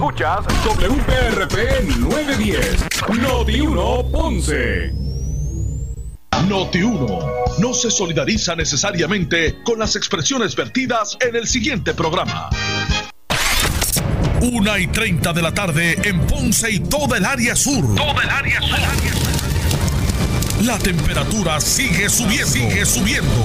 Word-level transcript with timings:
Escuchas 0.00 0.46
WPRP 0.64 1.84
910, 1.98 2.86
Noti 3.20 3.60
1 3.60 4.10
Ponce. 4.10 4.94
Noti 6.48 6.82
1 6.82 7.18
no 7.58 7.74
se 7.74 7.90
solidariza 7.90 8.56
necesariamente 8.56 9.62
con 9.62 9.78
las 9.78 9.96
expresiones 9.96 10.56
vertidas 10.56 11.18
en 11.20 11.36
el 11.36 11.46
siguiente 11.46 11.92
programa. 11.92 12.48
Una 14.40 14.78
y 14.78 14.86
30 14.86 15.34
de 15.34 15.42
la 15.42 15.52
tarde 15.52 15.98
en 16.02 16.26
Ponce 16.26 16.70
y 16.70 16.80
toda 16.80 17.18
el 17.18 17.26
área 17.26 17.54
sur. 17.54 17.94
Toda 17.94 18.22
el 18.22 18.30
área 18.30 18.62
sur. 18.62 18.78
La 20.64 20.78
temperatura 20.78 21.60
sigue 21.60 22.08
subiendo. 22.08 22.46
Sigue 22.46 22.86
subiendo. 22.86 23.44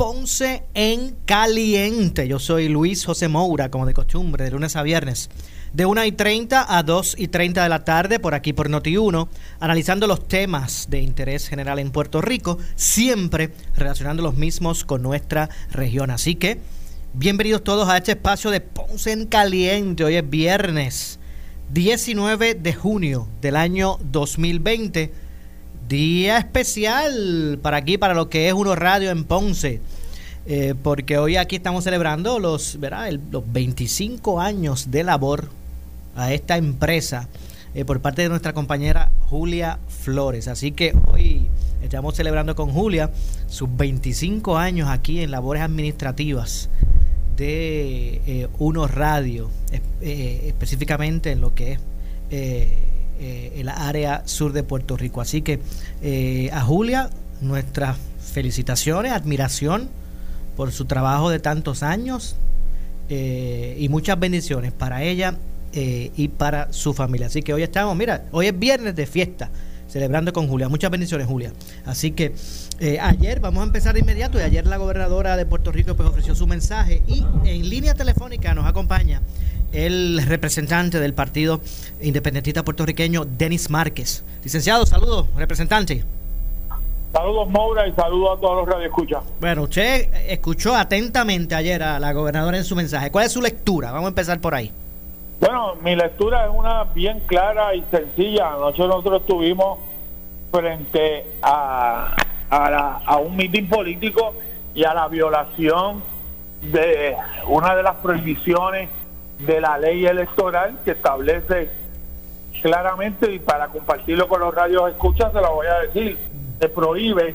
Ponce 0.00 0.64
en 0.72 1.14
Caliente. 1.26 2.26
Yo 2.26 2.38
soy 2.38 2.70
Luis 2.70 3.04
José 3.04 3.28
Moura, 3.28 3.70
como 3.70 3.84
de 3.84 3.92
costumbre, 3.92 4.44
de 4.46 4.50
lunes 4.50 4.74
a 4.74 4.82
viernes, 4.82 5.28
de 5.74 5.84
1 5.84 6.06
y 6.06 6.12
30 6.12 6.74
a 6.74 6.82
2 6.82 7.16
y 7.18 7.28
30 7.28 7.62
de 7.62 7.68
la 7.68 7.84
tarde, 7.84 8.18
por 8.18 8.32
aquí 8.32 8.54
por 8.54 8.70
Noti1, 8.70 9.28
analizando 9.58 10.06
los 10.06 10.26
temas 10.26 10.86
de 10.88 11.02
interés 11.02 11.48
general 11.48 11.78
en 11.78 11.90
Puerto 11.90 12.22
Rico, 12.22 12.56
siempre 12.76 13.52
relacionando 13.76 14.22
los 14.22 14.36
mismos 14.36 14.86
con 14.86 15.02
nuestra 15.02 15.50
región. 15.70 16.10
Así 16.10 16.34
que, 16.34 16.58
bienvenidos 17.12 17.62
todos 17.62 17.86
a 17.90 17.98
este 17.98 18.12
espacio 18.12 18.50
de 18.50 18.62
Ponce 18.62 19.12
en 19.12 19.26
Caliente. 19.26 20.04
Hoy 20.04 20.16
es 20.16 20.30
viernes 20.30 21.18
19 21.74 22.54
de 22.54 22.72
junio 22.72 23.28
del 23.42 23.54
año 23.54 23.98
2020 24.04 25.12
Día 25.90 26.38
especial 26.38 27.58
para 27.60 27.78
aquí, 27.78 27.98
para 27.98 28.14
lo 28.14 28.28
que 28.28 28.46
es 28.46 28.54
Uno 28.54 28.76
Radio 28.76 29.10
en 29.10 29.24
Ponce. 29.24 29.80
Eh, 30.46 30.76
porque 30.80 31.18
hoy 31.18 31.36
aquí 31.36 31.56
estamos 31.56 31.82
celebrando 31.82 32.38
los, 32.38 32.78
¿verdad? 32.78 33.10
los 33.32 33.52
25 33.52 34.40
años 34.40 34.92
de 34.92 35.02
labor 35.02 35.50
a 36.14 36.32
esta 36.32 36.56
empresa 36.56 37.28
eh, 37.74 37.84
por 37.84 38.00
parte 38.00 38.22
de 38.22 38.28
nuestra 38.28 38.52
compañera 38.52 39.10
Julia 39.30 39.80
Flores. 39.88 40.46
Así 40.46 40.70
que 40.70 40.94
hoy 41.12 41.48
estamos 41.82 42.14
celebrando 42.14 42.54
con 42.54 42.70
Julia 42.70 43.10
sus 43.48 43.68
25 43.76 44.58
años 44.58 44.88
aquí 44.88 45.20
en 45.20 45.32
labores 45.32 45.60
administrativas 45.60 46.68
de 47.36 48.22
eh, 48.28 48.48
Uno 48.60 48.86
Radio, 48.86 49.50
específicamente 50.00 51.32
en 51.32 51.40
lo 51.40 51.52
que 51.52 51.72
es 51.72 51.80
eh, 53.22 53.52
en 53.56 53.66
la 53.66 53.74
área 53.86 54.22
sur 54.24 54.54
de 54.54 54.62
Puerto 54.62 54.96
Rico. 54.96 55.20
Así 55.20 55.42
que 55.42 55.60
eh, 56.00 56.48
a 56.54 56.62
Julia, 56.62 57.10
nuestras 57.42 57.98
felicitaciones, 58.32 59.12
admiración 59.12 59.90
por 60.56 60.72
su 60.72 60.86
trabajo 60.86 61.28
de 61.28 61.38
tantos 61.38 61.82
años 61.82 62.36
eh, 63.10 63.76
y 63.78 63.90
muchas 63.90 64.18
bendiciones 64.18 64.72
para 64.72 65.02
ella 65.02 65.36
y 65.72 66.28
para 66.28 66.72
su 66.72 66.94
familia. 66.94 67.26
Así 67.26 67.42
que 67.42 67.52
hoy 67.52 67.62
estamos, 67.62 67.94
mira, 67.94 68.24
hoy 68.32 68.46
es 68.46 68.58
viernes 68.58 68.96
de 68.96 69.06
fiesta 69.06 69.50
celebrando 69.86 70.32
con 70.32 70.48
Julia. 70.48 70.70
Muchas 70.70 70.90
bendiciones, 70.90 71.26
Julia. 71.26 71.52
Así 71.84 72.12
que 72.12 72.34
ayer, 73.00 73.38
vamos 73.40 73.60
a 73.60 73.66
empezar 73.66 73.92
de 73.92 74.00
inmediato, 74.00 74.38
y 74.38 74.42
ayer 74.42 74.66
la 74.66 74.78
gobernadora 74.78 75.36
de 75.36 75.44
Puerto 75.44 75.72
Rico 75.72 75.94
pues 75.94 76.08
ofreció 76.08 76.34
su 76.34 76.46
mensaje 76.46 77.02
y 77.06 77.22
en 77.44 77.68
línea 77.68 77.92
telefónica 77.92 78.54
nos 78.54 78.66
acompaña 78.66 79.20
el 79.72 80.22
representante 80.26 81.00
del 81.00 81.14
Partido 81.14 81.60
Independentista 82.00 82.64
Puertorriqueño, 82.64 83.24
Denis 83.24 83.70
Márquez. 83.70 84.24
Licenciado, 84.42 84.86
saludos, 84.86 85.26
representante. 85.36 86.04
Saludos, 87.12 87.48
Moura, 87.48 87.88
y 87.88 87.92
saludos 87.92 88.38
a 88.38 88.40
todos 88.40 88.56
los 88.56 88.68
radioescuchas. 88.68 89.24
Bueno, 89.40 89.62
usted 89.62 90.08
escuchó 90.28 90.76
atentamente 90.76 91.54
ayer 91.54 91.82
a 91.82 91.98
la 91.98 92.12
gobernadora 92.12 92.56
en 92.56 92.64
su 92.64 92.76
mensaje. 92.76 93.10
¿Cuál 93.10 93.26
es 93.26 93.32
su 93.32 93.42
lectura? 93.42 93.90
Vamos 93.90 94.06
a 94.06 94.08
empezar 94.10 94.40
por 94.40 94.54
ahí. 94.54 94.72
Bueno, 95.40 95.74
mi 95.82 95.96
lectura 95.96 96.44
es 96.44 96.52
una 96.54 96.84
bien 96.84 97.20
clara 97.26 97.74
y 97.74 97.84
sencilla. 97.90 98.52
Anoche 98.54 98.86
nosotros 98.86 99.22
estuvimos 99.22 99.78
frente 100.52 101.26
a, 101.42 102.14
a, 102.48 103.00
a 103.04 103.16
un 103.16 103.36
mitin 103.36 103.68
político 103.68 104.34
y 104.74 104.84
a 104.84 104.94
la 104.94 105.08
violación 105.08 106.04
de 106.62 107.16
una 107.48 107.74
de 107.74 107.82
las 107.82 107.96
prohibiciones 107.96 108.88
de 109.46 109.60
la 109.60 109.78
ley 109.78 110.06
electoral 110.06 110.78
que 110.84 110.92
establece 110.92 111.70
claramente, 112.62 113.32
y 113.32 113.38
para 113.38 113.68
compartirlo 113.68 114.28
con 114.28 114.40
los 114.40 114.54
radios 114.54 114.90
escuchas, 114.90 115.32
se 115.32 115.40
lo 115.40 115.54
voy 115.54 115.66
a 115.66 115.78
decir, 115.80 116.18
se 116.60 116.68
prohíbe 116.68 117.34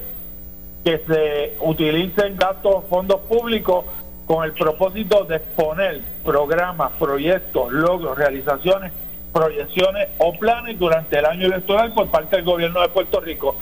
que 0.84 1.00
se 1.00 1.58
utilicen 1.62 2.38
datos 2.38 2.84
fondos 2.90 3.22
públicos 3.22 3.86
con 4.28 4.44
el 4.44 4.54
propósito 4.54 5.24
de 5.26 5.38
exponer 5.38 6.02
programas, 6.24 6.92
proyectos, 7.00 7.72
logros, 7.72 8.18
realizaciones, 8.18 8.92
proyecciones 9.34 10.10
o 10.20 10.38
planes 10.38 10.78
durante 10.80 11.20
el 11.20 11.26
año 11.26 11.48
electoral 11.48 11.94
por 11.94 12.08
parte 12.08 12.36
del 12.36 12.46
gobierno 12.46 12.82
de 12.82 12.90
Puerto 12.90 13.20
Rico. 13.20 13.56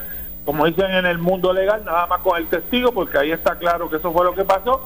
Como 0.46 0.66
dicen 0.66 0.92
en 0.92 1.06
el 1.06 1.18
mundo 1.18 1.54
legal, 1.54 1.84
nada 1.86 2.08
más 2.08 2.20
con 2.20 2.38
el 2.38 2.48
testigo, 2.48 2.92
porque 2.92 3.18
ahí 3.18 3.32
está 3.32 3.56
claro 3.56 3.90
que 3.90 3.98
eso 3.98 4.12
fue 4.12 4.26
lo 4.26 4.34
que 4.36 4.44
pasó. 4.44 4.86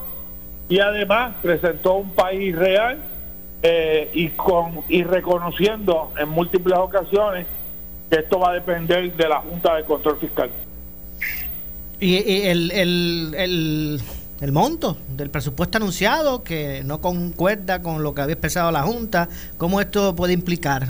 Y 0.68 0.78
además 0.78 1.34
presentó 1.42 1.94
un 1.94 2.10
país 2.14 2.56
real 2.56 3.02
eh, 3.62 4.10
y 4.12 4.28
con 4.30 4.82
y 4.88 5.02
reconociendo 5.02 6.12
en 6.18 6.28
múltiples 6.28 6.78
ocasiones 6.78 7.46
que 8.08 8.16
esto 8.16 8.38
va 8.38 8.50
a 8.50 8.54
depender 8.54 9.12
de 9.14 9.28
la 9.28 9.40
Junta 9.40 9.74
de 9.76 9.84
Control 9.84 10.18
Fiscal. 10.18 10.50
Y, 12.00 12.46
el, 12.46 12.70
el, 12.70 14.00
el, 14.40 14.52
monto 14.52 14.96
del 15.08 15.30
presupuesto 15.30 15.78
anunciado 15.78 16.44
que 16.44 16.82
no 16.84 17.00
concuerda 17.00 17.82
con 17.82 18.04
lo 18.04 18.14
que 18.14 18.22
había 18.22 18.34
expresado 18.34 18.70
la 18.70 18.82
Junta, 18.82 19.28
¿cómo 19.56 19.80
esto 19.80 20.14
puede 20.14 20.32
implicar? 20.32 20.88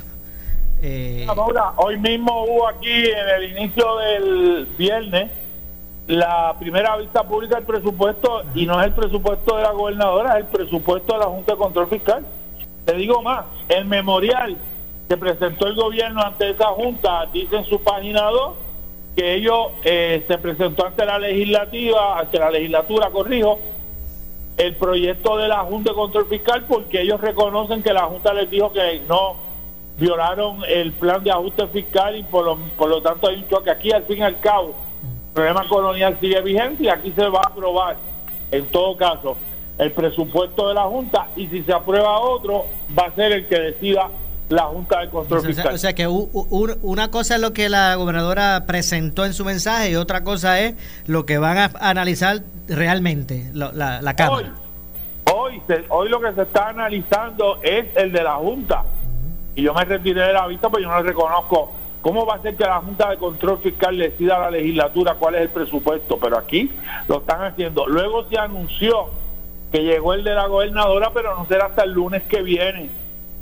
Eh... 0.83 1.27
hoy 1.77 1.99
mismo 1.99 2.45
hubo 2.45 2.69
aquí 2.69 2.93
en 2.93 3.43
el 3.43 3.57
inicio 3.57 3.97
del 3.97 4.69
viernes 4.78 5.31
la 6.09 6.57
primera 6.59 6.97
vista 6.97 7.23
pública 7.23 7.57
del 7.57 7.65
presupuesto 7.65 8.43
y 8.55 8.65
no 8.65 8.81
es 8.81 8.87
el 8.87 8.95
presupuesto 8.95 9.57
de 9.57 9.62
la 9.62 9.73
gobernadora, 9.73 10.39
es 10.39 10.45
el 10.45 10.51
presupuesto 10.51 11.12
de 11.12 11.19
la 11.19 11.27
Junta 11.27 11.53
de 11.53 11.59
Control 11.59 11.89
Fiscal. 11.89 12.27
Te 12.88 12.94
digo 12.94 13.21
más, 13.21 13.44
el 13.69 13.84
memorial 13.84 14.56
que 15.10 15.19
presentó 15.19 15.66
el 15.66 15.75
gobierno 15.75 16.22
ante 16.22 16.49
esa 16.49 16.69
junta 16.69 17.26
dice 17.31 17.56
en 17.56 17.66
su 17.66 17.82
página 17.82 18.22
2 18.22 18.54
que 19.15 19.34
ellos 19.34 19.72
eh, 19.84 20.25
se 20.26 20.38
presentó 20.38 20.87
ante 20.87 21.04
la 21.04 21.19
legislativa, 21.19 22.19
ante 22.19 22.38
la 22.38 22.50
legislatura, 22.50 23.10
corrijo, 23.10 23.59
el 24.56 24.75
proyecto 24.77 25.37
de 25.37 25.48
la 25.48 25.59
Junta 25.65 25.91
de 25.91 25.97
Control 25.97 26.28
Fiscal 26.31 26.65
porque 26.66 27.03
ellos 27.03 27.21
reconocen 27.21 27.82
que 27.82 27.93
la 27.93 28.04
Junta 28.04 28.32
les 28.32 28.48
dijo 28.48 28.72
que 28.72 29.03
no 29.06 29.37
violaron 29.98 30.62
el 30.66 30.94
plan 30.94 31.22
de 31.22 31.31
ajuste 31.31 31.66
fiscal 31.66 32.16
y 32.16 32.22
por 32.22 32.47
lo, 32.47 32.56
por 32.78 32.88
lo 32.88 33.03
tanto 33.03 33.28
hay 33.28 33.37
un 33.37 33.48
choque. 33.48 33.71
Aquí 33.71 33.93
al 33.93 34.04
fin 34.04 34.21
y 34.21 34.22
al 34.22 34.41
cabo 34.41 34.75
el 35.03 35.34
problema 35.34 35.69
colonial 35.69 36.16
sigue 36.19 36.41
vigente 36.41 36.84
y 36.84 36.88
aquí 36.88 37.12
se 37.15 37.28
va 37.28 37.41
a 37.41 37.48
aprobar 37.48 37.98
en 38.50 38.65
todo 38.69 38.97
caso 38.97 39.37
el 39.78 39.93
presupuesto 39.93 40.69
de 40.69 40.75
la 40.75 40.84
Junta 40.84 41.28
y 41.37 41.47
si 41.47 41.62
se 41.62 41.72
aprueba 41.72 42.19
otro, 42.21 42.66
va 42.98 43.04
a 43.04 43.15
ser 43.15 43.33
el 43.33 43.47
que 43.47 43.59
decida 43.59 44.10
la 44.48 44.65
Junta 44.65 45.01
de 45.01 45.10
Control 45.10 45.42
Fiscal. 45.42 45.75
O 45.75 45.78
sea, 45.78 45.95
que 45.95 46.07
una 46.09 47.10
cosa 47.10 47.36
es 47.36 47.41
lo 47.41 47.53
que 47.53 47.69
la 47.69 47.95
gobernadora 47.95 48.65
presentó 48.66 49.25
en 49.25 49.34
su 49.34 49.45
mensaje 49.45 49.91
y 49.91 49.97
otra 49.97 50.25
cosa 50.25 50.60
es 50.60 50.75
lo 51.07 51.27
que 51.27 51.39
van 51.39 51.59
a 51.59 51.71
analizar 51.80 52.41
realmente 52.66 53.51
la, 53.53 53.72
la, 54.01 54.15
Cámara. 54.15 54.54
Hoy, 55.33 55.63
hoy, 55.89 56.09
lo 56.09 56.21
que 56.21 56.33
se 56.33 56.42
está 56.42 56.69
analizando 56.69 57.60
es 57.63 57.86
el 57.97 58.13
de 58.13 58.22
la 58.22 58.34
Junta. 58.34 58.84
Y 59.54 59.63
yo 59.63 59.75
me 59.75 59.84
retiré 59.84 60.22
de 60.22 60.33
la 60.33 60.47
vista 60.47 60.69
porque 60.69 60.84
yo 60.84 60.91
no 60.91 61.03
reconozco 61.03 61.72
cómo 62.01 62.25
va 62.25 62.36
a 62.36 62.42
ser 62.42 62.57
que 62.57 62.65
la 62.65 62.80
Junta 62.80 63.10
de 63.10 63.19
Control 63.19 63.59
Fiscal 63.59 63.98
decida 63.98 64.36
a 64.36 64.41
la 64.41 64.51
legislatura 64.53 65.15
cuál 65.15 65.34
es 65.34 65.42
el 65.42 65.48
presupuesto. 65.51 66.19
Pero 66.19 66.39
aquí 66.39 66.72
lo 67.07 67.19
están 67.19 67.42
haciendo. 67.45 67.86
Luego 67.86 68.28
se 68.28 68.39
anunció 68.39 69.10
que 69.72 69.82
llegó 69.82 70.15
el 70.15 70.24
de 70.24 70.34
la 70.34 70.47
gobernadora, 70.47 71.10
pero 71.12 71.36
no 71.36 71.47
será 71.47 71.66
hasta 71.66 71.84
el 71.84 71.92
lunes 71.92 72.22
que 72.24 72.42
viene 72.42 72.91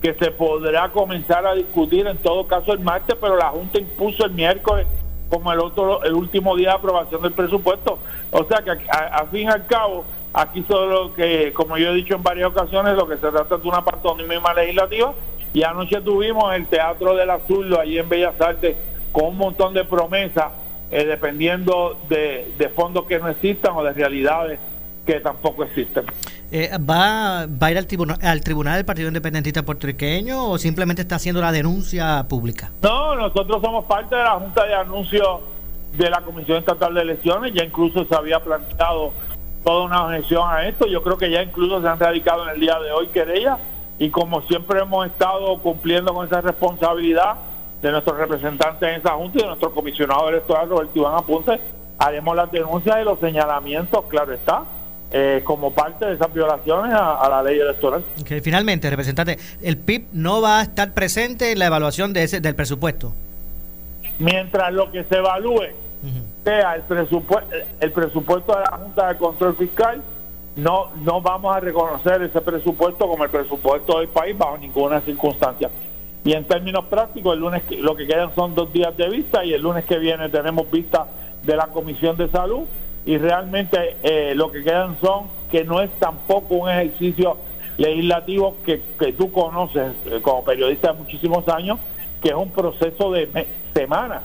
que 0.01 0.15
se 0.15 0.31
podrá 0.31 0.91
comenzar 0.91 1.47
a 1.47 1.55
discutir, 1.55 2.07
en 2.07 2.19
todo 2.19 2.47
caso 2.47 2.73
el 2.73 2.81
martes, 2.81 3.17
pero 3.21 3.37
la 3.37 3.49
Junta 3.49 3.79
impuso 3.79 4.25
el 4.27 4.33
miércoles 4.33 4.87
como 5.29 5.53
el 5.53 5.59
otro 5.59 6.05
el 6.05 6.15
último 6.15 6.55
día 6.55 6.69
de 6.69 6.75
aprobación 6.77 7.23
del 7.23 7.33
presupuesto. 7.33 7.99
O 8.31 8.45
sea 8.45 8.63
que 8.63 8.71
a, 8.71 9.25
fin 9.27 9.43
y 9.43 9.47
al 9.47 9.67
cabo 9.67 10.05
Aquí 10.33 10.63
solo 10.69 11.15
que, 11.15 11.51
como 11.55 11.79
yo 11.79 11.89
he 11.89 11.95
dicho 11.95 12.15
en 12.15 12.23
varias 12.23 12.51
ocasiones, 12.51 12.95
lo 12.95 13.09
que 13.09 13.15
se 13.15 13.31
trata 13.31 13.55
es 13.55 13.63
de 13.63 13.69
una 13.69 13.83
pantomima 13.83 14.53
legislativa. 14.53 15.15
Y 15.55 15.63
anoche 15.63 16.03
tuvimos 16.03 16.55
el 16.55 16.67
Teatro 16.67 17.17
del 17.17 17.31
Azul, 17.31 17.75
allí 17.75 17.99
en 17.99 18.07
Bellas 18.07 18.39
Artes, 18.39 18.77
con 19.13 19.29
un 19.29 19.39
montón 19.39 19.73
de 19.73 19.85
promesas, 19.85 20.49
eh, 20.91 21.07
dependiendo 21.07 21.99
de, 22.11 22.53
de 22.59 22.69
fondos 22.69 23.07
que 23.07 23.19
no 23.19 23.29
existan 23.29 23.73
o 23.77 23.83
de 23.83 23.95
realidades 23.95 24.61
que 25.07 25.21
tampoco 25.21 25.65
existen. 25.65 26.05
Eh, 26.51 26.71
¿va, 26.79 27.47
¿Va 27.47 27.67
a 27.67 27.71
ir 27.71 27.79
al, 27.79 27.87
tribunal, 27.87 28.19
al 28.23 28.41
Tribunal 28.43 28.77
del 28.77 28.85
Partido 28.85 29.09
Independentista 29.09 29.63
Puertorriqueño 29.63 30.51
o 30.51 30.59
simplemente 30.59 31.03
está 31.03 31.17
haciendo 31.17 31.41
la 31.41 31.53
denuncia 31.53 32.27
pública? 32.29 32.71
No, 32.83 33.15
nosotros 33.15 33.63
somos 33.63 33.85
parte 33.87 34.15
de 34.15 34.23
la 34.23 34.33
Junta 34.33 34.65
de 34.65 34.75
Anuncios 34.75 35.41
de 35.97 36.11
la 36.11 36.21
Comisión 36.21 36.59
Estatal 36.59 36.95
de 36.95 37.01
Elecciones, 37.03 37.53
ya 37.55 37.65
incluso 37.65 38.05
se 38.05 38.15
había 38.15 38.41
planteado 38.41 39.13
toda 39.65 39.85
una 39.85 40.05
objeción 40.05 40.49
a 40.49 40.69
esto, 40.69 40.87
yo 40.87 41.03
creo 41.03 41.17
que 41.17 41.31
ya 41.31 41.43
incluso 41.43 41.81
se 41.81 41.89
han 41.89 41.99
radicado 41.99 42.45
en 42.45 42.51
el 42.55 42.61
día 42.61 42.79
de 42.79 42.93
hoy 42.93 43.09
querellas 43.09 43.59
y 43.99 44.11
como 44.11 44.43
siempre 44.43 44.81
hemos 44.81 45.07
estado 45.07 45.59
cumpliendo 45.59 46.13
con 46.13 46.27
esa 46.27 46.41
responsabilidad 46.41 47.37
de 47.83 47.91
nuestros 47.91 48.17
representantes 48.19 48.83
en 48.83 49.01
esa 49.01 49.13
Junta 49.13 49.39
y 49.39 49.43
de 49.43 49.49
nuestro 49.49 49.73
comisionado 49.73 50.29
electoral 50.29 50.69
Roberto 50.69 50.99
Iván 50.99 51.15
Apunte, 51.15 51.61
haremos 51.99 52.37
las 52.37 52.53
denuncias 52.53 52.99
y 53.01 53.05
los 53.05 53.19
señalamientos, 53.21 54.05
claro 54.09 54.33
está, 54.35 54.65
eh, 55.13 55.43
como 55.45 55.73
parte 55.73 56.05
de 56.05 56.15
esas 56.15 56.33
violaciones 56.33 56.93
a, 56.93 57.29
la 57.29 57.43
ley 57.43 57.59
electoral. 57.61 58.05
finalmente, 58.43 58.91
representante, 58.91 59.39
el 59.63 59.77
PIB 59.77 60.07
no 60.13 60.41
va 60.41 60.59
a 60.59 60.63
estar 60.63 60.93
presente 60.95 61.53
en 61.53 61.61
la 61.61 61.67
evaluación 61.67 62.13
de 62.13 62.25
ese, 62.25 62.41
del 62.41 62.55
presupuesto. 62.55 63.13
Mientras 64.19 64.73
lo 64.73 64.91
que 64.91 65.05
se 65.05 65.17
evalúe 65.17 65.63
sea 66.45 66.75
el 66.75 66.83
presupuesto, 66.83 67.55
el 67.81 67.93
presupuesto 67.93 68.53
de 68.53 68.61
la 68.61 68.79
Junta 68.79 69.09
de 69.09 69.17
Control 69.17 69.57
Fiscal, 69.57 70.03
no, 70.57 70.91
no 71.03 71.21
vamos 71.21 71.55
a 71.55 71.61
reconocer 71.61 72.23
ese 72.23 72.41
presupuesto 72.41 73.07
como 73.07 73.25
el 73.25 73.31
presupuesto 73.31 73.99
del 73.99 74.09
país 74.09 74.37
bajo 74.37 74.59
ninguna 74.59 75.01
circunstancia. 75.03 75.71
Y 76.25 76.33
en 76.33 76.45
términos 76.45 76.87
prácticos, 76.87 77.35
el 77.35 77.41
lunes 77.41 77.63
lo 77.71 77.95
que 77.95 78.07
quedan 78.07 78.35
son 78.35 78.55
dos 78.55 78.73
días 78.73 78.97
de 78.97 79.09
vista 79.09 79.45
y 79.45 79.53
el 79.53 79.63
lunes 79.63 79.85
que 79.85 79.99
viene 79.99 80.29
tenemos 80.29 80.69
vista 80.71 81.07
de 81.45 81.55
la 81.55 81.69
Comisión 81.69 82.17
de 82.17 82.29
Salud 82.29 82.65
y 83.07 83.19
realmente 83.19 83.97
eh, 84.03 84.35
lo 84.35 84.51
que 84.51 84.65
quedan 84.65 84.99
son 85.01 85.29
que 85.51 85.65
no 85.65 85.81
es 85.81 85.91
tampoco 86.01 86.57
un 86.57 86.69
ejercicio 86.69 87.37
legislativo 87.79 88.57
que, 88.65 88.83
que 88.99 89.13
tú 89.13 89.31
conoces 89.31 89.93
eh, 90.07 90.19
como 90.21 90.45
periodista 90.45 90.93
de 90.93 90.99
muchísimos 90.99 91.49
años, 91.49 91.79
que 92.21 92.31
es 92.31 92.35
un 92.35 92.51
proceso 92.51 93.13
de 93.13 93.47
semanas. 93.73 94.23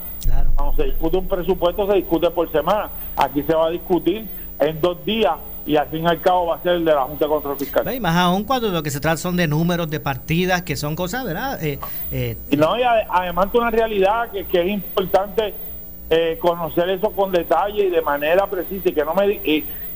Cuando 0.56 0.74
se 0.76 0.84
discute 0.84 1.16
un 1.16 1.28
presupuesto 1.28 1.86
se 1.86 1.94
discute 1.94 2.30
por 2.30 2.50
semana. 2.50 2.90
Aquí 3.16 3.42
se 3.42 3.54
va 3.54 3.66
a 3.66 3.70
discutir 3.70 4.26
en 4.58 4.80
dos 4.80 5.04
días 5.04 5.34
y 5.64 5.76
al 5.76 5.88
fin 5.88 6.02
y 6.02 6.06
al 6.06 6.20
cabo 6.20 6.46
va 6.46 6.56
a 6.56 6.62
ser 6.62 6.72
el 6.72 6.84
de 6.84 6.92
la 6.92 7.02
Junta 7.02 7.24
de 7.24 7.30
Control 7.30 7.56
Fiscal. 7.56 7.94
Y 7.94 8.00
más 8.00 8.16
aún 8.16 8.42
cuando 8.42 8.68
lo 8.68 8.82
que 8.82 8.90
se 8.90 8.98
trata 8.98 9.16
son 9.16 9.36
de 9.36 9.46
números, 9.46 9.88
de 9.90 10.00
partidas, 10.00 10.62
que 10.62 10.74
son 10.74 10.96
cosas, 10.96 11.24
¿verdad? 11.24 11.62
Eh, 11.62 11.78
eh, 12.10 12.36
y 12.50 12.56
no, 12.56 12.76
y 12.76 12.82
además 12.82 13.52
de 13.52 13.58
una 13.58 13.70
realidad 13.70 14.30
que, 14.32 14.44
que 14.46 14.60
es 14.60 14.68
importante 14.68 15.54
eh, 16.14 16.36
conocer 16.38 16.90
eso 16.90 17.10
con 17.12 17.32
detalle 17.32 17.86
y 17.86 17.88
de 17.88 18.02
manera 18.02 18.46
precisa 18.46 18.90
y 18.90 18.92
que 18.92 19.02
no 19.02 19.14
me 19.14 19.40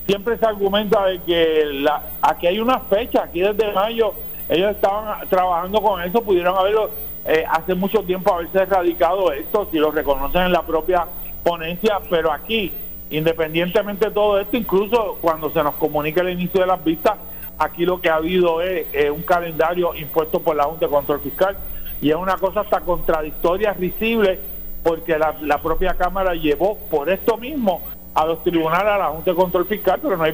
siempre 0.07 0.39
se 0.39 0.47
argumenta 0.47 1.05
de 1.05 1.21
que 1.21 1.63
la, 1.75 2.05
aquí 2.23 2.47
hay 2.47 2.59
una 2.59 2.81
fecha 2.81 3.25
aquí 3.25 3.41
desde 3.41 3.71
mayo 3.73 4.15
ellos 4.49 4.71
estaban 4.71 5.29
trabajando 5.29 5.79
con 5.83 6.01
eso 6.01 6.23
pudieron 6.23 6.57
haberlo 6.57 6.89
eh, 7.27 7.45
hace 7.51 7.75
mucho 7.75 8.03
tiempo 8.03 8.33
haberse 8.33 8.63
erradicado 8.63 9.31
esto 9.31 9.69
si 9.71 9.77
lo 9.77 9.91
reconocen 9.91 10.45
en 10.45 10.53
la 10.53 10.63
propia 10.63 11.07
ponencia 11.45 11.99
pero 12.09 12.33
aquí 12.33 12.73
independientemente 13.11 14.07
de 14.07 14.13
todo 14.13 14.41
esto 14.41 14.57
incluso 14.57 15.19
cuando 15.21 15.51
se 15.51 15.63
nos 15.63 15.75
comunica 15.75 16.23
el 16.23 16.31
inicio 16.31 16.63
de 16.63 16.67
las 16.67 16.83
vistas 16.83 17.17
aquí 17.59 17.85
lo 17.85 18.01
que 18.01 18.09
ha 18.09 18.15
habido 18.15 18.63
es 18.63 19.11
un 19.11 19.21
calendario 19.23 19.95
impuesto 19.95 20.41
por 20.41 20.57
la 20.57 20.65
Junta 20.65 20.87
de 20.87 20.93
Control 20.93 21.21
Fiscal 21.21 21.59
y 22.01 22.09
es 22.09 22.17
una 22.17 22.39
cosa 22.39 22.61
hasta 22.61 22.81
contradictoria 22.81 23.75
risible 23.75 24.56
porque 24.87 25.19
la, 25.19 25.61
propia 25.61 25.95
Cámara 25.95 26.35
llevó 26.35 26.79
por 26.89 27.11
esto 27.11 27.37
mismo 27.37 27.83
a 28.15 28.25
los 28.25 28.45
tribunales 28.45 28.93
a 28.93 28.99
la 28.99 29.07
Junta 29.07 29.33
de 29.33 29.37
Control 29.37 29.67
Fiscal, 29.67 29.99
pero 30.01 30.17
no 30.17 30.23
hay, 30.23 30.33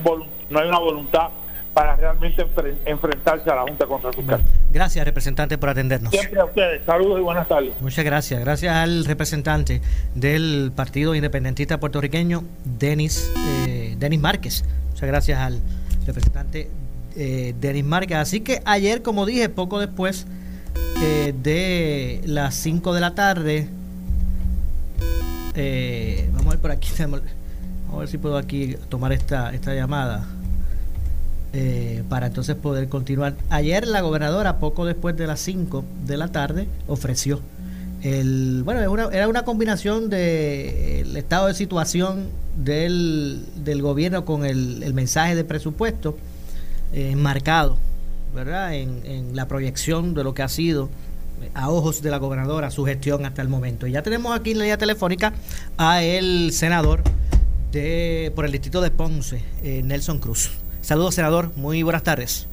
no 0.51 0.59
hay 0.59 0.69
una 0.69 0.79
voluntad 0.79 1.29
para 1.73 1.97
realmente 1.97 2.47
enfrentarse 2.85 3.49
a 3.49 3.55
la 3.55 3.63
Junta 3.63 3.85
de 3.85 3.89
Control 3.89 4.15
Fiscal. 4.15 4.43
Gracias, 4.71 5.07
representante, 5.07 5.57
por 5.57 5.71
atendernos. 5.71 6.11
Siempre 6.11 6.39
a 6.39 6.45
ustedes. 6.45 6.85
Saludos 6.85 7.21
y 7.21 7.23
buenas 7.23 7.49
tardes. 7.49 7.81
Muchas 7.81 8.05
gracias. 8.05 8.41
Gracias 8.41 8.77
al 8.77 9.07
representante 9.07 9.81
del 10.15 10.71
Partido 10.77 11.15
Independentista 11.15 11.81
Puertorriqueño, 11.81 12.45
Denis, 12.67 13.33
eh, 13.67 13.95
Denis 13.99 14.21
Márquez. 14.21 14.67
Muchas 14.91 15.09
gracias 15.09 15.39
al 15.39 15.63
representante 16.07 16.69
eh, 17.17 17.55
Denis 17.59 17.85
Márquez. 17.85 18.19
Así 18.19 18.41
que 18.41 18.61
ayer, 18.67 19.01
como 19.01 19.25
dije, 19.25 19.49
poco 19.49 19.81
después 19.81 20.27
eh, 21.01 21.33
de 21.43 22.21
las 22.27 22.55
5 22.57 22.93
de 22.93 23.01
la 23.01 23.15
tarde, 23.15 23.69
eh, 25.55 26.29
vamos 26.33 26.47
a 26.47 26.51
ver 26.51 26.59
por 26.61 26.71
aquí. 26.71 26.89
Vamos 26.99 27.99
a 27.99 27.99
ver 27.99 28.09
si 28.09 28.17
puedo 28.17 28.39
aquí 28.39 28.77
tomar 28.89 29.13
esta, 29.13 29.53
esta 29.53 29.75
llamada. 29.75 30.25
Eh, 31.53 32.03
para 32.09 32.29
entonces 32.29 32.57
poder 32.57 32.89
continuar. 32.89 33.35
Ayer 33.51 33.87
la 33.87 34.01
gobernadora, 34.01 34.59
poco 34.59 34.87
después 34.87 35.15
de 35.17 35.27
las 35.27 35.41
5 35.41 35.85
de 36.07 36.17
la 36.17 36.29
tarde, 36.29 36.69
ofreció 36.89 37.41
el. 38.03 38.63
Bueno, 38.65 39.11
era 39.11 39.29
una, 39.29 39.45
combinación 39.45 40.09
del 40.09 41.15
estado 41.15 41.49
de 41.49 41.55
situación 41.55 42.31
del, 42.57 43.45
del 43.57 43.83
gobierno 43.83 44.25
con 44.25 44.47
el, 44.47 44.83
el 44.83 44.95
mensaje 44.95 45.35
de 45.35 45.45
presupuesto 45.45 46.17
eh, 46.95 47.17
marcado, 47.17 47.77
¿verdad? 48.35 48.75
En, 48.75 49.03
en 49.05 49.37
la 49.37 49.47
proyección 49.47 50.15
de 50.15 50.25
lo 50.25 50.33
que 50.33 50.43
ha 50.43 50.49
sido 50.49 50.89
a 51.55 51.71
ojos 51.71 52.03
de 52.03 52.11
la 52.11 52.19
gobernadora 52.19 52.71
su 52.71 52.85
gestión 52.85 53.25
hasta 53.27 53.43
el 53.43 53.49
momento. 53.49 53.87
Y 53.87 53.93
ya 53.93 54.03
tenemos 54.03 54.39
aquí 54.39 54.53
en 54.53 54.59
la 54.59 54.65
línea 54.65 54.79
telefónica 54.79 55.33
a 55.77 56.03
el 56.03 56.53
senador 56.53 57.03
de 57.73 58.33
por 58.35 58.45
el 58.45 58.53
distrito 58.53 58.81
de 58.81 58.91
Ponce, 58.91 59.43
eh, 59.63 59.83
Nelson 59.83 60.19
Cruz. 60.19 60.53
Saludos, 60.83 61.15
senador. 61.15 61.51
Muy 61.57 61.83
buenas 61.83 62.03
tardes. 62.03 62.47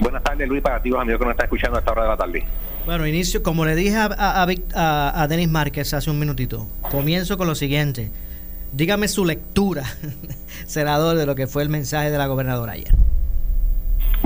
Buenas 0.00 0.22
tardes, 0.22 0.48
Luis, 0.48 0.62
para 0.62 0.80
ti, 0.82 0.90
los 0.90 1.00
amigos 1.00 1.18
que 1.18 1.24
nos 1.24 1.32
están 1.32 1.46
escuchando 1.46 1.76
a 1.76 1.80
esta 1.80 1.92
hora 1.92 2.02
de 2.02 2.08
la 2.08 2.16
tarde. 2.16 2.44
Bueno, 2.86 3.06
inicio, 3.06 3.42
como 3.42 3.64
le 3.64 3.74
dije 3.74 3.96
a, 3.96 4.06
a, 4.06 5.22
a, 5.22 5.28
Denis 5.28 5.48
Márquez 5.48 5.92
hace 5.92 6.10
un 6.10 6.18
minutito, 6.18 6.66
comienzo 6.90 7.36
con 7.36 7.46
lo 7.46 7.54
siguiente. 7.54 8.10
Dígame 8.72 9.08
su 9.08 9.24
lectura, 9.24 9.84
senador, 10.66 11.16
de 11.16 11.26
lo 11.26 11.34
que 11.34 11.46
fue 11.46 11.62
el 11.62 11.68
mensaje 11.68 12.10
de 12.10 12.18
la 12.18 12.26
gobernadora 12.26 12.72
ayer. 12.72 12.94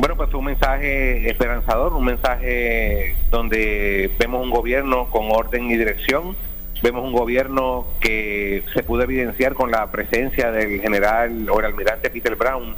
Bueno, 0.05 0.19
pues 0.19 0.35
un 0.35 0.45
mensaje 0.45 1.31
esperanzador, 1.31 1.95
un 1.95 2.05
mensaje 2.05 3.17
donde 3.31 4.11
vemos 4.19 4.43
un 4.43 4.51
gobierno 4.51 5.09
con 5.09 5.31
orden 5.31 5.71
y 5.71 5.79
dirección, 5.79 6.37
vemos 6.83 7.05
un 7.05 7.15
gobierno 7.15 7.87
que 8.01 8.65
se 8.75 8.83
pudo 8.83 9.05
evidenciar 9.05 9.55
con 9.55 9.71
la 9.71 9.91
presencia 9.91 10.51
del 10.53 10.83
general 10.83 11.49
o 11.49 11.59
el 11.59 11.65
almirante 11.65 12.11
Peter 12.11 12.37
Brown, 12.37 12.77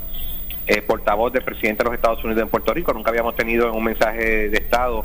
eh, 0.69 0.83
portavoz 0.83 1.33
del 1.33 1.43
presidente 1.43 1.83
de 1.83 1.91
los 1.91 1.95
Estados 1.97 2.23
Unidos 2.23 2.45
en 2.45 2.49
Puerto 2.49 2.73
Rico. 2.73 2.93
Nunca 2.93 3.11
habíamos 3.11 3.35
tenido 3.35 3.69
en 3.71 3.75
un 3.75 3.83
mensaje 3.83 4.49
de 4.49 4.59
Estado 4.59 5.05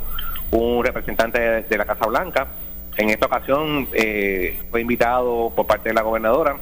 un 0.51 0.85
representante 0.85 1.39
de, 1.39 1.77
la 1.79 1.85
Casa 1.85 2.05
Blanca. 2.05 2.49
En 2.97 3.09
esta 3.09 3.25
ocasión 3.25 3.87
eh, 3.93 4.59
fue 4.69 4.81
invitado 4.81 5.51
por 5.55 5.65
parte 5.65 5.89
de 5.89 5.95
la 5.95 6.03
gobernadora 6.03 6.57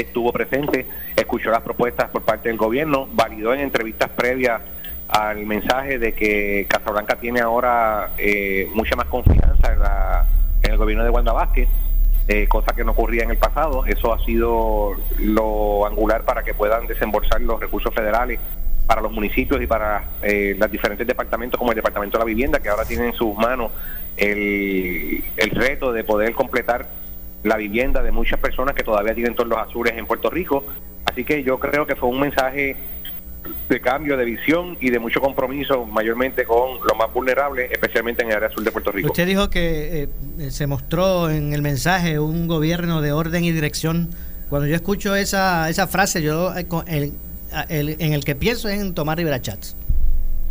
estuvo 0.00 0.32
presente, 0.32 0.86
escuchó 1.16 1.50
las 1.50 1.62
propuestas 1.62 2.10
por 2.10 2.22
parte 2.22 2.48
del 2.48 2.58
gobierno, 2.58 3.08
validó 3.12 3.54
en 3.54 3.60
entrevistas 3.60 4.10
previas 4.10 4.60
al 5.08 5.44
mensaje 5.44 5.98
de 5.98 6.12
que 6.12 6.66
Casablanca 6.68 7.16
tiene 7.16 7.40
ahora 7.40 8.10
eh, 8.16 8.68
mucha 8.74 8.94
más 8.96 9.06
confianza 9.06 9.72
en, 9.72 9.80
la, 9.80 10.26
en 10.62 10.72
el 10.72 10.76
gobierno 10.76 11.04
de 11.04 11.10
Wanda 11.10 11.32
Vázquez, 11.32 11.68
eh, 12.28 12.46
cosa 12.46 12.72
que 12.74 12.84
no 12.84 12.92
ocurría 12.92 13.24
en 13.24 13.30
el 13.30 13.38
pasado. 13.38 13.84
Eso 13.86 14.12
ha 14.12 14.24
sido 14.24 14.92
lo 15.18 15.86
angular 15.86 16.24
para 16.24 16.44
que 16.44 16.54
puedan 16.54 16.86
desembolsar 16.86 17.40
los 17.40 17.58
recursos 17.58 17.92
federales 17.92 18.38
para 18.86 19.00
los 19.02 19.12
municipios 19.12 19.60
y 19.62 19.66
para 19.66 20.04
eh, 20.22 20.54
los 20.58 20.70
diferentes 20.70 21.06
departamentos, 21.06 21.58
como 21.58 21.72
el 21.72 21.76
Departamento 21.76 22.18
de 22.18 22.24
la 22.24 22.26
Vivienda, 22.26 22.60
que 22.60 22.68
ahora 22.68 22.84
tiene 22.84 23.06
en 23.06 23.12
sus 23.14 23.36
manos 23.36 23.72
el, 24.16 25.24
el 25.36 25.50
reto 25.50 25.92
de 25.92 26.04
poder 26.04 26.32
completar 26.34 26.88
la 27.42 27.56
vivienda 27.56 28.02
de 28.02 28.12
muchas 28.12 28.38
personas 28.38 28.74
que 28.74 28.82
todavía 28.82 29.14
tienen 29.14 29.34
todos 29.34 29.48
los 29.48 29.58
azules 29.58 29.94
en 29.96 30.06
Puerto 30.06 30.30
Rico. 30.30 30.64
Así 31.04 31.24
que 31.24 31.42
yo 31.42 31.58
creo 31.58 31.86
que 31.86 31.96
fue 31.96 32.08
un 32.08 32.20
mensaje 32.20 32.76
de 33.68 33.80
cambio 33.80 34.16
de 34.16 34.24
visión 34.24 34.76
y 34.80 34.90
de 34.90 34.98
mucho 34.98 35.20
compromiso, 35.20 35.86
mayormente 35.86 36.44
con 36.44 36.78
los 36.86 36.96
más 36.96 37.12
vulnerables, 37.12 37.70
especialmente 37.72 38.22
en 38.22 38.30
el 38.30 38.36
área 38.36 38.48
azul 38.48 38.64
de 38.64 38.70
Puerto 38.70 38.92
Rico. 38.92 39.08
Usted 39.08 39.26
dijo 39.26 39.48
que 39.48 40.08
eh, 40.38 40.50
se 40.50 40.66
mostró 40.66 41.30
en 41.30 41.52
el 41.54 41.62
mensaje 41.62 42.18
un 42.18 42.46
gobierno 42.46 43.00
de 43.00 43.12
orden 43.12 43.44
y 43.44 43.52
dirección. 43.52 44.10
Cuando 44.50 44.66
yo 44.68 44.74
escucho 44.74 45.14
esa, 45.14 45.68
esa 45.70 45.86
frase, 45.86 46.22
yo 46.22 46.52
eh, 46.54 47.12
en 47.68 48.12
el 48.12 48.24
que 48.24 48.34
pienso 48.34 48.68
es 48.68 48.80
en 48.80 48.94
Tomás 48.94 49.16
Rivera 49.16 49.40
Chats. 49.40 49.76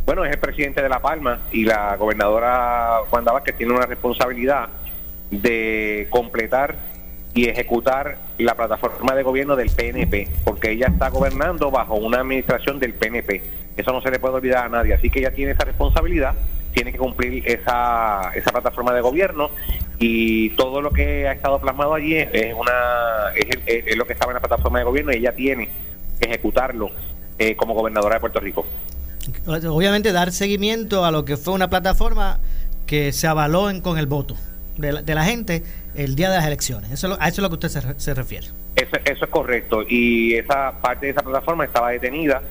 Bueno, 0.05 0.25
es 0.25 0.31
el 0.31 0.39
presidente 0.39 0.81
de 0.81 0.89
La 0.89 0.99
Palma 0.99 1.41
y 1.51 1.65
la 1.65 1.95
gobernadora 1.95 3.01
Juan 3.09 3.23
Vázquez 3.25 3.55
tiene 3.57 3.73
una 3.73 3.85
responsabilidad 3.85 4.67
de 5.31 6.07
completar 6.09 6.77
y 7.33 7.47
ejecutar 7.47 8.17
la 8.37 8.55
plataforma 8.55 9.15
de 9.15 9.23
gobierno 9.23 9.55
del 9.55 9.69
PNP, 9.69 10.27
porque 10.43 10.71
ella 10.71 10.87
está 10.87 11.09
gobernando 11.09 11.71
bajo 11.71 11.95
una 11.95 12.19
administración 12.19 12.79
del 12.79 12.93
PNP. 12.93 13.43
Eso 13.77 13.91
no 13.93 14.01
se 14.01 14.11
le 14.11 14.19
puede 14.19 14.35
olvidar 14.35 14.65
a 14.65 14.69
nadie, 14.69 14.93
así 14.93 15.09
que 15.09 15.19
ella 15.19 15.31
tiene 15.31 15.51
esa 15.51 15.63
responsabilidad, 15.63 16.33
tiene 16.73 16.91
que 16.91 16.97
cumplir 16.97 17.47
esa, 17.47 18.31
esa 18.35 18.51
plataforma 18.51 18.93
de 18.93 19.01
gobierno 19.01 19.51
y 19.99 20.49
todo 20.51 20.81
lo 20.81 20.91
que 20.91 21.27
ha 21.27 21.33
estado 21.33 21.59
plasmado 21.59 21.93
allí 21.93 22.15
es, 22.15 22.53
una 22.53 23.33
es, 23.35 23.95
lo 23.95 24.05
que 24.05 24.13
estaba 24.13 24.31
en 24.31 24.35
la 24.35 24.41
plataforma 24.41 24.79
de 24.79 24.85
gobierno 24.85 25.11
y 25.11 25.17
ella 25.17 25.33
tiene 25.33 25.69
que 26.19 26.27
ejecutarlo 26.27 26.89
eh, 27.37 27.55
como 27.55 27.73
gobernadora 27.73 28.15
de 28.15 28.19
Puerto 28.21 28.39
Rico. 28.39 28.65
Obviamente 29.45 30.11
dar 30.11 30.31
seguimiento 30.31 31.05
a 31.05 31.11
lo 31.11 31.25
que 31.25 31.37
fue 31.37 31.53
una 31.53 31.69
plataforma 31.69 32.39
que 32.85 33.11
se 33.13 33.27
avaló 33.27 33.69
con 33.81 33.97
el 33.97 34.07
voto 34.07 34.35
de 34.79 35.15
la, 35.15 35.23
gente 35.23 35.63
el 35.95 36.15
día 36.15 36.29
de 36.29 36.37
las 36.37 36.45
elecciones. 36.45 36.91
Eso, 36.91 37.17
a 37.19 37.27
eso 37.27 37.41
es 37.41 37.43
lo 37.43 37.49
que 37.49 37.65
usted 37.65 37.95
se, 37.97 38.13
refiere. 38.13 38.47
Eso, 38.75 38.97
eso 39.05 39.25
es 39.25 39.31
correcto. 39.31 39.83
Y 39.87 40.35
esa 40.35 40.79
parte 40.81 41.07
de 41.07 41.11
esa 41.11 41.21
plataforma 41.21 41.65
estaba 41.65 41.91
detenida 41.91 42.41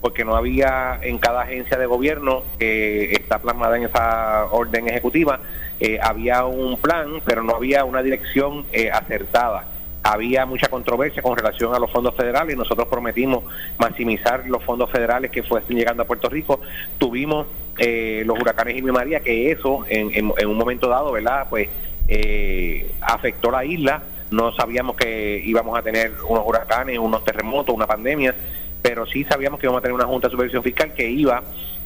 porque 0.00 0.24
no 0.24 0.36
había 0.36 0.98
en 1.02 1.18
cada 1.18 1.42
agencia 1.42 1.76
de 1.76 1.86
gobierno 1.86 2.44
que 2.58 3.12
está 3.12 3.38
plasmada 3.40 3.76
en 3.76 3.84
esa 3.84 4.44
orden 4.46 4.88
ejecutiva, 4.88 5.40
eh, 5.80 5.98
había 6.00 6.44
un 6.44 6.78
plan, 6.80 7.20
pero 7.24 7.42
no 7.42 7.56
había 7.56 7.84
una 7.84 8.02
dirección 8.02 8.66
eh, 8.72 8.90
acertada. 8.90 9.64
Había 10.02 10.46
mucha 10.46 10.68
controversia 10.68 11.22
con 11.22 11.36
relación 11.36 11.74
a 11.74 11.78
los 11.78 11.90
fondos 11.90 12.14
federales. 12.14 12.56
Nosotros 12.56 12.88
prometimos 12.88 13.44
maximizar 13.78 14.46
los 14.48 14.62
fondos 14.64 14.90
federales 14.90 15.30
que 15.30 15.42
fuesen 15.42 15.76
llegando 15.76 16.02
a 16.02 16.06
Puerto 16.06 16.28
Rico. 16.28 16.60
Tuvimos 16.98 17.46
eh, 17.78 18.22
los 18.24 18.38
huracanes 18.40 18.76
y 18.76 18.82
María, 18.82 19.20
que 19.20 19.50
eso 19.50 19.84
en, 19.88 20.10
en, 20.14 20.48
un 20.48 20.56
momento 20.56 20.88
dado, 20.88 21.12
¿verdad? 21.12 21.46
Pues 21.50 21.68
eh, 22.08 22.90
afectó 23.00 23.50
la 23.50 23.64
isla. 23.64 24.02
No 24.30 24.52
sabíamos 24.54 24.96
que 24.96 25.42
íbamos 25.44 25.78
a 25.78 25.82
tener 25.82 26.12
unos 26.28 26.44
huracanes, 26.46 26.98
unos 26.98 27.24
terremotos, 27.24 27.74
una 27.74 27.86
pandemia, 27.86 28.34
pero 28.82 29.06
sí 29.06 29.24
sabíamos 29.24 29.58
que 29.58 29.66
íbamos 29.66 29.80
a 29.80 29.82
tener 29.82 29.94
una 29.94 30.04
Junta 30.04 30.28
de 30.28 30.32
Supervisión 30.32 30.62
Fiscal 30.62 30.92
que 30.94 31.10
iba 31.10 31.42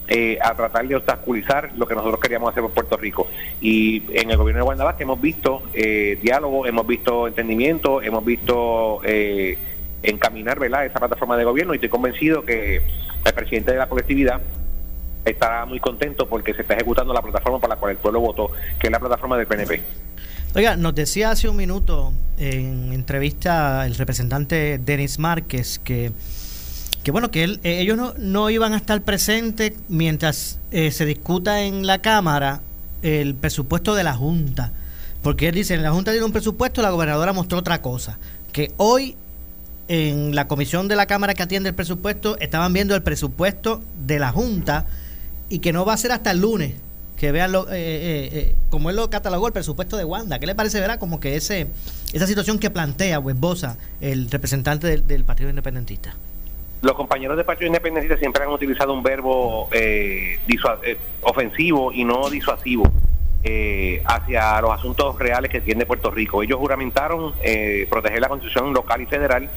eh, 0.08 0.38
a 0.42 0.54
tratar 0.54 0.86
de 0.86 0.96
obstaculizar 0.96 1.70
lo 1.76 1.86
que 1.86 1.94
nosotros 1.94 2.20
queríamos 2.20 2.50
hacer 2.50 2.62
por 2.62 2.72
Puerto 2.72 2.96
Rico. 2.96 3.28
Y 3.60 4.02
en 4.12 4.30
el 4.30 4.36
gobierno 4.36 4.60
de 4.60 4.64
Guandabas 4.64 5.00
hemos 5.00 5.20
visto 5.20 5.62
diálogo, 5.72 6.66
hemos 6.66 6.86
visto 6.86 7.26
entendimiento, 7.28 8.02
hemos 8.02 8.24
visto 8.24 9.00
encaminar 10.02 10.58
¿verdad? 10.58 10.86
esa 10.86 10.98
plataforma 10.98 11.36
de 11.36 11.44
gobierno 11.44 11.74
y 11.74 11.76
estoy 11.76 11.88
convencido 11.88 12.44
que 12.44 12.82
el 13.24 13.32
presidente 13.34 13.72
de 13.72 13.78
la 13.78 13.88
colectividad 13.88 14.40
estará 15.24 15.64
muy 15.66 15.78
contento 15.78 16.28
porque 16.28 16.54
se 16.54 16.62
está 16.62 16.74
ejecutando 16.74 17.14
la 17.14 17.22
plataforma 17.22 17.60
para 17.60 17.74
la 17.74 17.80
cual 17.80 17.92
el 17.92 17.98
pueblo 17.98 18.20
votó, 18.20 18.50
que 18.78 18.88
es 18.88 18.90
la 18.90 18.98
plataforma 18.98 19.36
del 19.36 19.46
PNP. 19.46 19.80
Oiga, 20.54 20.76
nos 20.76 20.94
decía 20.94 21.30
hace 21.30 21.48
un 21.48 21.56
minuto 21.56 22.12
en 22.38 22.92
entrevista 22.92 23.86
el 23.86 23.94
representante 23.94 24.78
Denis 24.78 25.18
Márquez 25.18 25.78
que, 25.78 26.12
que 27.02 27.10
bueno, 27.10 27.30
que 27.30 27.44
él, 27.44 27.60
eh, 27.64 27.80
ellos 27.80 27.96
no, 27.96 28.14
no, 28.18 28.50
iban 28.50 28.72
a 28.72 28.76
estar 28.76 29.02
presentes 29.02 29.72
mientras 29.88 30.58
eh, 30.70 30.90
se 30.90 31.04
discuta 31.04 31.62
en 31.62 31.86
la 31.86 31.98
Cámara 32.00 32.60
el 33.02 33.34
presupuesto 33.34 33.94
de 33.94 34.04
la 34.04 34.14
Junta. 34.14 34.72
Porque 35.22 35.48
él 35.48 35.54
dice, 35.54 35.74
en 35.74 35.82
la 35.82 35.92
Junta 35.92 36.10
tiene 36.10 36.26
un 36.26 36.32
presupuesto, 36.32 36.82
la 36.82 36.90
gobernadora 36.90 37.32
mostró 37.32 37.58
otra 37.58 37.80
cosa. 37.82 38.18
Que 38.52 38.72
hoy 38.76 39.16
en 39.88 40.34
la 40.34 40.48
comisión 40.48 40.88
de 40.88 40.96
la 40.96 41.06
Cámara 41.06 41.34
que 41.34 41.42
atiende 41.42 41.68
el 41.68 41.74
presupuesto 41.74 42.38
estaban 42.38 42.72
viendo 42.72 42.94
el 42.94 43.02
presupuesto 43.02 43.82
de 44.06 44.18
la 44.18 44.32
Junta 44.32 44.86
y 45.48 45.58
que 45.58 45.72
no 45.72 45.84
va 45.84 45.94
a 45.94 45.96
ser 45.96 46.12
hasta 46.12 46.30
el 46.30 46.40
lunes 46.40 46.74
que 47.22 47.30
vean 47.30 47.52
lo, 47.52 47.68
eh, 47.68 47.74
eh, 47.76 48.30
eh, 48.32 48.54
como 48.68 48.90
él 48.90 48.96
lo 48.96 49.08
catalogó 49.08 49.46
el 49.46 49.52
presupuesto 49.52 49.96
de 49.96 50.04
Wanda. 50.04 50.40
¿Qué 50.40 50.46
le 50.46 50.56
parece, 50.56 50.80
verá? 50.80 50.98
Como 50.98 51.20
que 51.20 51.36
ese 51.36 51.68
esa 52.12 52.26
situación 52.26 52.58
que 52.58 52.68
plantea 52.68 53.20
Wesbosa, 53.20 53.76
el 54.00 54.28
representante 54.28 54.88
del, 54.88 55.22
Partido 55.22 55.48
Independentista. 55.48 56.16
Los 56.82 56.94
compañeros 56.94 57.36
del 57.36 57.46
Partido 57.46 57.68
Independentista 57.68 58.18
siempre 58.18 58.42
han 58.42 58.50
utilizado 58.50 58.92
un 58.92 59.04
verbo 59.04 59.70
ofensivo 61.22 61.92
y 61.92 62.04
no 62.04 62.28
disuasivo 62.28 62.82
hacia 64.04 64.60
los 64.60 64.72
asuntos 64.72 65.16
reales 65.18 65.50
que 65.50 65.60
tiene 65.60 65.86
Puerto 65.86 66.10
Rico. 66.10 66.42
Ellos 66.42 66.58
juramentaron 66.58 67.34
proteger 67.88 68.20
la 68.20 68.28
constitución 68.28 68.72
local 68.74 69.00
y 69.00 69.06
federal 69.06 69.48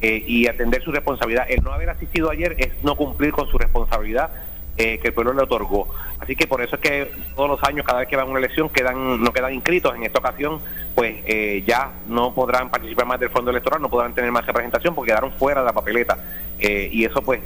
y 0.00 0.48
atender 0.48 0.82
su 0.82 0.90
responsabilidad. 0.90 1.44
El 1.50 1.62
no 1.62 1.72
haber 1.72 1.90
asistido 1.90 2.30
ayer 2.30 2.56
es 2.58 2.70
no 2.82 2.96
cumplir 2.96 3.32
con 3.32 3.48
su 3.48 3.58
responsabilidad 3.58 4.30
eh, 4.76 4.98
que 4.98 5.08
el 5.08 5.14
pueblo 5.14 5.34
le 5.34 5.42
otorgó. 5.42 5.88
Así 6.18 6.34
que 6.34 6.46
por 6.46 6.62
eso 6.62 6.76
es 6.76 6.80
que 6.80 7.12
todos 7.36 7.48
los 7.48 7.62
años, 7.64 7.84
cada 7.84 8.00
vez 8.00 8.08
que 8.08 8.16
van 8.16 8.26
a 8.26 8.30
una 8.30 8.38
elección, 8.38 8.70
quedan 8.70 9.22
no 9.22 9.32
quedan 9.32 9.52
inscritos. 9.52 9.94
En 9.94 10.04
esta 10.04 10.20
ocasión, 10.20 10.60
pues 10.94 11.16
eh, 11.26 11.62
ya 11.66 11.92
no 12.06 12.34
podrán 12.34 12.70
participar 12.70 13.06
más 13.06 13.20
del 13.20 13.30
fondo 13.30 13.50
electoral, 13.50 13.82
no 13.82 13.90
podrán 13.90 14.14
tener 14.14 14.32
más 14.32 14.46
representación 14.46 14.94
porque 14.94 15.10
quedaron 15.10 15.32
fuera 15.32 15.60
de 15.60 15.66
la 15.66 15.72
papeleta. 15.72 16.18
Eh, 16.58 16.88
y 16.90 17.04
eso 17.04 17.22
pues 17.22 17.40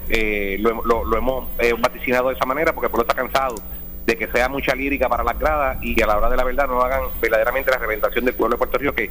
lo, 0.61 1.05
lo, 1.05 1.17
hemos 1.17 1.49
vaticinado 1.81 2.29
de 2.29 2.35
esa 2.35 2.47
manera 2.47 2.73
porque 2.73 2.87
el 2.87 2.91
pueblo 2.91 3.09
está 3.09 3.15
cansado 3.15 3.57
de 4.05 4.17
que 4.17 4.29
sea 4.29 4.49
mucha 4.49 4.75
lírica 4.75 5.09
para 5.09 5.25
las 5.25 5.39
gradas 5.39 5.79
y 5.83 6.01
a 6.01 6.07
la 6.07 6.19
hora 6.19 6.31
de 6.31 6.37
la 6.37 6.45
verdad 6.45 6.69
no 6.69 6.81
hagan 6.81 7.03
verdaderamente 7.21 7.73
la 7.73 7.79
representación 7.79 8.25
del 8.25 8.35
pueblo 8.35 8.55
de 8.55 8.59
Puerto 8.59 8.79
Rico 8.79 8.95
que 8.95 9.11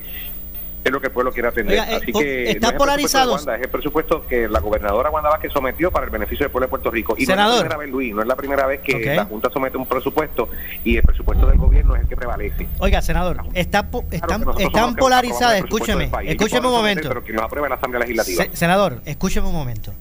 es 0.86 0.92
lo 0.92 1.01
que 1.01 1.08
el 1.08 1.13
pueblo 1.13 1.32
quiere 1.32 1.50
atender. 1.50 1.80
Eh, 1.80 1.96
Así 1.96 2.13
que 2.13 2.51
está 2.51 2.77
polarizado. 2.77 3.36
es 3.36 3.48
el 3.48 3.70
presupuesto 3.70 4.25
que 4.27 4.48
la 4.48 4.60
gobernadora 4.60 5.10
Wanda 5.10 5.30
Vázquez 5.30 5.51
sometió 5.51 5.92
para 5.92 6.06
el 6.06 6.12
beneficio 6.12 6.46
del 6.46 6.51
pueblo 6.51 6.68
de 6.68 6.70
Puerto 6.70 6.92
Rico. 6.92 7.15
Y 7.18 7.25
Senador. 7.25 7.50
no 7.50 7.56
es 7.56 7.63
la 7.63 7.70
primera 7.70 7.77
vez, 7.77 7.89
Luis, 7.92 8.13
no 8.13 8.22
es 8.22 8.27
la 8.27 8.36
primera 8.36 8.65
vez 8.68 8.82
que 8.82 9.15
la 9.15 9.25
Junta 9.25 9.50
somete 9.51 9.77
un 9.77 9.88
presupuesto 9.88 10.50
y 10.84 10.98
el 10.98 11.04
presupuesto 11.04 11.48
del 11.48 11.58
gobierno 11.58 11.96
es 11.96 12.04
el 12.04 12.08
que 12.08 12.15
prevalece. 12.15 12.68
Oiga, 12.80 13.01
senador, 13.01 13.42
está, 13.54 13.88
están, 14.12 14.46
están 14.60 14.96
polarizadas, 14.96 15.58
escúcheme, 15.58 16.12
escúcheme 16.24 16.68
un 16.68 16.74
momento. 16.74 17.08
Pero 17.10 17.24
que 17.24 17.34
nos 17.34 17.44
apruebe 17.44 17.68
la 17.68 17.75
Asamblea 17.75 18.01
Legislativa. 18.01 18.46
senador, 18.54 19.01
escúcheme 19.06 19.48
un 19.48 19.54
momento. 19.54 19.92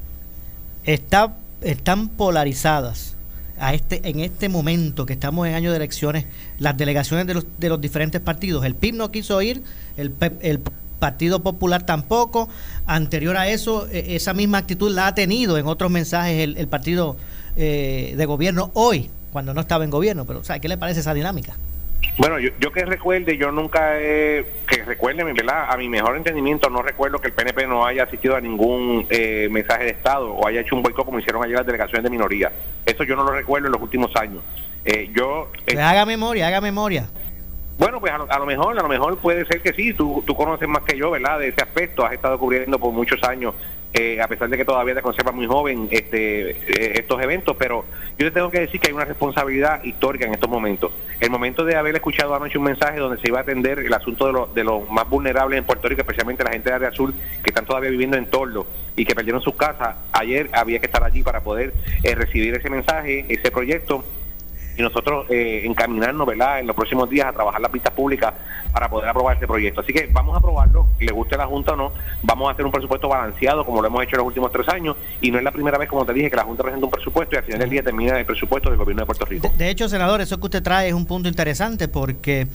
Está, 0.85 1.35
están 1.63 2.09
polarizadas 2.09 3.14
a 3.59 3.75
este 3.75 4.09
en 4.09 4.21
este 4.21 4.49
momento 4.49 5.07
que 5.07 5.13
estamos 5.13 5.47
en 5.47 5.55
año 5.55 5.71
de 5.71 5.77
elecciones 5.77 6.27
las 6.59 6.77
delegaciones 6.77 7.27
de 7.27 7.35
los, 7.35 7.47
de 7.59 7.69
los 7.69 7.81
diferentes 7.81 8.21
partidos. 8.21 8.65
El 8.65 8.75
PIB 8.75 8.95
no 8.95 9.11
quiso 9.11 9.41
ir 9.43 9.63
el, 9.97 10.13
el 10.41 10.61
Partido 10.99 11.43
Popular 11.43 11.85
tampoco. 11.85 12.49
Anterior 12.87 13.37
a 13.37 13.49
eso 13.49 13.87
e, 13.91 14.17
esa 14.17 14.33
misma 14.33 14.57
actitud 14.57 14.91
la 14.91 15.09
ha 15.09 15.15
tenido 15.15 15.59
en 15.59 15.67
otros 15.67 15.91
mensajes 15.91 16.41
el, 16.43 16.69
partido 16.69 17.17
eh, 17.57 18.15
de 18.17 18.25
gobierno 18.27 18.71
hoy 18.73 19.11
cuando 19.31 19.53
no 19.53 19.61
estaba 19.61 19.85
en 19.85 19.91
gobierno. 19.91 20.25
Pero 20.25 20.41
o 20.41 20.61
¿qué 20.61 20.69
le 20.69 20.79
parece 20.79 21.01
esa 21.01 21.13
dinámica? 21.13 21.57
Bueno, 22.17 22.39
yo, 22.39 22.51
yo 22.61 22.71
que 22.71 22.85
recuerde, 22.85 23.37
yo 23.37 23.51
nunca 23.51 24.01
he, 24.01 24.47
que 24.69 24.85
recuerde, 24.85 25.25
¿verdad? 25.25 25.67
A 25.69 25.77
mi 25.77 25.89
mejor 25.89 26.17
entendimiento, 26.17 26.71
no 26.71 26.81
recuerdo 26.81 27.19
que 27.19 27.29
el 27.29 27.33
PNP 27.33 27.67
no 27.67 27.85
haya 27.85 28.05
asistido 28.05 28.37
a 28.37 28.41
ningún 28.41 29.07
eh, 29.11 29.49
mensaje 29.51 29.85
de 29.85 29.91
Estado 29.91 30.33
o 30.33 30.47
haya 30.47 30.61
hecho 30.61 30.77
un 30.77 30.83
boicot 30.83 31.05
como 31.05 31.19
hicieron 31.19 31.43
ayer 31.43 31.57
las 31.57 31.67
delegaciones 31.67 32.05
de 32.05 32.11
minoría. 32.11 32.53
Eso 32.87 33.03
yo 33.03 33.17
no 33.17 33.25
lo 33.25 33.33
recuerdo 33.33 33.67
en 33.67 33.73
los 33.73 33.83
últimos 33.83 34.15
años. 34.15 34.43
Eh, 34.85 35.11
yo 35.13 35.51
pues 35.65 35.79
haga 35.79 36.07
memoria, 36.07 36.47
haga 36.47 36.61
memoria. 36.61 37.09
Bueno, 37.77 38.01
pues 38.01 38.13
a 38.13 38.39
lo, 38.39 38.47
mejor, 38.47 38.79
a 38.79 38.83
lo 38.83 38.89
mejor 38.89 39.19
puede 39.19 39.45
ser 39.47 39.61
que 39.61 39.73
sí, 39.73 39.95
tú, 39.95 40.23
tú 40.25 40.37
conoces 40.37 40.69
más 40.69 40.83
que 40.85 40.97
yo, 40.97 41.11
¿verdad? 41.11 41.41
De 41.41 41.49
ese 41.49 41.61
aspecto, 41.61 42.07
has 42.07 42.13
estado 42.13 42.39
cubriendo 42.39 42.79
por 42.79 42.93
muchos 42.93 43.23
años 43.25 43.55
eh, 43.97 44.21
a 44.21 44.27
pesar 44.27 44.49
de 44.49 44.57
que 44.57 44.65
todavía 44.65 44.93
te 44.93 45.03
conserva 45.03 45.31
muy 45.31 45.47
joven 45.47 45.87
este, 45.93 46.51
eh, 46.51 46.99
estos 46.99 47.23
eventos, 47.23 47.55
pero 47.57 47.85
yo 48.19 48.27
te 48.27 48.33
tengo 48.33 48.51
que 48.51 48.59
decir 48.59 48.81
que 48.81 48.89
hay 48.89 48.93
una 48.93 49.05
responsabilidad 49.05 49.85
histórica 49.85 50.27
en 50.27 50.35
estos 50.35 50.51
momentos. 50.51 50.91
El 51.21 51.31
momento 51.31 51.65
de 51.65 51.77
haber 51.77 51.95
escuchado 51.95 52.35
anoche 52.35 52.59
un 52.59 52.65
mensaje 52.65 52.99
donde 52.99 53.21
se 53.21 53.29
iba 53.29 53.39
a 53.39 53.43
atender 53.43 53.79
el 53.79 53.95
asunto 53.95 54.27
de, 54.27 54.61
de 54.61 54.65
los 54.65 54.91
más 54.91 55.09
vulnerables 55.09 55.61
en 55.61 55.65
Puerto 55.65 55.89
Rico, 55.89 56.01
especialmente 56.01 56.43
la 56.43 56.51
gente 56.51 56.71
de 56.71 56.75
área 56.75 56.89
azul 56.89 57.15
que 57.45 57.51
están 57.51 57.67
todavía 57.67 57.91
viviendo 57.91 58.17
en 58.17 58.27
Tordo 58.27 58.67
y 58.97 59.05
que 59.05 59.15
perdieron 59.15 59.41
sus 59.41 59.55
casas, 59.55 59.97
ayer 60.13 60.51
había 60.53 60.81
que 60.81 60.87
estar 60.87 61.05
allí 61.05 61.23
para 61.23 61.45
poder 61.45 61.73
eh, 62.03 62.17
recibir 62.17 62.53
ese 62.55 62.71
mensaje, 62.71 63.27
ese 63.29 63.53
proyecto 63.53 64.05
y 64.77 64.83
nosotros 64.83 65.27
eh, 65.31 65.63
encaminarnos, 65.65 66.27
¿verdad?, 66.27 66.61
en 66.61 66.67
los 66.67 66.77
próximos 66.77 67.09
días 67.09 67.27
a 67.27 67.33
trabajar 67.33 67.61
las 67.61 67.71
pistas 67.71 67.93
públicas 67.93 68.35
para 68.73 68.89
poder 68.89 69.09
aprobar 69.09 69.35
este 69.35 69.47
proyecto. 69.47 69.81
Así 69.81 69.93
que 69.93 70.09
vamos 70.13 70.35
a 70.35 70.39
aprobarlo, 70.39 70.89
le 70.99 71.13
guste 71.13 71.37
la 71.37 71.47
Junta 71.47 71.73
o 71.73 71.77
no, 71.77 71.93
vamos 72.23 72.49
a 72.49 72.53
hacer 72.53 72.65
un 72.65 72.73
presupuesto 72.73 73.09
balanceado 73.09 73.65
como 73.65 73.81
lo 73.81 73.87
hemos 73.87 74.03
hecho 74.03 74.17
en 74.17 74.19
los 74.19 74.27
últimos 74.27 74.51
tres 74.51 74.69
años 74.69 74.97
y 75.21 75.31
no 75.31 75.39
es 75.39 75.45
la 75.45 75.53
primera 75.53 75.79
vez, 75.79 75.89
como 75.89 76.05
te 76.05 76.13
dije, 76.13 76.29
que 76.29 76.37
la 76.37 76.43
Junta 76.43 76.63
presenta 76.63 76.87
un 76.87 76.91
presupuesto 76.91 77.37
y 77.37 77.39
al 77.39 77.45
final 77.45 77.61
del 77.61 77.71
día 77.71 77.83
termina 77.83 78.19
el 78.19 78.27
presupuesto 78.27 78.71
del 78.71 78.79
gobierno 78.79 79.03
de 79.03 79.07
Puerto 79.07 79.25
Rico. 79.27 79.53
De, 79.57 79.71
hecho, 79.71 79.89
senador, 79.89 80.21
eso 80.21 80.39
que 80.39 80.45
usted 80.45 80.63
trae 80.63 80.89
es 80.89 80.95
un 80.95 81.07
punto 81.07 81.29
interesante 81.29 81.87
porque 81.89 82.49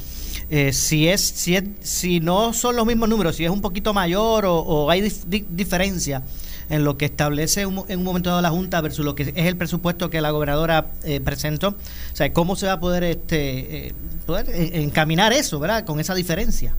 eh, 0.50 0.74
si 0.74 1.08
es 1.08 1.22
si 1.22 1.56
es 1.56 1.64
si 1.80 2.20
no 2.20 2.54
son 2.54 2.76
los 2.76 2.86
mismos 2.86 3.08
números, 3.08 3.36
si 3.36 3.46
es 3.46 3.52
un 3.52 3.62
poquito 3.62 3.94
mayor 3.94 4.44
o, 4.46 4.90
hay 4.90 5.02
diferencia 5.02 6.24
en 6.70 6.84
lo 6.84 6.98
que 6.98 7.06
establece 7.06 7.62
en 7.62 8.00
un 8.00 8.04
momento 8.04 8.30
dado 8.30 8.42
la 8.42 8.50
Junta 8.50 8.82
versus 8.82 9.04
lo 9.04 9.16
que 9.16 9.24
es 9.24 9.34
el 9.36 9.58
presupuesto 9.58 10.10
que 10.10 10.22
la 10.22 10.32
gobernadora 10.32 10.88
eh, 11.04 11.20
presentó. 11.20 11.70
O 11.70 12.16
sea, 12.16 12.32
¿cómo 12.34 12.56
se 12.56 12.68
va 12.68 12.74
a 12.74 12.80
poder, 12.80 13.04
este, 13.04 13.88
eh, 13.88 13.94
poder 14.26 14.50
encaminar 14.76 15.34
eso, 15.34 15.60
¿verdad? 15.60 15.86
Con 15.86 16.00
esa 16.00 16.16
diferencia. 16.16 16.74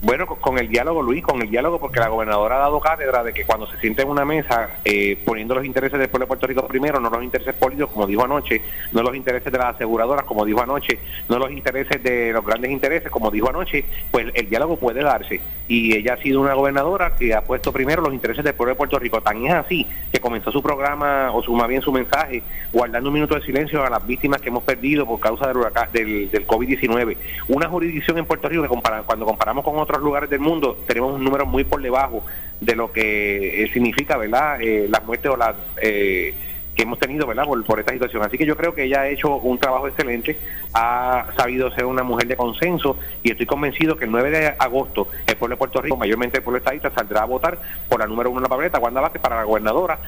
Bueno, 0.00 0.26
con 0.26 0.56
el 0.58 0.68
diálogo, 0.68 1.02
Luis, 1.02 1.24
con 1.24 1.42
el 1.42 1.50
diálogo, 1.50 1.80
porque 1.80 1.98
la 1.98 2.06
gobernadora 2.06 2.54
ha 2.54 2.60
dado 2.60 2.78
cátedra 2.78 3.24
de 3.24 3.34
que 3.34 3.44
cuando 3.44 3.66
se 3.66 3.76
siente 3.78 4.02
en 4.02 4.08
una 4.08 4.24
mesa, 4.24 4.78
eh, 4.84 5.20
poniendo 5.24 5.56
los 5.56 5.64
intereses 5.64 5.98
del 5.98 6.08
pueblo 6.08 6.26
de 6.26 6.28
Puerto 6.28 6.46
Rico 6.46 6.68
primero, 6.68 7.00
no 7.00 7.10
los 7.10 7.24
intereses 7.24 7.52
políticos, 7.54 7.90
como 7.92 8.06
dijo 8.06 8.22
anoche, 8.22 8.62
no 8.92 9.02
los 9.02 9.16
intereses 9.16 9.50
de 9.50 9.58
las 9.58 9.74
aseguradoras, 9.74 10.24
como 10.24 10.44
dijo 10.44 10.62
anoche, 10.62 11.00
no 11.28 11.40
los 11.40 11.50
intereses 11.50 12.00
de 12.00 12.32
los 12.32 12.46
grandes 12.46 12.70
intereses, 12.70 13.10
como 13.10 13.32
dijo 13.32 13.48
anoche, 13.50 13.84
pues 14.12 14.26
el 14.34 14.48
diálogo 14.48 14.76
puede 14.76 15.02
darse. 15.02 15.40
Y 15.66 15.96
ella 15.96 16.14
ha 16.14 16.22
sido 16.22 16.40
una 16.40 16.54
gobernadora 16.54 17.16
que 17.16 17.34
ha 17.34 17.42
puesto 17.42 17.72
primero 17.72 18.00
los 18.00 18.14
intereses 18.14 18.44
del 18.44 18.54
pueblo 18.54 18.74
de 18.74 18.78
Puerto 18.78 19.00
Rico. 19.00 19.20
Tan 19.20 19.44
es 19.44 19.52
así 19.52 19.84
que 20.12 20.20
comenzó 20.20 20.52
su 20.52 20.62
programa, 20.62 21.32
o 21.32 21.42
su, 21.42 21.52
más 21.54 21.66
bien 21.66 21.82
su 21.82 21.90
mensaje, 21.90 22.44
guardando 22.72 23.08
un 23.08 23.14
minuto 23.14 23.34
de 23.34 23.42
silencio 23.42 23.84
a 23.84 23.90
las 23.90 24.06
víctimas 24.06 24.40
que 24.40 24.48
hemos 24.48 24.62
perdido 24.62 25.04
por 25.04 25.18
causa 25.18 25.52
del, 25.52 25.58
del, 25.92 26.30
del 26.30 26.46
COVID-19. 26.46 27.16
Una 27.48 27.68
jurisdicción 27.68 28.16
en 28.18 28.26
Puerto 28.26 28.48
Rico 28.48 28.62
que 28.62 28.68
cuando 28.68 29.26
comparamos 29.26 29.64
con 29.64 29.76
otros 29.76 29.87
otros 29.88 30.02
lugares 30.02 30.28
del 30.28 30.40
mundo 30.40 30.78
tenemos 30.86 31.14
un 31.14 31.24
número 31.24 31.46
muy 31.46 31.64
por 31.64 31.80
debajo 31.80 32.22
de 32.60 32.76
lo 32.76 32.92
que 32.92 33.64
eh, 33.64 33.70
significa, 33.72 34.16
¿verdad?, 34.16 34.60
eh, 34.60 34.86
las 34.90 35.04
muertes 35.04 35.30
o 35.30 35.36
las 35.36 35.54
eh, 35.80 36.34
que 36.74 36.82
hemos 36.82 36.98
tenido, 36.98 37.26
¿verdad?, 37.26 37.44
por, 37.44 37.80
esta 37.80 37.92
situación. 37.92 38.22
Así 38.22 38.36
que 38.36 38.44
yo 38.44 38.56
creo 38.56 38.74
que 38.74 38.84
ella 38.84 39.02
ha 39.02 39.08
hecho 39.08 39.36
un 39.36 39.58
trabajo 39.58 39.88
excelente, 39.88 40.36
ha 40.74 41.26
sabido 41.36 41.72
ser 41.72 41.86
una 41.86 42.02
mujer 42.02 42.28
de 42.28 42.36
consenso 42.36 42.98
y 43.22 43.30
estoy 43.30 43.46
convencido 43.46 43.96
que 43.96 44.04
el 44.04 44.10
9 44.10 44.30
de 44.30 44.46
agosto 44.58 45.08
el 45.26 45.36
pueblo 45.36 45.54
de 45.54 45.58
Puerto 45.58 45.80
Rico, 45.80 45.96
mayormente 45.96 46.38
el 46.38 46.44
pueblo 46.44 46.58
estadista, 46.58 46.90
saldrá 46.90 47.22
a 47.22 47.24
votar 47.24 47.58
por 47.88 47.98
la 47.98 48.06
número 48.06 48.30
uno 48.30 48.40
en 48.40 48.42
la 48.44 48.48
papeleta, 48.48 48.78
Wanda 48.78 49.00
Vázquez, 49.00 49.22
para 49.22 49.36
la 49.36 49.44
gobernadora, 49.44 49.98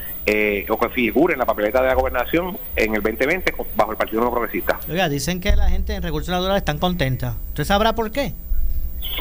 o 0.69 0.79
que 0.79 0.89
figure 0.91 1.33
en 1.33 1.39
la 1.39 1.47
papeleta 1.47 1.81
de 1.81 1.89
la 1.89 1.95
gobernación 1.95 2.59
en 2.77 2.95
el 2.95 3.03
2020 3.03 3.55
bajo 3.75 3.93
el 3.93 3.97
Partido 3.97 4.23
No 4.23 4.31
Progresista. 4.31 4.79
Oiga, 4.89 5.09
dicen 5.09 5.41
que 5.41 5.57
la 5.57 5.71
gente 5.71 5.95
en 5.95 6.03
recursos 6.03 6.29
naturales 6.29 6.59
están 6.59 6.79
contenta. 6.79 7.37
¿Usted 7.49 7.65
sabrá 7.65 7.95
por 7.95 8.11
qué? 8.13 8.33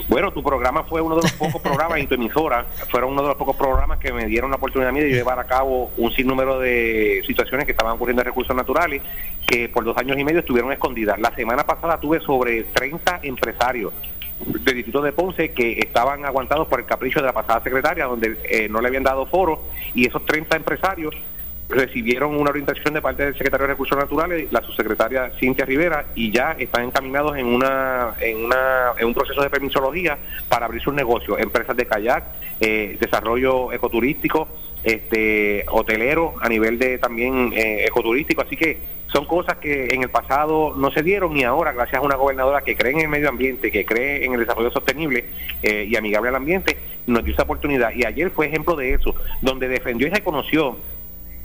Bueno, 0.07 0.31
tu 0.31 0.43
programa 0.43 0.83
fue 0.83 1.01
uno 1.01 1.15
de 1.15 1.23
los 1.23 1.31
pocos 1.33 1.61
programas 1.61 1.99
y 1.99 2.07
tu 2.07 2.15
emisora 2.15 2.65
fueron 2.89 3.11
uno 3.11 3.21
de 3.21 3.27
los 3.29 3.37
pocos 3.37 3.55
programas 3.55 3.99
que 3.99 4.11
me 4.11 4.25
dieron 4.25 4.49
la 4.49 4.57
oportunidad 4.57 4.89
a 4.89 4.91
mí 4.91 5.01
de 5.01 5.09
llevar 5.09 5.39
a 5.39 5.45
cabo 5.45 5.91
un 5.97 6.11
sinnúmero 6.11 6.59
de 6.59 7.21
situaciones 7.25 7.65
que 7.65 7.71
estaban 7.71 7.93
ocurriendo 7.93 8.21
en 8.21 8.27
recursos 8.27 8.55
naturales 8.55 9.01
que 9.47 9.69
por 9.69 9.83
dos 9.83 9.97
años 9.97 10.17
y 10.17 10.23
medio 10.23 10.39
estuvieron 10.39 10.71
escondidas. 10.71 11.19
La 11.19 11.33
semana 11.35 11.63
pasada 11.65 11.99
tuve 11.99 12.19
sobre 12.21 12.63
30 12.63 13.19
empresarios 13.23 13.93
del 14.45 14.75
distrito 14.75 15.01
de 15.01 15.11
Ponce 15.11 15.51
que 15.51 15.79
estaban 15.79 16.25
aguantados 16.25 16.67
por 16.67 16.79
el 16.79 16.85
capricho 16.85 17.19
de 17.19 17.25
la 17.25 17.33
pasada 17.33 17.61
secretaria 17.61 18.05
donde 18.05 18.37
eh, 18.49 18.69
no 18.69 18.79
le 18.81 18.87
habían 18.87 19.03
dado 19.03 19.25
foro 19.25 19.63
y 19.93 20.07
esos 20.07 20.25
30 20.25 20.55
empresarios 20.55 21.13
recibieron 21.69 22.35
una 22.35 22.49
orientación 22.49 22.95
de 22.95 23.01
parte 23.01 23.23
del 23.23 23.33
secretario 23.33 23.67
de 23.67 23.73
Recursos 23.73 23.97
Naturales, 23.97 24.51
la 24.51 24.61
subsecretaria 24.61 25.31
Cintia 25.39 25.65
Rivera, 25.65 26.07
y 26.15 26.31
ya 26.31 26.53
están 26.57 26.85
encaminados 26.85 27.37
en 27.37 27.45
una 27.45 28.15
en 28.19 28.45
una 28.45 28.93
en 28.97 29.07
un 29.07 29.13
proceso 29.13 29.41
de 29.41 29.49
permisología 29.49 30.17
para 30.49 30.65
abrir 30.65 30.81
sus 30.81 30.93
negocios, 30.93 31.39
empresas 31.39 31.77
de 31.77 31.85
kayak, 31.85 32.23
eh, 32.59 32.97
desarrollo 32.99 33.71
ecoturístico, 33.71 34.47
este 34.83 35.63
hotelero 35.69 36.35
a 36.41 36.49
nivel 36.49 36.79
de 36.79 36.97
también 36.97 37.53
eh, 37.53 37.85
ecoturístico, 37.85 38.41
así 38.41 38.57
que 38.57 38.99
son 39.11 39.25
cosas 39.25 39.57
que 39.57 39.87
en 39.91 40.03
el 40.03 40.09
pasado 40.09 40.73
no 40.75 40.91
se 40.91 41.03
dieron 41.03 41.35
y 41.35 41.43
ahora 41.43 41.71
gracias 41.71 42.01
a 42.01 42.05
una 42.05 42.15
gobernadora 42.15 42.61
que 42.61 42.75
cree 42.75 42.93
en 42.93 42.99
el 43.01 43.07
medio 43.09 43.29
ambiente, 43.29 43.71
que 43.71 43.85
cree 43.85 44.25
en 44.25 44.33
el 44.33 44.39
desarrollo 44.39 44.71
sostenible 44.71 45.25
eh, 45.63 45.87
y 45.89 45.95
amigable 45.95 46.29
al 46.29 46.35
ambiente, 46.35 46.77
nos 47.07 47.23
dio 47.23 47.33
esa 47.33 47.43
oportunidad. 47.43 47.91
Y 47.95 48.05
ayer 48.05 48.29
fue 48.29 48.47
ejemplo 48.47 48.75
de 48.75 48.93
eso, 48.93 49.15
donde 49.41 49.67
defendió 49.67 50.07
y 50.07 50.11
reconoció 50.11 50.77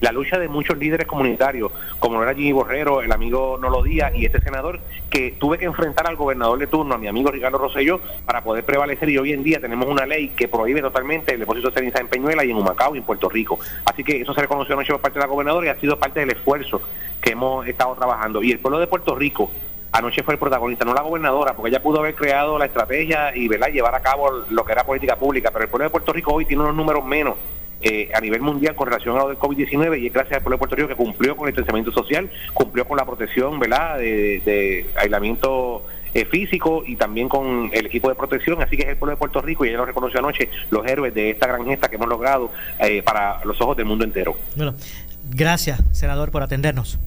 la 0.01 0.13
lucha 0.13 0.39
de 0.39 0.49
muchos 0.49 0.77
líderes 0.77 1.07
comunitarios, 1.07 1.73
como 1.99 2.23
era 2.23 2.35
Jimmy 2.35 2.53
Borrero, 2.53 3.01
el 3.01 3.13
amigo 3.13 3.59
Nolo 3.61 3.83
Díaz 3.83 4.13
y 4.15 4.27
este 4.27 4.41
senador, 4.41 4.81
que 5.11 5.33
tuve 5.33 5.59
que 5.59 5.65
enfrentar 5.65 6.07
al 6.07 6.17
gobernador 6.17 6.59
de 6.59 6.67
turno, 6.67 6.95
a 6.95 6.99
mi 6.99 7.09
amigo 7.09 7.31
Ricardo 7.31 7.59
Rosselló, 7.59 8.01
para 8.27 8.43
poder 8.43 8.65
prevalecer. 8.65 9.09
Y 9.09 9.19
hoy 9.19 9.33
en 9.33 9.43
día 9.43 9.61
tenemos 9.61 9.89
una 9.89 10.07
ley 10.07 10.29
que 10.29 10.49
prohíbe 10.49 10.83
totalmente 10.83 11.35
el 11.35 11.41
depósito 11.41 11.71
de 11.71 11.75
ceniza 11.75 12.01
en 12.01 12.09
Peñuela 12.09 12.45
y 12.45 12.51
en 12.51 12.57
Humacao 12.57 12.95
y 12.95 12.99
en 12.99 13.05
Puerto 13.05 13.29
Rico. 13.29 13.59
Así 13.85 14.05
que 14.05 14.21
eso 14.21 14.35
se 14.35 14.41
reconoció 14.41 14.75
anoche 14.75 14.93
por 14.93 15.01
parte 15.01 15.19
de 15.19 15.25
la 15.25 15.31
gobernadora 15.31 15.67
y 15.67 15.71
ha 15.71 15.81
sido 15.81 15.99
parte 15.99 16.21
del 16.21 16.31
esfuerzo 16.31 16.81
que 17.21 17.31
hemos 17.31 17.67
estado 17.67 17.95
trabajando. 17.95 18.43
Y 18.43 18.53
el 18.53 18.59
pueblo 18.59 18.79
de 18.79 18.87
Puerto 18.87 19.15
Rico 19.15 19.51
anoche 19.93 20.25
fue 20.25 20.35
el 20.35 20.41
protagonista, 20.41 20.85
no 20.85 20.93
la 20.93 21.03
gobernadora, 21.03 21.55
porque 21.55 21.71
ella 21.71 21.83
pudo 21.83 22.01
haber 22.01 22.17
creado 22.17 22.59
la 22.59 22.67
estrategia 22.67 23.35
y 23.35 23.47
¿verdad? 23.47 23.69
llevar 23.69 23.95
a 23.95 24.03
cabo 24.03 24.29
lo 24.51 24.65
que 24.65 24.73
era 24.73 24.85
política 24.85 25.17
pública, 25.17 25.53
pero 25.53 25.65
el 25.65 25.71
pueblo 25.71 25.85
de 25.85 25.91
Puerto 25.91 26.13
Rico 26.13 26.35
hoy 26.35 26.45
tiene 26.45 26.65
unos 26.65 26.75
números 26.75 27.05
menos 27.05 27.37
eh, 27.81 28.11
a 28.15 28.21
nivel 28.21 28.41
mundial 28.41 28.75
con 28.75 28.87
relación 28.87 29.17
a 29.17 29.21
lo 29.21 29.29
del 29.29 29.39
COVID-19 29.39 30.01
y 30.01 30.07
es 30.07 30.13
gracias 30.13 30.37
al 30.37 30.43
pueblo 30.43 30.57
de 30.57 30.59
Puerto 30.59 30.77
Rico 30.77 30.89
que 30.89 30.97
cumplió 30.97 31.37
con 31.37 31.49
el 31.49 31.53
distanciamiento 31.53 31.93
social, 31.93 32.31
cumplió 32.53 32.87
con 32.87 32.97
la 32.97 33.05
protección 33.05 33.59
¿verdad? 33.59 33.99
de, 33.99 34.87
aislamiento 34.97 35.85
eh, 36.15 36.25
físico 36.25 36.85
y 36.87 36.97
también 36.97 37.29
con 37.29 37.71
el 37.73 37.87
equipo 37.87 38.09
de 38.09 38.15
protección, 38.15 38.63
así 38.63 38.77
que 38.77 38.85
es 38.85 38.89
el 38.91 38.97
pueblo 38.97 39.15
de 39.15 39.19
Puerto 39.19 39.43
Rico 39.43 39.65
y 39.65 39.69
ella 39.69 39.79
lo 39.79 39.87
reconoció 39.87 40.21
anoche, 40.21 40.49
los 40.71 40.87
héroes 40.87 41.13
de 41.13 41.31
esta 41.31 41.47
gran 41.47 41.65
gesta 41.67 41.89
que 41.89 41.97
hemos 41.97 42.09
logrado 42.09 42.53
eh, 42.79 43.03
para 43.03 43.45
los 43.45 43.61
ojos 43.61 43.77
del 43.77 43.87
mundo 43.87 44.05
entero. 44.05 44.37
Bueno, 44.57 44.75
gracias, 45.31 45.83
senador, 45.93 46.31
por 46.31 46.43
atendernos. 46.43 46.99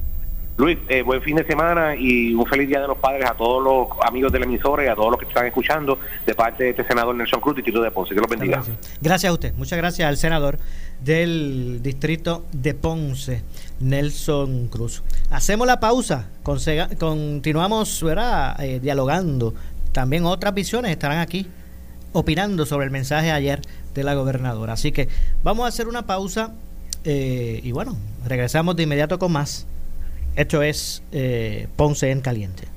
Luis, 0.58 0.80
eh, 0.90 1.04
buen 1.04 1.22
fin 1.22 1.36
de 1.36 1.46
semana 1.46 1.96
y 1.96 2.34
un 2.34 2.44
feliz 2.48 2.68
Día 2.68 2.82
de 2.82 2.88
los 2.88 2.98
Padres 2.98 3.30
a 3.30 3.36
todos 3.36 3.64
los 3.64 3.90
amigos 4.04 4.32
de 4.32 4.40
la 4.40 4.46
emisora 4.46 4.84
y 4.84 4.88
a 4.88 4.96
todos 4.96 5.12
los 5.12 5.20
que 5.20 5.28
están 5.28 5.46
escuchando 5.46 6.00
de 6.26 6.34
parte 6.34 6.64
de 6.64 6.70
este 6.72 6.84
senador 6.84 7.14
Nelson 7.14 7.40
Cruz, 7.40 7.58
Distrito 7.58 7.80
de 7.80 7.92
Ponce. 7.92 8.16
Dios 8.16 8.24
los 8.24 8.40
bendiga. 8.40 8.64
Gracias. 9.00 9.30
a 9.30 9.34
usted. 9.34 9.54
Muchas 9.54 9.78
gracias 9.78 10.10
al 10.10 10.18
senador 10.18 10.58
del 11.00 11.84
Distrito 11.84 12.44
de 12.54 12.74
Ponce, 12.74 13.44
Nelson 13.82 14.68
Cruz. 14.70 15.04
Hacemos 15.30 15.68
la 15.68 15.80
pausa. 15.80 16.28
Continuamos 16.42 18.04
eh, 18.60 18.80
dialogando. 18.82 19.54
También 19.92 20.26
otras 20.26 20.56
visiones 20.56 20.90
estarán 20.90 21.20
aquí 21.20 21.46
opinando 22.14 22.66
sobre 22.66 22.86
el 22.86 22.92
mensaje 22.92 23.32
ayer 23.32 23.62
de 23.94 24.04
la 24.04 24.16
gobernadora. 24.16 24.74
Así 24.74 24.92
que 24.92 25.08
vamos 25.44 25.66
a 25.66 25.68
hacer 25.68 25.88
una 25.88 26.08
pausa 26.08 26.56
eh, 27.04 27.60
y 27.64 27.72
bueno, 27.74 27.96
regresamos 28.26 28.76
de 28.76 28.82
inmediato 28.82 29.20
con 29.20 29.32
más 29.32 29.68
esto 30.38 30.62
es 30.62 31.02
eh, 31.12 31.68
Ponce 31.76 32.12
en 32.12 32.22
Caliente. 32.22 32.68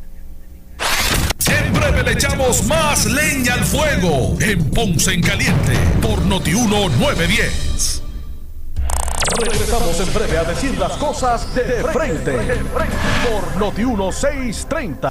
Siempre 1.36 2.02
le 2.02 2.12
echamos 2.12 2.64
más 2.64 3.04
leña 3.04 3.52
al 3.52 3.64
fuego 3.66 4.38
en 4.40 4.70
Ponce 4.70 5.12
en 5.12 5.20
Caliente 5.20 5.74
por 6.00 6.22
Notiuno 6.22 6.88
910. 6.88 8.02
Regresamos 9.38 10.00
en 10.00 10.14
breve 10.14 10.38
a 10.38 10.44
decir 10.44 10.78
las 10.78 10.92
cosas 10.92 11.54
de 11.54 11.84
frente 11.92 12.32
por 13.28 13.56
Noti 13.58 13.84
1630. 13.84 15.10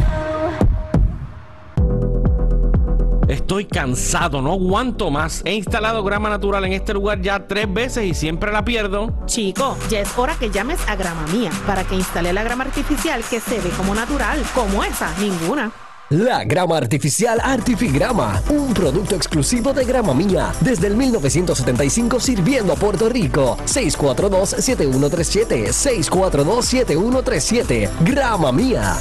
Estoy 3.51 3.65
cansado, 3.65 4.41
no 4.41 4.53
aguanto 4.53 5.11
más. 5.11 5.41
He 5.43 5.55
instalado 5.55 6.05
grama 6.05 6.29
natural 6.29 6.63
en 6.63 6.71
este 6.71 6.93
lugar 6.93 7.21
ya 7.21 7.47
tres 7.47 7.65
veces 7.67 8.05
y 8.05 8.13
siempre 8.13 8.49
la 8.49 8.63
pierdo. 8.63 9.13
Chico, 9.25 9.77
ya 9.89 9.99
es 9.99 10.17
hora 10.17 10.37
que 10.39 10.49
llames 10.49 10.79
a 10.87 10.95
Grama 10.95 11.25
Mía 11.33 11.51
para 11.67 11.83
que 11.83 11.95
instale 11.95 12.31
la 12.31 12.43
grama 12.43 12.63
artificial 12.63 13.21
que 13.29 13.41
se 13.41 13.59
ve 13.59 13.69
como 13.75 13.93
natural, 13.93 14.41
como 14.55 14.85
esa, 14.85 15.13
ninguna. 15.19 15.69
La 16.11 16.45
grama 16.45 16.77
artificial 16.77 17.41
Artifigrama, 17.43 18.41
un 18.51 18.73
producto 18.73 19.15
exclusivo 19.15 19.73
de 19.73 19.83
Grama 19.83 20.13
Mía, 20.13 20.53
desde 20.61 20.87
el 20.87 20.95
1975 20.95 22.21
sirviendo 22.21 22.71
a 22.71 22.77
Puerto 22.77 23.09
Rico. 23.09 23.57
642-7137, 23.65 25.73
642-7137, 26.09 27.89
Grama 28.05 28.53
Mía. 28.53 28.95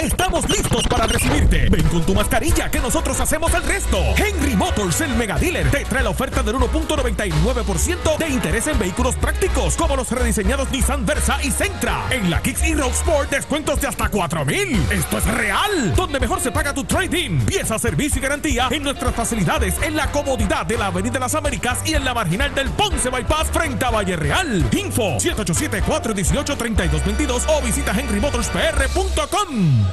Estamos 0.00 0.48
listos 0.48 0.86
para 0.88 1.06
recibirte. 1.06 1.68
Ven 1.68 1.86
con 1.88 2.02
tu 2.02 2.14
mascarilla 2.14 2.70
que 2.70 2.80
nosotros 2.80 3.18
hacemos 3.20 3.52
el 3.54 3.62
resto. 3.64 3.98
Henry 4.16 4.56
Motors, 4.56 5.00
el 5.00 5.14
mega 5.16 5.38
dealer, 5.38 5.70
te 5.70 5.84
trae 5.84 6.02
la 6.02 6.10
oferta 6.10 6.42
del 6.42 6.56
1.99% 6.56 8.18
de 8.18 8.28
interés 8.28 8.66
en 8.66 8.78
vehículos 8.78 9.16
prácticos 9.16 9.76
como 9.76 9.96
los 9.96 10.10
rediseñados 10.10 10.70
Nissan 10.70 11.04
Versa 11.04 11.38
y 11.42 11.50
Sentra. 11.50 12.06
En 12.10 12.30
la 12.30 12.40
Kicks 12.42 12.64
y 12.64 12.74
Road 12.74 12.92
Sport 12.92 13.30
descuentos 13.30 13.80
de 13.80 13.88
hasta 13.88 14.08
4000. 14.08 14.86
Esto 14.90 15.18
es 15.18 15.24
real. 15.24 15.94
Donde 15.94 16.20
mejor 16.20 16.40
se 16.40 16.52
paga 16.52 16.72
tu 16.72 16.84
trading. 16.84 17.40
Pieza, 17.40 17.78
servicio 17.78 18.18
y 18.18 18.22
garantía 18.22 18.68
en 18.70 18.82
nuestras 18.82 19.14
facilidades 19.14 19.74
en 19.82 19.96
la 19.96 20.10
comodidad 20.12 20.64
de 20.66 20.78
la 20.78 20.86
Avenida 20.86 21.14
de 21.14 21.20
las 21.20 21.34
Américas 21.34 21.80
y 21.84 21.94
en 21.94 22.04
la 22.04 22.14
marginal 22.14 22.54
del 22.54 22.70
Ponce 22.70 23.10
Bypass 23.10 23.48
frente 23.52 23.84
a 23.84 23.90
Valle 23.90 24.16
Real. 24.16 24.64
Info 24.72 25.18
787-418-3222 25.18 27.42
o 27.48 27.60
visita 27.62 27.92
henrymotorspr.com. 27.92 29.87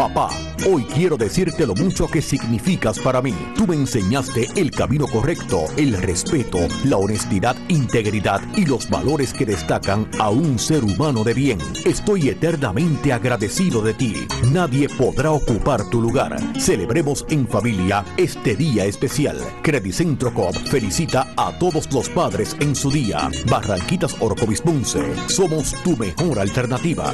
Papá, 0.00 0.30
hoy 0.66 0.84
quiero 0.84 1.18
decirte 1.18 1.66
lo 1.66 1.74
mucho 1.74 2.08
que 2.08 2.22
significas 2.22 2.98
para 2.98 3.20
mí. 3.20 3.34
Tú 3.54 3.66
me 3.66 3.74
enseñaste 3.74 4.48
el 4.56 4.70
camino 4.70 5.06
correcto, 5.06 5.64
el 5.76 5.92
respeto, 5.92 6.58
la 6.84 6.96
honestidad, 6.96 7.54
integridad 7.68 8.40
y 8.56 8.64
los 8.64 8.88
valores 8.88 9.34
que 9.34 9.44
destacan 9.44 10.08
a 10.18 10.30
un 10.30 10.58
ser 10.58 10.84
humano 10.84 11.22
de 11.22 11.34
bien. 11.34 11.58
Estoy 11.84 12.30
eternamente 12.30 13.12
agradecido 13.12 13.82
de 13.82 13.92
ti. 13.92 14.26
Nadie 14.50 14.88
podrá 14.88 15.32
ocupar 15.32 15.90
tu 15.90 16.00
lugar. 16.00 16.34
Celebremos 16.58 17.26
en 17.28 17.46
familia 17.46 18.02
este 18.16 18.56
día 18.56 18.86
especial. 18.86 19.38
Credicentro 19.60 20.32
Coop 20.32 20.56
felicita 20.70 21.30
a 21.36 21.52
todos 21.58 21.92
los 21.92 22.08
padres 22.08 22.56
en 22.60 22.74
su 22.74 22.90
día. 22.90 23.28
Barranquitas 23.50 24.16
Orocovis 24.18 24.62
Ponce. 24.62 25.02
Somos 25.28 25.74
tu 25.84 25.94
mejor 25.98 26.38
alternativa. 26.38 27.12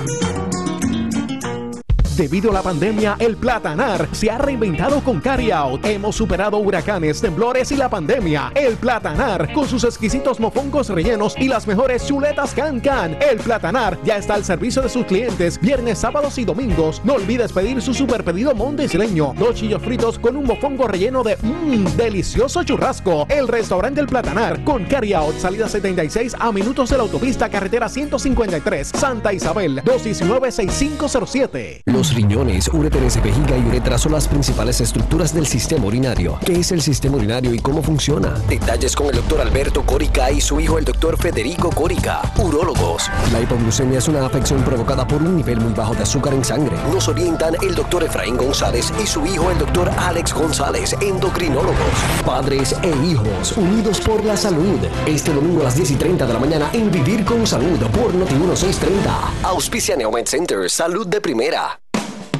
Debido 2.16 2.50
a 2.50 2.54
la 2.54 2.62
pandemia, 2.62 3.16
el 3.18 3.36
Platanar 3.36 4.08
se 4.12 4.30
ha 4.30 4.38
reinventado 4.38 5.04
con 5.04 5.20
Carryout. 5.20 5.84
Hemos 5.84 6.16
superado 6.16 6.56
huracanes, 6.56 7.20
temblores 7.20 7.70
y 7.72 7.76
la 7.76 7.90
pandemia. 7.90 8.52
El 8.54 8.76
Platanar, 8.76 9.52
con 9.52 9.68
sus 9.68 9.84
exquisitos 9.84 10.40
mofongos 10.40 10.88
rellenos 10.88 11.34
y 11.38 11.46
las 11.46 11.66
mejores 11.66 12.06
chuletas 12.06 12.54
Can 12.54 12.80
Can. 12.80 13.18
El 13.20 13.36
Platanar 13.36 13.98
ya 14.02 14.16
está 14.16 14.32
al 14.32 14.46
servicio 14.46 14.80
de 14.80 14.88
sus 14.88 15.04
clientes 15.04 15.60
viernes, 15.60 15.98
sábados 15.98 16.38
y 16.38 16.46
domingos. 16.46 17.02
No 17.04 17.16
olvides 17.16 17.52
pedir 17.52 17.82
su 17.82 17.92
super 17.92 18.24
pedido 18.24 18.54
mondesileño. 18.54 19.34
Dos 19.38 19.56
chillos 19.56 19.82
fritos 19.82 20.18
con 20.18 20.38
un 20.38 20.44
mofongo 20.44 20.88
relleno 20.88 21.22
de 21.22 21.36
mmm, 21.42 21.84
delicioso 21.98 22.64
churrasco. 22.64 23.26
El 23.28 23.46
restaurante 23.46 24.00
El 24.00 24.06
Platanar 24.06 24.64
con 24.64 24.86
Carryout, 24.86 25.36
salida 25.36 25.68
76 25.68 26.34
a 26.38 26.50
minutos 26.50 26.88
de 26.88 26.96
la 26.96 27.02
autopista 27.02 27.50
carretera 27.50 27.90
153, 27.90 28.88
Santa 28.88 29.34
Isabel, 29.34 29.82
219-6507. 29.84 31.82
Los 31.84 32.05
riñones, 32.14 32.68
uréteres, 32.68 33.22
vejiga 33.22 33.56
y 33.56 33.66
uretra 33.66 33.98
son 33.98 34.12
las 34.12 34.28
principales 34.28 34.80
estructuras 34.80 35.34
del 35.34 35.46
sistema 35.46 35.86
urinario. 35.86 36.38
¿Qué 36.44 36.60
es 36.60 36.72
el 36.72 36.82
sistema 36.82 37.16
urinario 37.16 37.54
y 37.54 37.58
cómo 37.58 37.82
funciona? 37.82 38.34
Detalles 38.48 38.94
con 38.94 39.08
el 39.08 39.16
doctor 39.16 39.40
Alberto 39.40 39.84
Córica 39.84 40.30
y 40.30 40.40
su 40.40 40.60
hijo 40.60 40.78
el 40.78 40.84
doctor 40.84 41.16
Federico 41.18 41.70
Córica, 41.70 42.20
urólogos. 42.38 43.10
La 43.32 43.40
hipoglucemia 43.40 43.98
es 43.98 44.08
una 44.08 44.24
afección 44.24 44.62
provocada 44.62 45.06
por 45.06 45.22
un 45.22 45.36
nivel 45.36 45.60
muy 45.60 45.72
bajo 45.72 45.94
de 45.94 46.02
azúcar 46.02 46.34
en 46.34 46.44
sangre. 46.44 46.76
Nos 46.92 47.08
orientan 47.08 47.54
el 47.62 47.74
doctor 47.74 48.04
Efraín 48.04 48.36
González 48.36 48.92
y 49.02 49.06
su 49.06 49.24
hijo 49.26 49.50
el 49.50 49.58
doctor 49.58 49.90
Alex 49.98 50.34
González, 50.34 50.94
endocrinólogos. 51.00 51.76
Padres 52.24 52.74
e 52.82 53.06
hijos, 53.06 53.56
unidos 53.56 54.00
por 54.00 54.24
la 54.24 54.36
salud. 54.36 54.78
Este 55.06 55.32
domingo 55.32 55.60
a 55.62 55.64
las 55.64 55.76
10 55.76 55.92
y 55.92 55.94
30 55.96 56.26
de 56.26 56.32
la 56.32 56.38
mañana 56.38 56.70
en 56.72 56.90
Vivir 56.90 57.24
con 57.24 57.46
Salud 57.46 57.78
por 57.92 58.14
Noti 58.14 58.34
1630. 58.34 59.14
Auspicia 59.42 59.96
Neomed 59.96 60.26
Center, 60.26 60.70
salud 60.70 61.06
de 61.06 61.20
primera. 61.20 61.80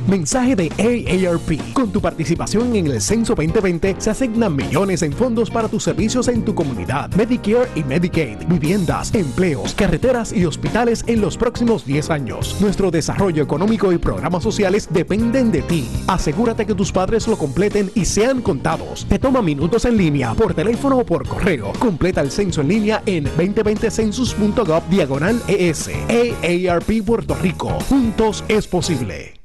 Mensaje 0.06 0.54
de 0.54 0.70
AARP. 0.78 1.72
Con 1.72 1.90
tu 1.90 2.00
participación 2.00 2.76
en 2.76 2.86
el 2.86 3.00
Censo 3.00 3.34
2020 3.34 3.96
se 3.98 4.10
asignan 4.10 4.54
millones 4.54 5.02
en 5.02 5.12
fondos 5.12 5.50
para 5.50 5.68
tus 5.68 5.82
servicios 5.82 6.28
en 6.28 6.44
tu 6.44 6.54
comunidad. 6.54 7.10
Medicare 7.16 7.68
y 7.74 7.82
Medicaid, 7.82 8.38
viviendas, 8.46 9.12
empleos, 9.14 9.74
carreteras 9.74 10.32
y 10.32 10.44
hospitales 10.44 11.02
en 11.08 11.20
los 11.20 11.36
próximos 11.36 11.84
10 11.84 12.10
años. 12.10 12.56
Nuestro 12.60 12.92
desarrollo 12.92 13.42
económico 13.42 13.92
y 13.92 13.98
programas 13.98 14.44
sociales 14.44 14.88
dependen 14.92 15.50
de 15.50 15.62
ti. 15.62 15.88
Asegúrate 16.06 16.66
que 16.66 16.74
tus 16.74 16.92
padres 16.92 17.26
lo 17.26 17.36
completen 17.36 17.90
y 17.94 18.04
sean 18.04 18.42
contados. 18.42 19.06
Te 19.08 19.18
toma 19.18 19.42
minutos 19.42 19.86
en 19.86 19.96
línea, 19.96 20.34
por 20.34 20.54
teléfono 20.54 20.98
o 20.98 21.06
por 21.06 21.26
correo. 21.26 21.72
Completa 21.80 22.20
el 22.20 22.30
censo 22.30 22.60
en 22.60 22.68
línea 22.68 23.02
en 23.06 23.24
2020census.gov 23.24 24.88
diagonal 24.88 25.42
ES. 25.48 25.90
AARP 26.08 27.04
Puerto 27.04 27.34
Rico. 27.34 27.70
Juntos 27.88 28.44
es 28.48 28.68
posible. 28.68 29.35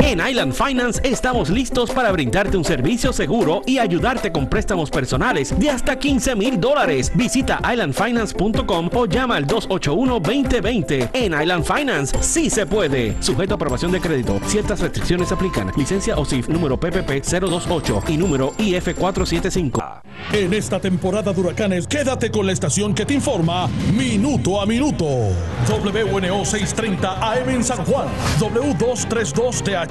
En 0.07 0.21
Island 0.21 0.53
Finance 0.53 1.01
estamos 1.03 1.49
listos 1.49 1.91
para 1.91 2.13
brindarte 2.13 2.59
un 2.59 2.65
servicio 2.65 3.11
seguro 3.11 3.63
y 3.65 3.79
ayudarte 3.79 4.31
con 4.31 4.47
préstamos 4.47 4.91
personales 4.91 5.59
de 5.59 5.71
hasta 5.71 5.99
15 5.99 6.37
mil 6.37 6.61
dólares. 6.61 7.11
Visita 7.15 7.59
islandfinance.com 7.73 8.91
o 8.93 9.07
llama 9.07 9.37
al 9.37 9.47
281-2020. 9.47 11.09
En 11.15 11.33
Island 11.33 11.65
Finance 11.65 12.19
sí 12.21 12.51
se 12.51 12.67
puede. 12.67 13.17
Sujeto 13.23 13.55
a 13.55 13.57
aprobación 13.57 13.93
de 13.93 14.01
crédito. 14.03 14.39
Ciertas 14.45 14.81
restricciones 14.81 15.33
aplican. 15.33 15.73
Licencia 15.75 16.19
OSIF 16.19 16.51
número 16.51 16.79
PPP 16.79 17.25
028 17.27 18.03
y 18.09 18.19
número 18.19 18.53
IF 18.59 18.95
475. 18.95 20.03
En 20.35 20.53
esta 20.53 20.81
temporada 20.81 21.33
de 21.33 21.41
huracanes, 21.41 21.87
quédate 21.87 22.31
con 22.31 22.47
la 22.47 22.53
estación 22.53 22.95
que 22.95 23.07
te 23.07 23.15
informa 23.15 23.69
minuto 23.97 24.61
a 24.61 24.67
minuto. 24.67 25.07
WNO 25.67 26.45
630 26.45 27.33
AM 27.33 27.49
en 27.49 27.65
San 27.65 27.83
Juan. 27.87 28.07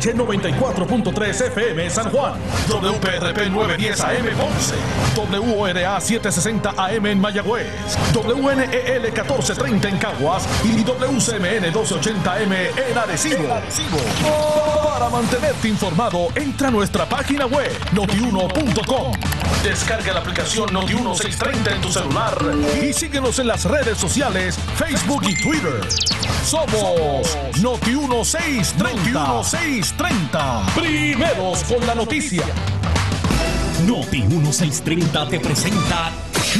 W232TH 0.03 0.15
94.3 0.15 1.47
FM 1.47 1.89
San 1.89 2.11
Juan. 2.11 2.33
WPRP 2.67 3.49
910 3.49 4.01
AM 4.01 4.25
Ponce. 4.37 4.75
WORA 5.15 6.01
760 6.01 6.73
AM 6.77 7.05
en 7.05 7.21
Mayagüez. 7.21 7.67
WNEL 8.13 9.01
1430 9.01 9.89
en 9.89 9.97
Caguas. 9.97 10.45
Y 10.63 10.83
WCMN 10.83 11.71
1280 11.71 12.33
AM 12.33 12.53
en 12.53 12.97
Arecibo. 12.97 13.47
Para 14.83 15.09
mantenerte 15.09 15.69
informado, 15.69 16.27
entra 16.35 16.67
a 16.67 16.71
nuestra 16.71 17.07
página 17.07 17.45
web 17.45 17.71
notiuno.com. 17.93 19.13
Descarga 19.63 20.11
la 20.13 20.19
aplicación 20.19 20.67
Noti1630 20.69 21.75
en 21.75 21.81
tu 21.81 21.89
celular 21.89 22.37
y 22.81 22.91
síguenos 22.91 23.39
en 23.39 23.47
las 23.47 23.63
redes 23.65 23.97
sociales, 23.97 24.59
Facebook 24.75 25.23
y 25.27 25.41
Twitter. 25.41 25.79
Somos 26.43 27.37
Noti1630. 27.61 29.92
Noti1630. 29.97 30.73
Primeros 30.75 31.63
con 31.63 31.85
la 31.85 31.95
noticia. 31.95 32.43
Noti 33.87 34.21
1630 34.23 35.27
te 35.27 35.39
presenta 35.39 36.11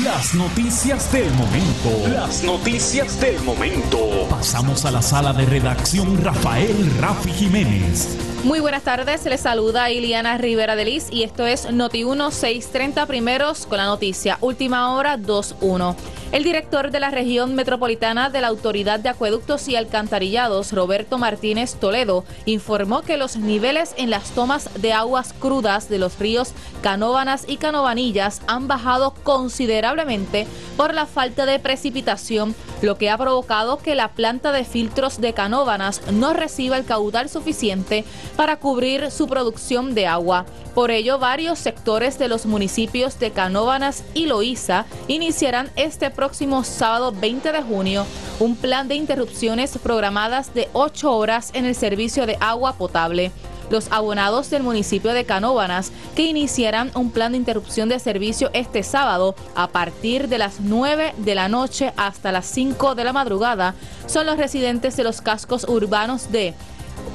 las 0.03 0.33
noticias 0.33 1.11
del 1.11 1.31
momento. 1.31 2.09
Las 2.13 2.43
noticias 2.43 3.19
del 3.19 3.39
momento. 3.41 4.27
Pasamos 4.29 4.85
a 4.85 4.91
la 4.91 5.01
sala 5.01 5.33
de 5.33 5.45
redacción 5.45 6.23
Rafael 6.23 6.91
Rafi 6.99 7.31
Jiménez. 7.31 8.17
Muy 8.43 8.59
buenas 8.59 8.83
tardes, 8.83 9.25
les 9.25 9.39
saluda 9.39 9.89
Iliana 9.89 10.37
Rivera 10.37 10.75
de 10.75 10.85
Liz 10.85 11.07
y 11.09 11.23
esto 11.23 11.47
es 11.47 11.71
Noti 11.71 12.03
1630 12.03 13.05
primeros 13.05 13.65
con 13.65 13.77
la 13.77 13.85
noticia. 13.85 14.37
Última 14.41 14.93
hora 14.95 15.15
21. 15.17 15.95
El 16.33 16.43
director 16.43 16.89
de 16.89 16.99
la 16.99 17.11
región 17.11 17.53
metropolitana 17.53 18.31
de 18.31 18.41
la 18.41 18.47
Autoridad 18.47 18.99
de 18.99 19.09
Acueductos 19.09 19.67
y 19.67 19.75
Alcantarillados, 19.75 20.71
Roberto 20.71 21.19
Martínez 21.19 21.75
Toledo, 21.75 22.25
informó 22.45 23.03
que 23.03 23.17
los 23.17 23.37
niveles 23.37 23.93
en 23.97 24.09
las 24.09 24.31
tomas 24.31 24.67
de 24.81 24.93
aguas 24.93 25.31
crudas 25.33 25.89
de 25.89 25.99
los 25.99 26.17
ríos 26.17 26.53
Canóvanas 26.81 27.45
y 27.47 27.57
Canovanillas 27.57 28.41
han 28.47 28.67
bajado 28.67 29.13
considerablemente 29.21 30.47
por 30.75 30.95
la 30.95 31.05
falta 31.05 31.45
de 31.45 31.59
precipitación, 31.59 32.55
lo 32.81 32.97
que 32.97 33.11
ha 33.11 33.17
provocado 33.19 33.77
que 33.77 33.93
la 33.93 34.07
planta 34.07 34.51
de 34.51 34.65
filtros 34.65 35.21
de 35.21 35.33
Canóvanas 35.33 36.01
no 36.11 36.33
reciba 36.33 36.77
el 36.77 36.85
caudal 36.85 37.29
suficiente 37.29 38.05
para 38.35 38.57
cubrir 38.57 39.11
su 39.11 39.27
producción 39.27 39.93
de 39.93 40.07
agua. 40.07 40.47
Por 40.73 40.89
ello, 40.89 41.19
varios 41.19 41.59
sectores 41.59 42.17
de 42.17 42.27
los 42.27 42.47
municipios 42.47 43.19
de 43.19 43.29
Canóvanas 43.29 44.03
y 44.15 44.25
Loíza 44.25 44.85
iniciarán 45.07 45.69
este 45.75 46.09
próximo 46.23 46.63
sábado 46.63 47.11
20 47.11 47.51
de 47.51 47.61
junio 47.61 48.05
un 48.39 48.55
plan 48.55 48.87
de 48.87 48.95
interrupciones 48.95 49.77
programadas 49.77 50.53
de 50.53 50.69
8 50.71 51.11
horas 51.11 51.49
en 51.53 51.65
el 51.65 51.75
servicio 51.75 52.25
de 52.25 52.37
agua 52.39 52.77
potable. 52.77 53.33
Los 53.69 53.91
abonados 53.91 54.49
del 54.49 54.63
municipio 54.63 55.11
de 55.11 55.25
Canóvanas 55.25 55.91
que 56.15 56.21
iniciarán 56.21 56.91
un 56.95 57.11
plan 57.11 57.33
de 57.33 57.39
interrupción 57.39 57.89
de 57.89 57.99
servicio 57.99 58.51
este 58.53 58.83
sábado 58.83 59.35
a 59.53 59.67
partir 59.67 60.29
de 60.29 60.37
las 60.37 60.61
9 60.61 61.13
de 61.17 61.35
la 61.35 61.49
noche 61.49 61.91
hasta 61.97 62.31
las 62.31 62.45
5 62.45 62.95
de 62.95 63.03
la 63.03 63.11
madrugada 63.11 63.75
son 64.05 64.25
los 64.25 64.37
residentes 64.37 64.95
de 64.95 65.03
los 65.03 65.21
cascos 65.21 65.65
urbanos 65.67 66.31
de 66.31 66.53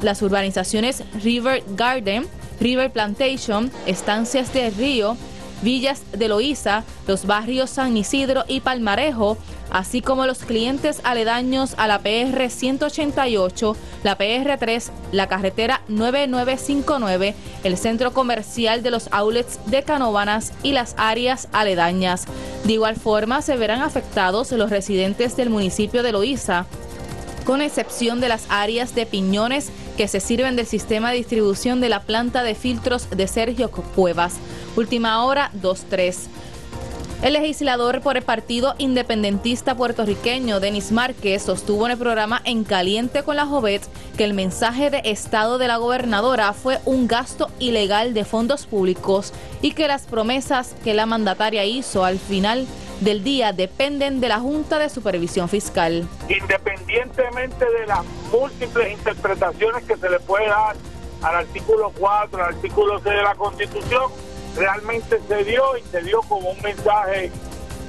las 0.03 0.21
urbanizaciones 0.21 1.03
River 1.25 1.65
Garden, 1.77 2.27
River 2.61 2.93
Plantation, 2.93 3.73
Estancias 3.87 4.53
de 4.53 4.69
Río, 4.69 5.17
Villas 5.63 6.03
de 6.13 6.29
Loíza, 6.29 6.85
los 7.07 7.27
barrios 7.27 7.71
San 7.71 7.97
Isidro 7.97 8.45
y 8.47 8.61
Palmarejo, 8.61 9.37
así 9.71 10.01
como 10.01 10.27
los 10.27 10.39
clientes 10.39 11.01
aledaños 11.05 11.75
a 11.77 11.87
la 11.87 11.99
PR 12.01 12.49
188, 12.49 13.77
la 14.05 14.17
PR 14.17 14.57
3, 14.59 14.93
la 15.13 15.27
carretera 15.27 15.83
9959, 15.89 17.35
el 17.65 17.77
centro 17.77 18.13
comercial 18.13 18.83
de 18.83 18.91
los 18.91 19.09
outlets 19.13 19.59
de 19.67 19.83
Canóvanas 19.83 20.53
y 20.63 20.73
las 20.73 20.95
áreas 20.97 21.49
aledañas. 21.53 22.27
De 22.65 22.75
igual 22.75 22.97
forma, 22.97 23.43
se 23.43 23.57
verán 23.57 23.83
afectados 23.83 24.53
los 24.53 24.71
residentes 24.71 25.37
del 25.37 25.51
municipio 25.51 26.03
de 26.03 26.13
Loíza, 26.13 26.67
con 27.45 27.63
excepción 27.63 28.21
de 28.21 28.29
las 28.29 28.45
áreas 28.51 28.95
de 28.95 29.07
Piñones 29.07 29.71
que 29.97 30.07
se 30.07 30.21
sirven 30.21 30.55
del 30.55 30.67
sistema 30.67 31.11
de 31.11 31.17
distribución 31.17 31.81
de 31.81 31.89
la 31.89 32.03
planta 32.03 32.43
de 32.43 32.55
filtros 32.55 33.09
de 33.11 33.27
Sergio 33.27 33.71
Cuevas. 33.71 34.35
Última 34.79 35.25
hora 35.25 35.51
2-3. 35.61 36.29
El 37.23 37.33
legislador 37.33 38.01
por 38.01 38.17
el 38.17 38.23
Partido 38.23 38.77
Independentista 38.79 39.75
Puertorriqueño, 39.75 40.61
Denis 40.61 40.93
Márquez, 40.93 41.43
sostuvo 41.43 41.85
en 41.87 41.91
el 41.91 41.99
programa 41.99 42.41
En 42.45 42.63
Caliente 42.63 43.25
con 43.25 43.35
la 43.35 43.45
Jovet 43.45 43.83
que 44.17 44.23
el 44.23 44.35
mensaje 44.35 44.91
de 44.91 45.01
Estado 45.05 45.59
de 45.59 45.67
la 45.67 45.79
gobernadora 45.79 46.53
fue 46.53 46.79
un 46.85 47.09
gasto 47.09 47.51
ilegal 47.59 48.15
de 48.15 48.25
fondos 48.25 48.67
públicos 48.67 49.33
y 49.63 49.73
que 49.73 49.89
las 49.89 50.07
promesas 50.07 50.77
que 50.85 50.95
la 50.95 51.07
mandataria 51.07 51.65
hizo 51.65 52.05
al 52.05 52.21
final 52.21 52.65
del 53.01 53.25
día 53.25 53.53
dependen 53.53 54.21
de 54.21 54.29
la 54.29 54.39
Junta 54.39 54.79
de 54.79 54.91
Supervisión 54.91 55.49
Fiscal. 55.49 56.07
Independientemente 56.29 57.65
de 57.65 57.85
las 57.85 58.05
múltiples 58.31 58.93
interpretaciones 58.93 59.83
que 59.83 59.97
se 59.97 60.09
le 60.09 60.21
puede 60.21 60.47
dar 60.47 60.77
al 61.23 61.35
artículo 61.35 61.93
4, 61.99 62.45
al 62.45 62.55
artículo 62.55 63.01
6 63.01 63.17
de 63.17 63.23
la 63.23 63.35
Constitución, 63.35 64.28
realmente 64.59 65.21
se 65.27 65.45
dio 65.45 65.77
y 65.77 65.83
se 65.83 66.03
dio 66.03 66.21
como 66.23 66.51
un 66.51 66.61
mensaje 66.63 67.31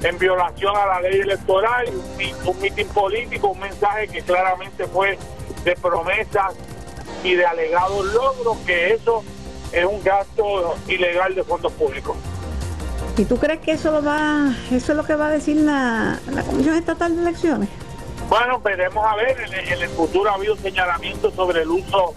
en 0.02 0.18
violación 0.18 0.74
a 0.76 0.86
la 0.86 1.00
ley 1.00 1.20
electoral, 1.20 1.86
un, 1.88 2.48
un 2.48 2.60
mitin 2.60 2.88
político, 2.88 3.48
un 3.48 3.60
mensaje 3.60 4.08
que 4.08 4.22
claramente 4.22 4.86
fue 4.86 5.18
de 5.64 5.76
promesas 5.76 6.54
y 7.22 7.34
de 7.34 7.44
alegados 7.44 8.06
logros, 8.06 8.56
que 8.66 8.94
eso 8.94 9.22
es 9.72 9.84
un 9.84 10.02
gasto 10.02 10.76
ilegal 10.88 11.34
de 11.34 11.44
fondos 11.44 11.72
públicos. 11.72 12.16
¿Y 13.16 13.24
tú 13.24 13.36
crees 13.36 13.60
que 13.60 13.72
eso 13.72 13.90
lo 13.90 14.02
va, 14.02 14.54
eso 14.70 14.92
es 14.92 14.96
lo 14.96 15.04
que 15.04 15.14
va 15.14 15.26
a 15.26 15.30
decir 15.30 15.56
la, 15.56 16.18
la 16.30 16.42
Comisión 16.42 16.76
Estatal 16.76 17.14
de 17.14 17.22
Elecciones? 17.22 17.68
Bueno, 18.28 18.60
veremos 18.60 19.04
a 19.04 19.16
ver, 19.16 19.36
en, 19.40 19.82
el 19.82 19.88
futuro 19.90 20.30
ha 20.30 20.34
habido 20.34 20.56
señalamientos 20.56 21.34
sobre 21.34 21.62
el 21.62 21.68
uso, 21.68 22.14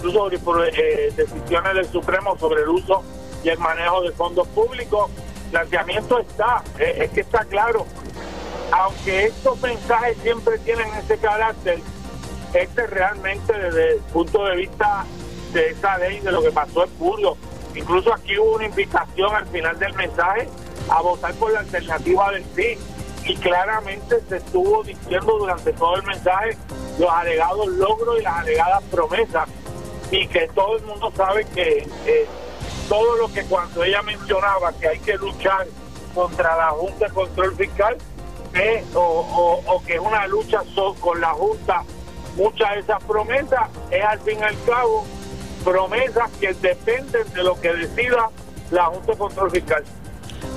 sobre 0.00 0.38
eh, 0.38 1.12
decisiones 1.14 1.74
del 1.74 1.86
Supremo 1.86 2.38
sobre 2.38 2.62
el 2.62 2.68
uso 2.68 3.02
y 3.46 3.50
el 3.50 3.58
manejo 3.58 4.02
de 4.02 4.10
fondos 4.10 4.48
públicos. 4.48 5.08
Planteamiento 5.52 6.18
está, 6.18 6.64
eh, 6.80 7.02
es 7.02 7.10
que 7.12 7.20
está 7.20 7.44
claro. 7.44 7.86
Aunque 8.72 9.26
estos 9.26 9.60
mensajes 9.60 10.18
siempre 10.18 10.58
tienen 10.58 10.88
ese 10.94 11.16
carácter, 11.18 11.78
este 12.52 12.86
realmente 12.88 13.52
desde 13.52 13.92
el 13.92 14.00
punto 14.12 14.44
de 14.46 14.56
vista 14.56 15.04
de 15.52 15.70
esa 15.70 15.96
ley, 15.98 16.18
de 16.18 16.32
lo 16.32 16.42
que 16.42 16.50
pasó 16.50 16.84
en 16.84 16.98
Julio, 16.98 17.36
incluso 17.76 18.12
aquí 18.12 18.36
hubo 18.36 18.56
una 18.56 18.66
invitación 18.66 19.32
al 19.32 19.46
final 19.46 19.78
del 19.78 19.94
mensaje 19.94 20.48
a 20.88 21.00
votar 21.00 21.32
por 21.34 21.52
la 21.52 21.60
alternativa 21.60 22.32
del 22.32 22.44
sí 22.56 22.76
y 23.24 23.36
claramente 23.36 24.20
se 24.28 24.38
estuvo 24.38 24.82
diciendo 24.82 25.38
durante 25.38 25.72
todo 25.72 25.96
el 25.96 26.02
mensaje 26.02 26.56
los 26.98 27.10
alegados 27.10 27.68
logros 27.68 28.18
y 28.18 28.22
las 28.22 28.38
alegadas 28.38 28.82
promesas 28.90 29.48
y 30.10 30.26
que 30.26 30.48
todo 30.48 30.78
el 30.78 30.84
mundo 30.84 31.12
sabe 31.16 31.44
que 31.54 31.88
eh, 32.06 32.26
todo 32.88 33.16
lo 33.16 33.32
que 33.32 33.44
cuando 33.44 33.84
ella 33.84 34.02
mencionaba 34.02 34.72
que 34.72 34.88
hay 34.88 34.98
que 35.00 35.16
luchar 35.16 35.66
contra 36.14 36.56
la 36.56 36.70
Junta 36.70 37.06
de 37.06 37.12
Control 37.12 37.56
Fiscal 37.56 37.96
o, 38.94 39.82
que 39.86 39.94
es 39.94 40.00
una 40.00 40.26
lucha 40.26 40.62
con 41.00 41.20
la 41.20 41.32
Junta, 41.32 41.82
muchas 42.36 42.70
de 42.74 42.80
esas 42.80 43.02
promesas 43.04 43.68
es 43.90 44.04
al 44.04 44.20
fin 44.20 44.38
y 44.40 44.42
al 44.42 44.56
cabo 44.64 45.04
promesas 45.64 46.30
que 46.40 46.54
dependen 46.54 47.32
de 47.32 47.42
lo 47.42 47.60
que 47.60 47.72
decida 47.72 48.30
la 48.70 48.86
Junta 48.86 49.12
de 49.12 49.18
Control 49.18 49.50
Fiscal. 49.50 49.84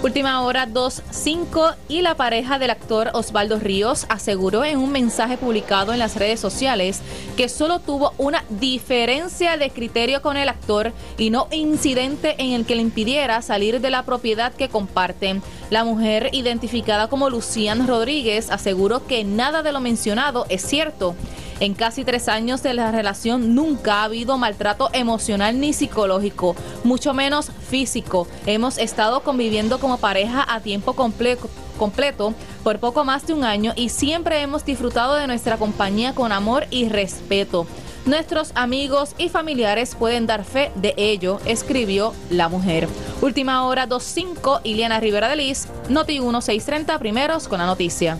Última 0.01 0.41
hora 0.43 0.65
2.5 0.65 1.75
y 1.89 2.01
la 2.01 2.15
pareja 2.15 2.57
del 2.57 2.69
actor 2.69 3.09
Osvaldo 3.11 3.59
Ríos 3.59 4.05
aseguró 4.07 4.63
en 4.63 4.77
un 4.77 4.93
mensaje 4.93 5.35
publicado 5.35 5.91
en 5.91 5.99
las 5.99 6.15
redes 6.15 6.39
sociales 6.39 7.01
que 7.35 7.49
solo 7.49 7.79
tuvo 7.79 8.13
una 8.17 8.45
diferencia 8.49 9.57
de 9.57 9.71
criterio 9.71 10.21
con 10.21 10.37
el 10.37 10.47
actor 10.47 10.93
y 11.17 11.31
no 11.31 11.49
incidente 11.51 12.35
en 12.37 12.53
el 12.53 12.65
que 12.65 12.75
le 12.75 12.81
impidiera 12.81 13.41
salir 13.41 13.81
de 13.81 13.89
la 13.89 14.03
propiedad 14.03 14.53
que 14.53 14.69
comparten. 14.69 15.43
La 15.69 15.83
mujer, 15.83 16.29
identificada 16.31 17.09
como 17.09 17.29
Lucian 17.29 17.85
Rodríguez, 17.85 18.51
aseguró 18.51 19.05
que 19.05 19.25
nada 19.25 19.63
de 19.63 19.73
lo 19.73 19.81
mencionado 19.81 20.45
es 20.47 20.61
cierto. 20.61 21.13
En 21.59 21.73
casi 21.73 22.05
tres 22.05 22.29
años 22.29 22.63
de 22.63 22.73
la 22.73 22.91
relación 22.91 23.53
nunca 23.53 23.95
ha 23.95 24.03
habido 24.05 24.37
maltrato 24.37 24.89
emocional 24.93 25.59
ni 25.59 25.73
psicológico, 25.73 26.55
mucho 26.85 27.13
menos 27.13 27.51
físico. 27.69 28.27
Hemos 28.45 28.77
estado 28.77 29.21
conviviendo 29.21 29.79
como 29.79 29.97
pareja 29.97 30.45
a 30.47 30.61
tiempo 30.61 30.93
completo 30.93 31.49
completo 31.77 32.33
por 32.63 32.79
poco 32.79 33.05
más 33.05 33.25
de 33.25 33.33
un 33.33 33.43
año 33.43 33.73
y 33.75 33.89
siempre 33.89 34.41
hemos 34.41 34.65
disfrutado 34.65 35.15
de 35.15 35.25
nuestra 35.27 35.57
compañía 35.57 36.13
con 36.13 36.31
amor 36.31 36.67
y 36.69 36.89
respeto. 36.89 37.65
Nuestros 38.05 38.51
amigos 38.55 39.15
y 39.17 39.29
familiares 39.29 39.95
pueden 39.95 40.27
dar 40.27 40.43
fe 40.43 40.71
de 40.75 40.93
ello, 40.97 41.39
escribió 41.45 42.13
la 42.29 42.49
mujer. 42.49 42.87
Última 43.21 43.65
hora 43.65 43.87
2.5, 43.87 44.61
Iliana 44.63 44.99
Rivera 44.99 45.29
de 45.29 45.37
Liz, 45.37 45.67
Noti 45.89 46.19
1630, 46.19 46.99
primeros 46.99 47.47
con 47.47 47.59
la 47.59 47.65
noticia. 47.65 48.19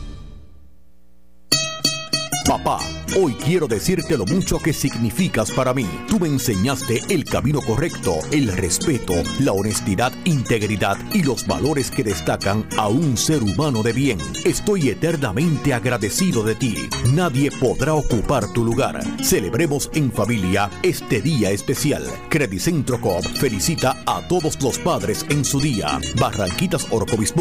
Papá, 2.51 2.79
hoy 3.17 3.33
quiero 3.35 3.65
decirte 3.65 4.17
lo 4.17 4.25
mucho 4.25 4.59
que 4.59 4.73
significas 4.73 5.49
para 5.51 5.73
mí. 5.73 5.87
Tú 6.09 6.19
me 6.19 6.27
enseñaste 6.27 6.99
el 7.07 7.23
camino 7.23 7.61
correcto, 7.61 8.15
el 8.29 8.49
respeto, 8.51 9.13
la 9.39 9.53
honestidad, 9.53 10.11
integridad 10.25 10.97
y 11.13 11.23
los 11.23 11.47
valores 11.47 11.89
que 11.89 12.03
destacan 12.03 12.67
a 12.77 12.89
un 12.89 13.15
ser 13.15 13.41
humano 13.41 13.83
de 13.83 13.93
bien. 13.93 14.17
Estoy 14.43 14.89
eternamente 14.89 15.73
agradecido 15.73 16.43
de 16.43 16.55
ti. 16.55 16.75
Nadie 17.13 17.51
podrá 17.51 17.93
ocupar 17.93 18.51
tu 18.51 18.65
lugar. 18.65 18.99
Celebremos 19.23 19.89
en 19.93 20.11
familia 20.11 20.69
este 20.83 21.21
día 21.21 21.51
especial. 21.51 22.03
Credicentro 22.27 22.99
Coop 22.99 23.23
felicita 23.39 24.03
a 24.05 24.27
todos 24.27 24.61
los 24.61 24.77
padres 24.77 25.25
en 25.29 25.45
su 25.45 25.61
día. 25.61 26.01
Barranquitas 26.19 26.85
Orocovis 26.91 27.33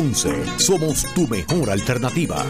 Somos 0.58 1.04
tu 1.16 1.26
mejor 1.26 1.68
alternativa. 1.68 2.46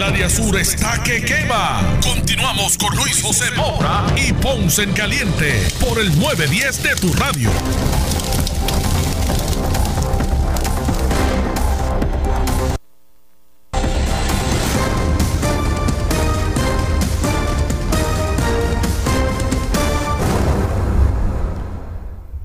El 0.00 0.06
área 0.06 0.30
sur 0.30 0.58
está 0.58 1.02
que 1.02 1.22
quema. 1.22 1.82
Continuamos 2.02 2.78
con 2.78 2.96
Luis 2.96 3.20
José 3.20 3.50
Moura 3.54 4.06
y 4.16 4.32
Ponce 4.32 4.84
en 4.84 4.94
Caliente 4.94 5.68
por 5.78 5.98
el 5.98 6.18
910 6.18 6.82
de 6.82 6.96
tu 6.96 7.12
radio. 7.12 7.50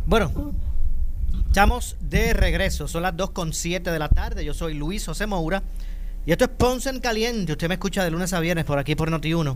Bueno, 0.05 0.53
estamos 1.47 1.95
de 2.01 2.33
regreso. 2.33 2.89
Son 2.89 3.01
las 3.01 3.13
2.7 3.13 3.81
de 3.81 3.99
la 3.99 4.09
tarde. 4.09 4.43
Yo 4.43 4.53
soy 4.53 4.73
Luis 4.73 5.05
José 5.05 5.25
Moura 5.25 5.63
y 6.25 6.31
esto 6.31 6.45
es 6.45 6.51
Ponce 6.51 6.89
en 6.89 6.99
Caliente. 6.99 7.51
Usted 7.51 7.67
me 7.67 7.75
escucha 7.75 8.03
de 8.03 8.11
lunes 8.11 8.33
a 8.33 8.39
viernes 8.39 8.65
por 8.65 8.79
aquí 8.79 8.95
por 8.95 9.11
Noti1, 9.11 9.55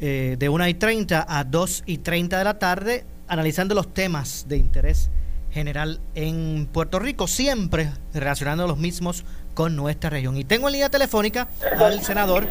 eh, 0.00 0.36
de 0.38 0.48
1 0.48 0.68
y 0.68 0.74
30 0.74 1.26
a 1.28 1.44
2 1.44 1.84
y 1.86 1.98
30 1.98 2.38
de 2.38 2.44
la 2.44 2.58
tarde, 2.58 3.04
analizando 3.28 3.74
los 3.74 3.92
temas 3.92 4.46
de 4.48 4.56
interés 4.56 5.10
general 5.50 6.00
en 6.14 6.68
Puerto 6.70 6.98
Rico, 6.98 7.26
siempre 7.26 7.90
relacionando 8.12 8.66
los 8.66 8.76
mismos 8.76 9.24
con 9.54 9.74
nuestra 9.74 10.10
región. 10.10 10.36
Y 10.36 10.44
tengo 10.44 10.68
en 10.68 10.74
línea 10.74 10.90
telefónica 10.90 11.48
al 11.78 12.02
senador 12.02 12.46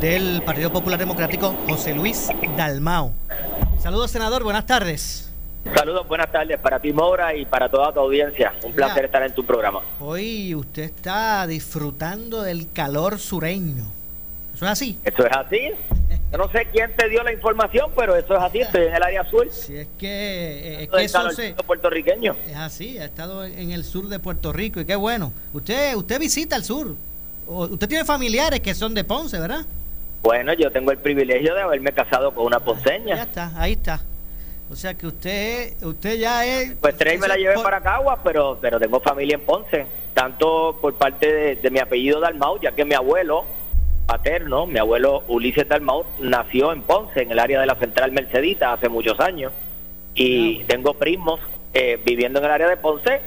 del 0.00 0.42
Partido 0.42 0.70
Popular 0.70 0.98
Democrático, 0.98 1.56
José 1.66 1.94
Luis 1.94 2.28
Dalmao. 2.56 3.14
Saludos, 3.82 4.10
senador, 4.10 4.44
buenas 4.44 4.66
tardes. 4.66 5.29
Saludos, 5.74 6.08
buenas 6.08 6.32
tardes 6.32 6.58
para 6.58 6.80
ti, 6.80 6.92
Mora, 6.92 7.34
y 7.34 7.44
para 7.44 7.68
toda 7.68 7.92
tu 7.92 8.00
audiencia. 8.00 8.54
Un 8.64 8.72
placer 8.72 9.04
estar 9.04 9.22
en 9.22 9.34
tu 9.34 9.44
programa. 9.44 9.80
Hoy 10.00 10.54
usted 10.54 10.84
está 10.84 11.46
disfrutando 11.46 12.42
del 12.42 12.72
calor 12.72 13.18
sureño. 13.18 13.84
¿Eso 14.54 14.64
es 14.64 14.70
así? 14.70 14.98
Eso 15.04 15.26
es 15.26 15.32
así. 15.36 15.70
Yo 16.32 16.38
no 16.38 16.50
sé 16.50 16.66
quién 16.72 16.94
te 16.96 17.08
dio 17.08 17.22
la 17.22 17.32
información, 17.32 17.90
pero 17.96 18.16
eso 18.16 18.36
es 18.36 18.42
así, 18.42 18.60
estoy 18.60 18.86
en 18.86 18.94
el 18.94 19.02
área 19.02 19.22
azul. 19.22 19.48
Si 19.50 19.76
es 19.76 19.88
que, 19.98 20.06
eh, 20.08 20.82
es 20.84 20.88
que 20.88 20.96
el 20.96 21.04
eso 21.04 21.30
se, 21.30 21.54
puertorriqueño. 21.66 22.36
es 22.48 22.56
así, 22.56 22.98
ha 22.98 23.04
estado 23.04 23.44
en 23.44 23.70
el 23.70 23.84
sur 23.84 24.08
de 24.08 24.18
Puerto 24.18 24.52
Rico 24.52 24.80
y 24.80 24.84
qué 24.84 24.96
bueno. 24.96 25.32
Usted 25.52 25.94
usted 25.94 26.18
visita 26.20 26.56
el 26.56 26.64
sur. 26.64 26.94
Usted 27.46 27.88
tiene 27.88 28.04
familiares 28.04 28.60
que 28.60 28.74
son 28.74 28.94
de 28.94 29.02
Ponce, 29.04 29.38
¿verdad? 29.40 29.64
Bueno, 30.22 30.52
yo 30.54 30.70
tengo 30.70 30.90
el 30.92 30.98
privilegio 30.98 31.54
de 31.54 31.62
haberme 31.62 31.92
casado 31.92 32.32
con 32.32 32.46
una 32.46 32.58
Ya 32.58 32.64
ponceña. 32.64 33.22
está, 33.22 33.52
ahí 33.56 33.72
está. 33.72 34.00
O 34.70 34.76
sea 34.76 34.94
que 34.94 35.06
usted 35.06 35.82
usted 35.82 36.16
ya 36.18 36.44
es 36.46 36.74
Pues 36.80 36.96
tres 36.96 37.18
me 37.20 37.26
la 37.28 37.36
llevé 37.36 37.54
por- 37.54 37.64
para 37.64 37.80
Cagua, 37.80 38.20
pero, 38.22 38.58
pero 38.60 38.78
tengo 38.78 39.00
familia 39.00 39.34
en 39.34 39.40
Ponce. 39.40 39.86
Tanto 40.14 40.78
por 40.80 40.94
parte 40.94 41.32
de, 41.32 41.56
de 41.56 41.70
mi 41.70 41.78
apellido 41.80 42.20
Dalmau, 42.20 42.60
ya 42.60 42.72
que 42.72 42.84
mi 42.84 42.94
abuelo 42.94 43.44
paterno, 44.06 44.66
mi 44.66 44.78
abuelo 44.78 45.22
Ulises 45.28 45.68
Dalmau, 45.68 46.04
nació 46.20 46.72
en 46.72 46.82
Ponce, 46.82 47.22
en 47.22 47.30
el 47.32 47.38
área 47.38 47.60
de 47.60 47.66
la 47.66 47.74
Central 47.76 48.12
Mercedita, 48.12 48.72
hace 48.72 48.88
muchos 48.88 49.18
años. 49.20 49.52
Y 50.14 50.64
tengo 50.64 50.94
primos 50.94 51.40
eh, 51.74 52.00
viviendo 52.04 52.38
en 52.40 52.44
el 52.46 52.50
área 52.50 52.68
de 52.68 52.76
Ponce. 52.76 53.20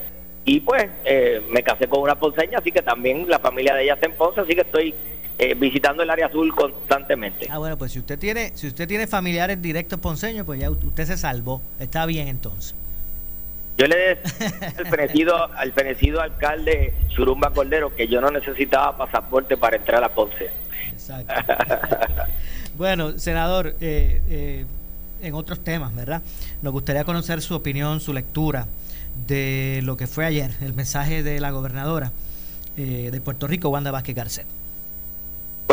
Y 0.46 0.60
pues 0.60 0.86
eh, 1.06 1.42
me 1.50 1.64
casé 1.64 1.88
con 1.88 2.02
una 2.02 2.16
ponceña, 2.20 2.58
así 2.60 2.70
que 2.72 2.82
también 2.82 3.30
la 3.30 3.40
familia 3.40 3.76
de 3.76 3.84
ella 3.84 3.94
está 3.94 4.08
en 4.08 4.14
Ponce, 4.18 4.42
así 4.42 4.54
que 4.56 4.62
estoy 4.62 4.94
eh, 5.38 5.54
visitando 5.56 6.04
el 6.04 6.10
área 6.10 6.28
azul 6.28 6.54
constantemente. 6.56 7.48
Ah, 7.50 7.58
bueno, 7.58 7.78
pues 7.78 7.92
si 7.92 8.00
usted 8.00 8.20
tiene 8.20 8.52
si 8.56 8.68
usted 8.68 8.88
tiene 8.88 9.08
familiares 9.08 9.62
directos 9.62 10.00
ponceños, 10.00 10.46
pues 10.46 10.60
ya 10.60 10.70
usted 10.70 11.06
se 11.06 11.18
salvó. 11.18 11.62
Está 11.80 12.06
bien 12.06 12.28
entonces. 12.28 12.76
Yo 13.78 13.88
le 13.88 13.98
decía 13.98 14.72
al 14.78 14.88
fenecido, 14.88 15.54
al 15.54 15.74
fenecido 15.74 16.22
alcalde 16.22 16.94
Churumba 17.10 17.52
Cordero 17.52 17.96
que 17.96 18.08
yo 18.08 18.22
no 18.22 18.30
necesitaba 18.30 18.98
pasaporte 18.98 19.58
para 19.58 19.78
entrar 19.78 20.04
a 20.04 20.10
Ponce. 20.10 20.50
Exacto. 20.92 21.34
Bueno, 22.76 23.20
senador, 23.20 23.76
eh, 23.82 24.22
eh, 24.30 24.66
en 25.22 25.34
otros 25.36 25.64
temas, 25.64 25.94
¿verdad? 25.94 26.24
Nos 26.64 26.74
gustaría 26.74 27.04
conocer 27.04 27.42
su 27.42 27.54
opinión, 27.54 28.00
su 28.00 28.14
lectura 28.14 28.68
de 29.28 29.82
lo 29.84 29.96
que 29.96 30.08
fue 30.08 30.26
ayer, 30.26 30.52
el 30.62 30.74
mensaje 30.74 31.22
de 31.22 31.40
la 31.40 31.52
gobernadora 31.52 32.12
eh, 32.76 33.10
de 33.12 33.22
Puerto 33.22 33.46
Rico, 33.46 33.70
Wanda 33.70 33.92
Vázquez 33.92 34.16
Garcet. 34.16 34.48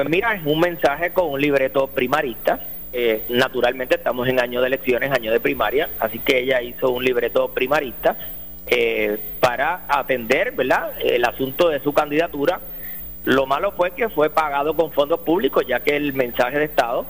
Pues 0.01 0.09
mira, 0.09 0.33
es 0.33 0.47
un 0.47 0.59
mensaje 0.59 1.11
con 1.11 1.29
un 1.29 1.39
libreto 1.39 1.87
primarista. 1.89 2.59
Eh, 2.91 3.27
naturalmente 3.29 3.97
estamos 3.97 4.27
en 4.29 4.41
año 4.41 4.63
de 4.63 4.69
elecciones, 4.69 5.13
año 5.13 5.31
de 5.31 5.41
primaria, 5.41 5.91
así 5.99 6.21
que 6.21 6.39
ella 6.39 6.63
hizo 6.63 6.89
un 6.89 7.05
libreto 7.05 7.51
primarista 7.53 8.17
eh, 8.67 9.19
para 9.41 9.85
atender, 9.87 10.53
¿verdad? 10.53 10.93
El 11.03 11.23
asunto 11.27 11.69
de 11.69 11.81
su 11.81 11.93
candidatura. 11.93 12.61
Lo 13.27 13.45
malo 13.45 13.73
fue 13.73 13.91
que 13.91 14.09
fue 14.09 14.31
pagado 14.31 14.75
con 14.75 14.91
fondos 14.91 15.21
públicos, 15.21 15.67
ya 15.69 15.81
que 15.81 15.95
el 15.97 16.15
mensaje 16.15 16.59
de 16.59 16.65
Estado 16.65 17.05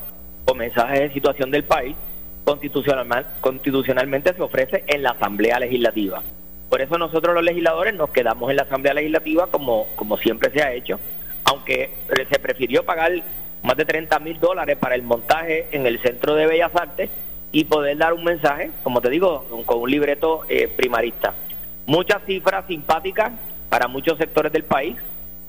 o 0.47 0.55
mensaje 0.57 0.99
de 0.99 1.13
situación 1.13 1.53
del 1.53 1.63
país 1.63 1.95
constitucional, 2.43 3.25
constitucionalmente 3.41 4.35
se 4.35 4.43
ofrece 4.43 4.83
en 4.89 5.05
la 5.05 5.11
Asamblea 5.11 5.61
Legislativa. 5.61 6.25
Por 6.69 6.81
eso 6.81 6.99
nosotros 6.99 7.37
los 7.37 7.45
legisladores 7.45 7.95
nos 7.95 8.11
quedamos 8.11 8.51
en 8.51 8.57
la 8.57 8.63
Asamblea 8.63 8.95
Legislativa 8.95 9.47
como, 9.47 9.87
como 9.95 10.17
siempre 10.17 10.51
se 10.51 10.61
ha 10.61 10.73
hecho, 10.73 10.99
aunque 11.51 11.91
se 12.31 12.39
prefirió 12.39 12.85
pagar 12.85 13.13
más 13.65 13.77
de 13.77 13.85
30 13.85 14.21
mil 14.21 14.39
dólares 14.39 14.77
para 14.79 14.95
el 14.95 15.03
montaje 15.03 15.67
en 15.73 15.85
el 15.85 16.01
Centro 16.01 16.37
de 16.37 16.47
Bellas 16.47 16.71
Artes 16.75 17.11
y 17.51 17.65
poder 17.65 17.99
dar 17.99 18.13
un 18.13 18.23
mensaje, 18.23 18.71
como 18.85 19.01
te 19.01 19.11
digo, 19.11 19.65
con 19.67 19.81
un 19.81 19.91
libreto 19.91 20.43
eh, 20.49 20.69
primarista. 20.69 21.35
Muchas 21.87 22.23
cifras 22.25 22.67
simpáticas 22.69 23.33
para 23.69 23.89
muchos 23.89 24.17
sectores 24.17 24.53
del 24.53 24.63
país, 24.63 24.97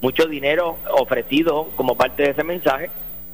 mucho 0.01 0.25
dinero 0.25 0.79
ofrecido 0.97 1.69
como 1.75 1.95
parte 1.95 2.23
de 2.23 2.31
ese 2.31 2.43
mensaje. 2.43 2.89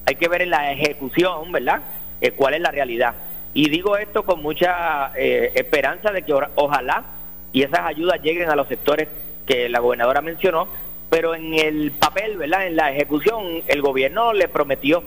Hay 0.05 0.15
que 0.15 0.27
ver 0.27 0.41
en 0.41 0.49
la 0.49 0.73
ejecución, 0.73 1.49
¿verdad? 1.53 1.81
Eh, 2.19 2.31
cuál 2.31 2.55
es 2.55 2.59
la 2.59 2.71
realidad. 2.71 3.15
Y 3.53 3.69
digo 3.69 3.95
esto 3.95 4.23
con 4.23 4.41
mucha 4.41 5.13
eh, 5.15 5.53
esperanza 5.55 6.11
de 6.11 6.23
que 6.23 6.33
ojalá 6.33 7.05
y 7.53 7.63
esas 7.63 7.79
ayudas 7.85 8.21
lleguen 8.21 8.49
a 8.49 8.57
los 8.57 8.67
sectores 8.67 9.07
que 9.45 9.69
la 9.69 9.79
gobernadora 9.79 10.21
mencionó, 10.21 10.67
pero 11.09 11.35
en 11.35 11.53
el 11.53 11.91
papel, 11.91 12.37
¿verdad? 12.37 12.67
En 12.67 12.75
la 12.75 12.91
ejecución, 12.91 13.63
el 13.67 13.81
gobierno 13.81 14.33
le 14.33 14.47
prometió, 14.47 15.03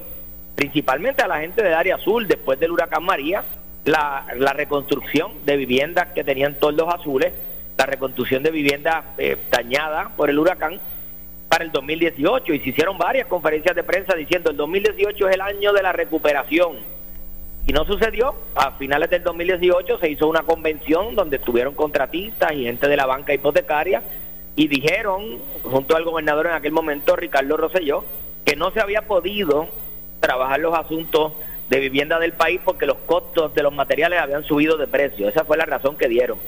principalmente 0.55 1.23
a 1.23 1.29
la 1.29 1.41
gente 1.41 1.63
del 1.63 1.75
área 1.75 1.97
azul, 1.97 2.27
después 2.27 2.59
del 2.59 2.73
huracán 2.73 3.05
María, 3.05 3.45
la, 3.85 4.27
la 4.37 4.53
reconstrucción 4.53 5.45
de 5.45 5.57
viviendas 5.57 6.09
que 6.15 6.25
tenían 6.25 6.55
toldos 6.57 6.93
azules, 6.93 7.33
la 7.77 7.87
reconstrucción 7.87 8.43
de 8.43 8.51
viviendas 8.51 9.05
eh, 9.19 9.37
dañadas 9.51 10.09
por 10.17 10.29
el 10.29 10.39
huracán 10.39 10.81
para 11.49 11.65
el 11.65 11.73
2018 11.73 12.53
y 12.53 12.61
se 12.61 12.69
hicieron 12.69 12.99
varias 12.99 13.27
conferencias 13.27 13.75
de 13.75 13.83
prensa 13.83 14.15
diciendo 14.15 14.51
el 14.51 14.57
2018 14.57 15.29
es 15.29 15.35
el 15.35 15.41
año 15.41 15.73
de 15.73 15.83
la 15.83 15.93
recuperación 15.93 16.77
y 17.67 17.73
no 17.73 17.85
sucedió. 17.85 18.35
A 18.55 18.73
finales 18.73 19.11
del 19.11 19.23
2018 19.23 19.99
se 19.99 20.11
hizo 20.11 20.29
una 20.29 20.43
convención 20.43 21.15
donde 21.15 21.37
estuvieron 21.37 21.75
contratistas 21.75 22.53
y 22.53 22.65
gente 22.65 22.87
de 22.87 22.97
la 22.97 23.07
banca 23.07 23.33
hipotecaria 23.33 24.03
y 24.61 24.69
dijeron, 24.69 25.39
junto 25.63 25.97
al 25.97 26.05
gobernador 26.05 26.49
en 26.49 26.53
aquel 26.53 26.73
momento, 26.73 27.17
Ricardo 27.17 27.57
Rosselló, 27.57 28.05
que 28.45 28.57
no 28.57 28.71
se 28.73 28.81
había 28.81 29.07
podido 29.07 29.69
trabajar 30.21 30.61
los 30.61 30.79
asuntos 30.79 31.33
de 31.71 31.81
vivienda 31.81 32.19
del 32.19 32.35
país 32.35 32.61
porque 32.63 32.85
los 32.85 32.99
costos 33.07 33.55
de 33.55 33.63
los 33.63 33.73
materiales 33.73 34.21
habían 34.21 34.45
subido 34.45 34.77
de 34.77 34.87
precio. 34.87 35.31
Esa 35.31 35.47
fue 35.47 35.57
la 35.57 35.65
razón 35.65 35.97
que 35.97 36.09
dieron. 36.09 36.39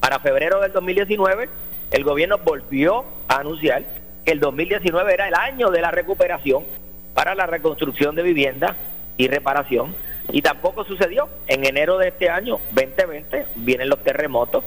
Para 0.00 0.20
febrero 0.20 0.62
del 0.62 0.72
2019, 0.72 1.50
el 1.90 2.04
gobierno 2.04 2.38
volvió 2.38 3.04
a 3.28 3.40
anunciar 3.40 3.84
que 4.24 4.32
el 4.32 4.40
2019 4.40 5.12
era 5.12 5.28
el 5.28 5.34
año 5.34 5.70
de 5.70 5.82
la 5.82 5.90
recuperación 5.90 6.64
para 7.12 7.34
la 7.34 7.44
reconstrucción 7.44 8.14
de 8.14 8.22
viviendas 8.22 8.76
y 9.18 9.28
reparación. 9.28 9.94
Y 10.32 10.40
tampoco 10.40 10.84
sucedió. 10.84 11.28
En 11.48 11.66
enero 11.66 11.98
de 11.98 12.08
este 12.08 12.30
año, 12.30 12.60
2020, 12.70 13.44
vienen 13.56 13.90
los 13.90 14.02
terremotos 14.02 14.64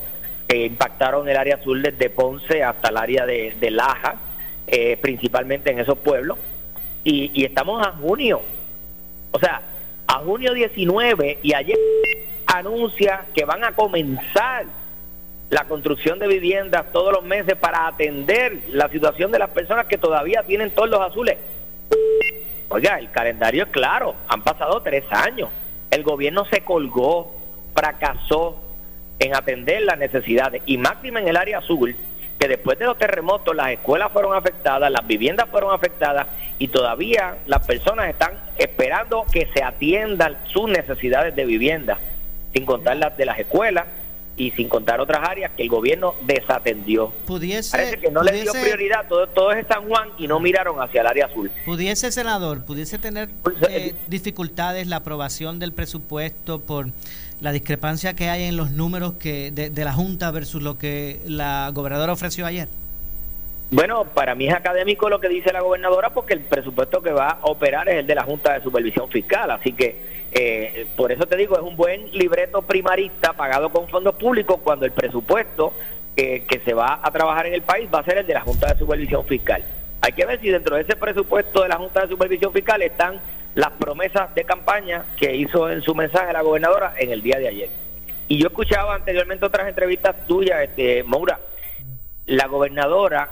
impactaron 0.57 1.27
el 1.27 1.37
área 1.37 1.55
azul 1.55 1.81
desde 1.81 2.09
Ponce 2.09 2.63
hasta 2.63 2.89
el 2.89 2.97
área 2.97 3.25
de, 3.25 3.55
de 3.59 3.71
Laja, 3.71 4.15
eh, 4.67 4.97
principalmente 4.97 5.71
en 5.71 5.79
esos 5.79 5.97
pueblos. 5.97 6.37
Y, 7.03 7.31
y 7.33 7.45
estamos 7.45 7.85
a 7.85 7.91
junio. 7.91 8.41
O 9.31 9.39
sea, 9.39 9.61
a 10.07 10.13
junio 10.19 10.53
19 10.53 11.39
y 11.41 11.53
ayer 11.53 11.77
anuncia 12.45 13.25
que 13.33 13.45
van 13.45 13.63
a 13.63 13.73
comenzar 13.73 14.65
la 15.49 15.65
construcción 15.65 16.19
de 16.19 16.27
viviendas 16.27 16.91
todos 16.91 17.13
los 17.13 17.23
meses 17.23 17.55
para 17.55 17.87
atender 17.87 18.63
la 18.69 18.89
situación 18.89 19.31
de 19.31 19.39
las 19.39 19.49
personas 19.51 19.85
que 19.85 19.97
todavía 19.97 20.43
tienen 20.43 20.71
todos 20.71 20.89
los 20.89 20.99
azules. 20.99 21.37
Oiga, 22.69 22.97
el 22.97 23.11
calendario 23.11 23.65
es 23.65 23.69
claro, 23.69 24.15
han 24.27 24.43
pasado 24.43 24.81
tres 24.81 25.03
años. 25.11 25.49
El 25.91 26.03
gobierno 26.03 26.45
se 26.45 26.61
colgó, 26.61 27.35
fracasó 27.75 28.62
en 29.23 29.35
atender 29.35 29.83
las 29.83 29.97
necesidades 29.97 30.61
y 30.65 30.77
máxima 30.77 31.21
en 31.21 31.29
el 31.29 31.37
área 31.37 31.59
azul, 31.59 31.95
que 32.37 32.47
después 32.49 32.77
de 32.77 32.85
los 32.85 32.97
terremotos 32.97 33.55
las 33.55 33.69
escuelas 33.69 34.11
fueron 34.11 34.35
afectadas, 34.35 34.91
las 34.91 35.07
viviendas 35.07 35.47
fueron 35.49 35.73
afectadas 35.73 36.27
y 36.59 36.67
todavía 36.67 37.37
las 37.47 37.65
personas 37.65 38.09
están 38.09 38.33
esperando 38.57 39.25
que 39.31 39.47
se 39.53 39.63
atiendan 39.63 40.37
sus 40.51 40.69
necesidades 40.69 41.35
de 41.37 41.45
vivienda, 41.45 41.99
sin 42.53 42.65
contar 42.65 42.97
las 42.97 43.15
de 43.15 43.25
las 43.25 43.39
escuelas 43.39 43.85
y 44.35 44.51
sin 44.51 44.67
contar 44.67 44.99
otras 44.99 45.25
áreas 45.29 45.51
que 45.55 45.63
el 45.63 45.69
gobierno 45.69 46.15
desatendió. 46.23 47.13
Pudiese, 47.25 47.71
Parece 47.71 47.99
que 47.99 48.11
no 48.11 48.23
le 48.23 48.41
dio 48.41 48.51
prioridad, 48.51 49.07
todo, 49.07 49.27
todo 49.27 49.53
es 49.53 49.65
San 49.67 49.87
Juan 49.87 50.09
y 50.17 50.27
no 50.27 50.41
miraron 50.41 50.81
hacia 50.81 50.99
el 50.99 51.07
área 51.07 51.27
azul. 51.27 51.49
Pudiese, 51.63 52.11
senador, 52.11 52.65
pudiese 52.65 52.97
tener 52.97 53.29
eh, 53.69 53.95
dificultades 54.07 54.87
la 54.87 54.97
aprobación 54.97 55.59
del 55.59 55.71
presupuesto 55.71 56.59
por 56.59 56.87
la 57.43 57.51
discrepancia 57.51 58.13
que 58.13 58.29
hay 58.29 58.45
en 58.45 58.55
los 58.55 58.71
números 58.71 59.15
que 59.19 59.51
de, 59.51 59.69
de 59.69 59.83
la 59.83 59.91
Junta 59.91 60.31
versus 60.31 60.63
lo 60.63 60.77
que 60.77 61.19
la 61.25 61.69
gobernadora 61.73 62.13
ofreció 62.13 62.45
ayer. 62.45 62.69
Bueno, 63.69 64.05
para 64.05 64.33
mí 64.33 64.47
es 64.47 64.53
académico 64.53 65.09
lo 65.09 65.19
que 65.19 65.27
dice 65.27 65.51
la 65.51 65.59
gobernadora 65.59 66.11
porque 66.11 66.35
el 66.35 66.39
presupuesto 66.39 67.01
que 67.01 67.11
va 67.11 67.39
a 67.41 67.45
operar 67.45 67.89
es 67.89 67.95
el 67.95 68.07
de 68.07 68.15
la 68.15 68.23
Junta 68.23 68.53
de 68.53 68.63
Supervisión 68.63 69.09
Fiscal, 69.09 69.51
así 69.51 69.73
que 69.73 70.01
eh, 70.31 70.87
por 70.95 71.11
eso 71.11 71.25
te 71.25 71.35
digo, 71.35 71.57
es 71.57 71.63
un 71.63 71.75
buen 71.75 72.11
libreto 72.11 72.61
primarista 72.61 73.33
pagado 73.33 73.71
con 73.71 73.89
fondos 73.89 74.15
públicos 74.15 74.61
cuando 74.63 74.85
el 74.85 74.93
presupuesto 74.93 75.73
eh, 76.15 76.45
que 76.47 76.59
se 76.59 76.73
va 76.73 77.01
a 77.03 77.11
trabajar 77.11 77.47
en 77.47 77.55
el 77.55 77.63
país 77.63 77.89
va 77.93 77.99
a 77.99 78.05
ser 78.05 78.19
el 78.19 78.25
de 78.25 78.35
la 78.35 78.41
Junta 78.41 78.71
de 78.71 78.79
Supervisión 78.79 79.25
Fiscal. 79.25 79.65
Hay 79.99 80.13
que 80.13 80.25
ver 80.25 80.39
si 80.39 80.47
dentro 80.47 80.77
de 80.77 80.83
ese 80.83 80.95
presupuesto 80.95 81.63
de 81.63 81.67
la 81.67 81.75
Junta 81.75 82.03
de 82.03 82.07
Supervisión 82.07 82.53
Fiscal 82.53 82.81
están 82.81 83.19
las 83.55 83.71
promesas 83.71 84.33
de 84.35 84.43
campaña 84.45 85.05
que 85.17 85.35
hizo 85.35 85.69
en 85.69 85.81
su 85.81 85.93
mensaje 85.93 86.33
la 86.33 86.41
gobernadora 86.41 86.95
en 86.97 87.11
el 87.11 87.21
día 87.21 87.37
de 87.37 87.47
ayer. 87.47 87.69
Y 88.27 88.37
yo 88.37 88.47
escuchaba 88.47 88.95
anteriormente 88.95 89.45
otras 89.45 89.67
entrevistas 89.67 90.25
tuyas, 90.27 90.61
este, 90.61 91.03
Moura, 91.03 91.39
la 92.25 92.47
gobernadora 92.47 93.31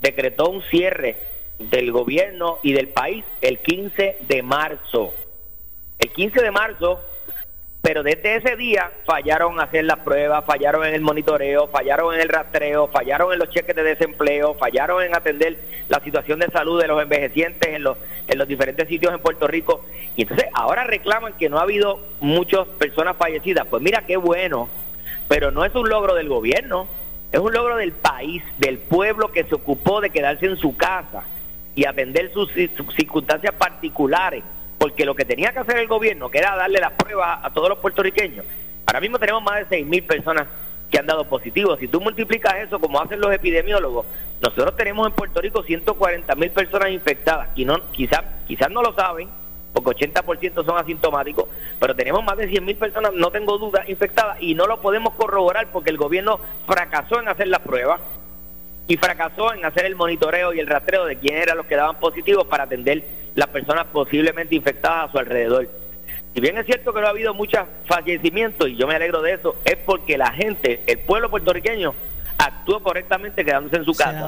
decretó 0.00 0.48
un 0.48 0.62
cierre 0.62 1.16
del 1.58 1.92
gobierno 1.92 2.58
y 2.62 2.72
del 2.72 2.88
país 2.88 3.24
el 3.42 3.58
15 3.58 4.18
de 4.20 4.42
marzo. 4.42 5.14
El 5.98 6.10
15 6.10 6.40
de 6.40 6.50
marzo 6.50 7.00
pero 7.82 8.02
desde 8.02 8.36
ese 8.36 8.56
día 8.56 8.92
fallaron 9.06 9.58
hacer 9.58 9.84
las 9.84 10.00
pruebas, 10.00 10.44
fallaron 10.44 10.84
en 10.84 10.94
el 10.94 11.00
monitoreo, 11.00 11.68
fallaron 11.68 12.14
en 12.14 12.20
el 12.20 12.28
rastreo, 12.28 12.88
fallaron 12.88 13.32
en 13.32 13.38
los 13.38 13.48
cheques 13.48 13.74
de 13.74 13.82
desempleo, 13.82 14.54
fallaron 14.54 15.02
en 15.02 15.14
atender 15.14 15.58
la 15.88 15.98
situación 16.00 16.40
de 16.40 16.46
salud 16.48 16.80
de 16.80 16.88
los 16.88 17.02
envejecientes 17.02 17.70
en 17.70 17.82
los, 17.82 17.96
en 18.28 18.38
los 18.38 18.46
diferentes 18.46 18.86
sitios 18.86 19.14
en 19.14 19.20
Puerto 19.20 19.46
Rico. 19.46 19.86
Y 20.14 20.22
entonces 20.22 20.46
ahora 20.52 20.84
reclaman 20.84 21.32
que 21.38 21.48
no 21.48 21.58
ha 21.58 21.62
habido 21.62 22.00
muchas 22.20 22.66
personas 22.78 23.16
fallecidas. 23.16 23.66
Pues 23.66 23.82
mira 23.82 24.04
qué 24.06 24.18
bueno, 24.18 24.68
pero 25.26 25.50
no 25.50 25.64
es 25.64 25.74
un 25.74 25.88
logro 25.88 26.14
del 26.14 26.28
gobierno, 26.28 26.86
es 27.32 27.40
un 27.40 27.52
logro 27.52 27.76
del 27.76 27.92
país, 27.92 28.42
del 28.58 28.78
pueblo 28.78 29.32
que 29.32 29.44
se 29.44 29.54
ocupó 29.54 30.02
de 30.02 30.10
quedarse 30.10 30.44
en 30.44 30.58
su 30.58 30.76
casa 30.76 31.24
y 31.74 31.86
atender 31.86 32.30
sus 32.34 32.52
circunstancias 32.94 33.54
particulares 33.54 34.44
porque 34.80 35.04
lo 35.04 35.14
que 35.14 35.26
tenía 35.26 35.52
que 35.52 35.58
hacer 35.58 35.76
el 35.76 35.88
gobierno, 35.88 36.30
que 36.30 36.38
era 36.38 36.56
darle 36.56 36.80
las 36.80 36.92
pruebas 36.92 37.40
a 37.42 37.52
todos 37.52 37.68
los 37.68 37.78
puertorriqueños, 37.80 38.46
ahora 38.86 38.98
mismo 38.98 39.18
tenemos 39.18 39.42
más 39.42 39.58
de 39.58 39.66
6 39.76 39.86
mil 39.86 40.02
personas 40.04 40.48
que 40.90 40.98
han 40.98 41.04
dado 41.04 41.28
positivos. 41.28 41.78
Si 41.78 41.86
tú 41.86 42.00
multiplicas 42.00 42.54
eso 42.66 42.80
como 42.80 42.98
hacen 42.98 43.20
los 43.20 43.30
epidemiólogos, 43.30 44.06
nosotros 44.40 44.74
tenemos 44.76 45.06
en 45.06 45.12
Puerto 45.12 45.42
Rico 45.42 45.62
140 45.62 46.34
mil 46.34 46.50
personas 46.52 46.90
infectadas 46.92 47.50
y 47.56 47.66
no, 47.66 47.92
quizás 47.92 48.22
quizás 48.48 48.70
no 48.70 48.80
lo 48.80 48.94
saben, 48.94 49.28
porque 49.74 50.08
80% 50.08 50.64
son 50.64 50.78
asintomáticos, 50.78 51.44
pero 51.78 51.94
tenemos 51.94 52.24
más 52.24 52.38
de 52.38 52.48
100 52.48 52.64
mil 52.64 52.76
personas, 52.76 53.12
no 53.12 53.30
tengo 53.30 53.58
duda, 53.58 53.84
infectadas 53.86 54.38
y 54.40 54.54
no 54.54 54.66
lo 54.66 54.80
podemos 54.80 55.12
corroborar 55.12 55.70
porque 55.72 55.90
el 55.90 55.98
gobierno 55.98 56.40
fracasó 56.66 57.20
en 57.20 57.28
hacer 57.28 57.48
las 57.48 57.60
pruebas 57.60 58.00
y 58.88 58.96
fracasó 58.96 59.52
en 59.52 59.62
hacer 59.62 59.84
el 59.84 59.94
monitoreo 59.94 60.54
y 60.54 60.58
el 60.58 60.66
rastreo 60.66 61.04
de 61.04 61.18
quiénes 61.18 61.42
eran 61.42 61.58
los 61.58 61.66
que 61.66 61.76
daban 61.76 62.00
positivos 62.00 62.46
para 62.46 62.64
atender 62.64 63.19
las 63.34 63.48
personas 63.48 63.86
posiblemente 63.92 64.54
infectadas 64.54 65.08
a 65.08 65.12
su 65.12 65.18
alrededor. 65.18 65.68
Si 66.34 66.40
bien 66.40 66.56
es 66.58 66.66
cierto 66.66 66.92
que 66.92 67.00
no 67.00 67.06
ha 67.06 67.10
habido 67.10 67.34
muchos 67.34 67.62
fallecimientos, 67.86 68.68
y 68.68 68.76
yo 68.76 68.86
me 68.86 68.94
alegro 68.94 69.20
de 69.20 69.32
eso, 69.32 69.56
es 69.64 69.76
porque 69.76 70.16
la 70.16 70.30
gente, 70.32 70.82
el 70.86 71.00
pueblo 71.00 71.28
puertorriqueño, 71.28 71.94
actuó 72.38 72.82
correctamente 72.82 73.44
quedándose 73.44 73.76
en 73.76 73.84
su 73.84 73.92
casa. 73.94 74.20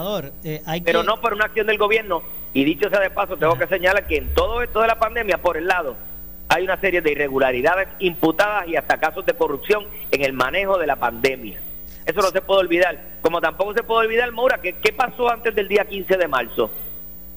Eh, 0.44 0.62
Pero 0.84 1.02
no 1.02 1.20
por 1.20 1.32
una 1.32 1.46
acción 1.46 1.66
del 1.66 1.78
gobierno. 1.78 2.22
Y 2.52 2.64
dicho 2.64 2.90
sea 2.90 3.00
de 3.00 3.10
paso, 3.10 3.36
tengo 3.36 3.56
que 3.56 3.66
señalar 3.66 4.06
que 4.06 4.16
en 4.16 4.34
todo 4.34 4.62
esto 4.62 4.80
de 4.80 4.88
la 4.88 4.98
pandemia, 4.98 5.38
por 5.38 5.56
el 5.56 5.66
lado, 5.66 5.96
hay 6.48 6.64
una 6.64 6.78
serie 6.78 7.00
de 7.00 7.12
irregularidades 7.12 7.88
imputadas 8.00 8.68
y 8.68 8.76
hasta 8.76 8.98
casos 9.00 9.24
de 9.24 9.32
corrupción 9.32 9.86
en 10.10 10.22
el 10.22 10.32
manejo 10.34 10.76
de 10.76 10.86
la 10.86 10.96
pandemia. 10.96 11.60
Eso 12.04 12.20
no 12.20 12.28
se 12.28 12.42
puede 12.42 12.60
olvidar. 12.60 12.98
Como 13.22 13.40
tampoco 13.40 13.72
se 13.74 13.82
puede 13.82 14.06
olvidar, 14.06 14.30
Maura, 14.32 14.60
que 14.60 14.74
qué 14.74 14.92
pasó 14.92 15.30
antes 15.30 15.54
del 15.54 15.68
día 15.68 15.84
15 15.84 16.16
de 16.16 16.28
marzo. 16.28 16.70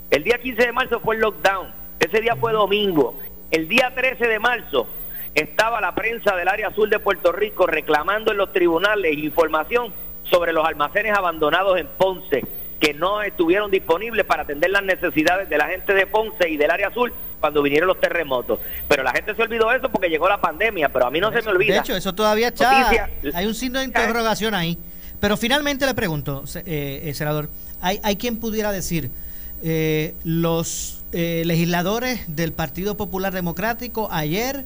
El 0.10 0.24
día 0.24 0.38
15 0.38 0.62
de 0.62 0.72
marzo 0.72 1.00
fue 1.00 1.16
el 1.16 1.22
lockdown. 1.22 1.68
Ese 2.00 2.22
día 2.22 2.36
fue 2.36 2.54
domingo. 2.54 3.20
El 3.52 3.68
día 3.68 3.94
13 3.96 4.28
de 4.28 4.40
marzo 4.40 4.88
estaba 5.34 5.82
la 5.82 5.94
prensa 5.94 6.36
del 6.36 6.48
área 6.48 6.70
azul 6.70 6.90
de 6.90 7.00
Puerto 7.00 7.32
Rico 7.32 7.68
reclamando 7.68 8.32
en 8.32 8.38
los 8.38 8.52
tribunales 8.54 9.18
información 9.18 9.94
sobre 10.24 10.54
los 10.54 10.66
almacenes 10.66 11.16
abandonados 11.16 11.78
en 11.78 11.88
Ponce 11.88 12.44
que 12.80 12.94
no 12.94 13.22
estuvieron 13.22 13.72
disponibles 13.72 14.26
para 14.26 14.44
atender 14.44 14.70
las 14.70 14.84
necesidades 14.84 15.50
de 15.50 15.58
la 15.58 15.68
gente 15.68 15.94
de 15.94 16.08
Ponce 16.08 16.50
y 16.50 16.58
del 16.58 16.72
área 16.72 16.90
azul 16.90 17.12
cuando 17.40 17.62
vinieron 17.62 17.88
los 17.88 18.00
terremotos. 18.00 18.60
Pero 18.88 19.04
la 19.04 19.12
gente 19.12 19.34
se 19.36 19.42
olvidó 19.42 19.70
de 19.70 19.78
eso 19.78 19.90
porque 19.90 20.10
llegó 20.10 20.28
la 20.28 20.42
pandemia, 20.42 20.90
pero 20.90 21.08
a 21.08 21.12
mí 21.12 21.20
no 21.20 21.32
se 21.32 21.42
me 21.42 21.52
olvida. 21.52 21.76
De 21.76 21.80
hecho, 21.80 21.96
eso 21.96 22.14
todavía 22.14 22.50
está... 22.50 23.10
Hay 23.34 23.46
un 23.46 23.56
signo 23.56 23.80
de 23.80 23.86
interrogación 23.86 24.54
ahí. 24.54 24.78
Pero 25.20 25.38
finalmente 25.38 25.86
le 25.86 25.94
pregunto, 25.94 26.44
eh, 26.66 27.02
eh, 27.06 27.14
senador, 27.14 27.50
¿hay, 27.82 28.00
¿hay 28.04 28.18
quien 28.18 28.38
pudiera 28.38 28.72
decir, 28.72 29.10
eh, 29.66 30.14
los 30.24 31.04
eh, 31.12 31.44
legisladores 31.46 32.36
del 32.36 32.54
Partido 32.54 32.96
Popular 32.96 33.34
Democrático 33.34 34.08
ayer 34.12 34.66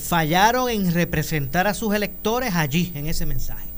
fallaron 0.00 0.68
en 0.70 0.92
representar 0.92 1.68
a 1.68 1.72
sus 1.72 1.94
electores 1.94 2.56
allí, 2.56 2.90
en 2.96 3.06
ese 3.06 3.26
mensaje? 3.26 3.68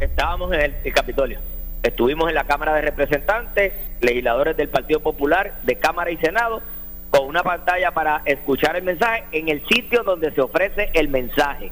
Estábamos 0.00 0.50
en 0.54 0.74
el 0.82 0.92
Capitolio. 0.94 1.40
Estuvimos 1.82 2.28
en 2.30 2.34
la 2.34 2.44
Cámara 2.44 2.74
de 2.74 2.80
Representantes, 2.80 3.72
legisladores 4.00 4.56
del 4.56 4.70
Partido 4.70 5.00
Popular, 5.00 5.60
de 5.62 5.76
Cámara 5.76 6.10
y 6.10 6.16
Senado, 6.16 6.62
con 7.10 7.28
una 7.28 7.42
pantalla 7.42 7.92
para 7.92 8.22
escuchar 8.24 8.76
el 8.76 8.82
mensaje 8.82 9.24
en 9.32 9.48
el 9.48 9.62
sitio 9.68 10.02
donde 10.02 10.32
se 10.32 10.40
ofrece 10.40 10.90
el 10.94 11.08
mensaje. 11.08 11.70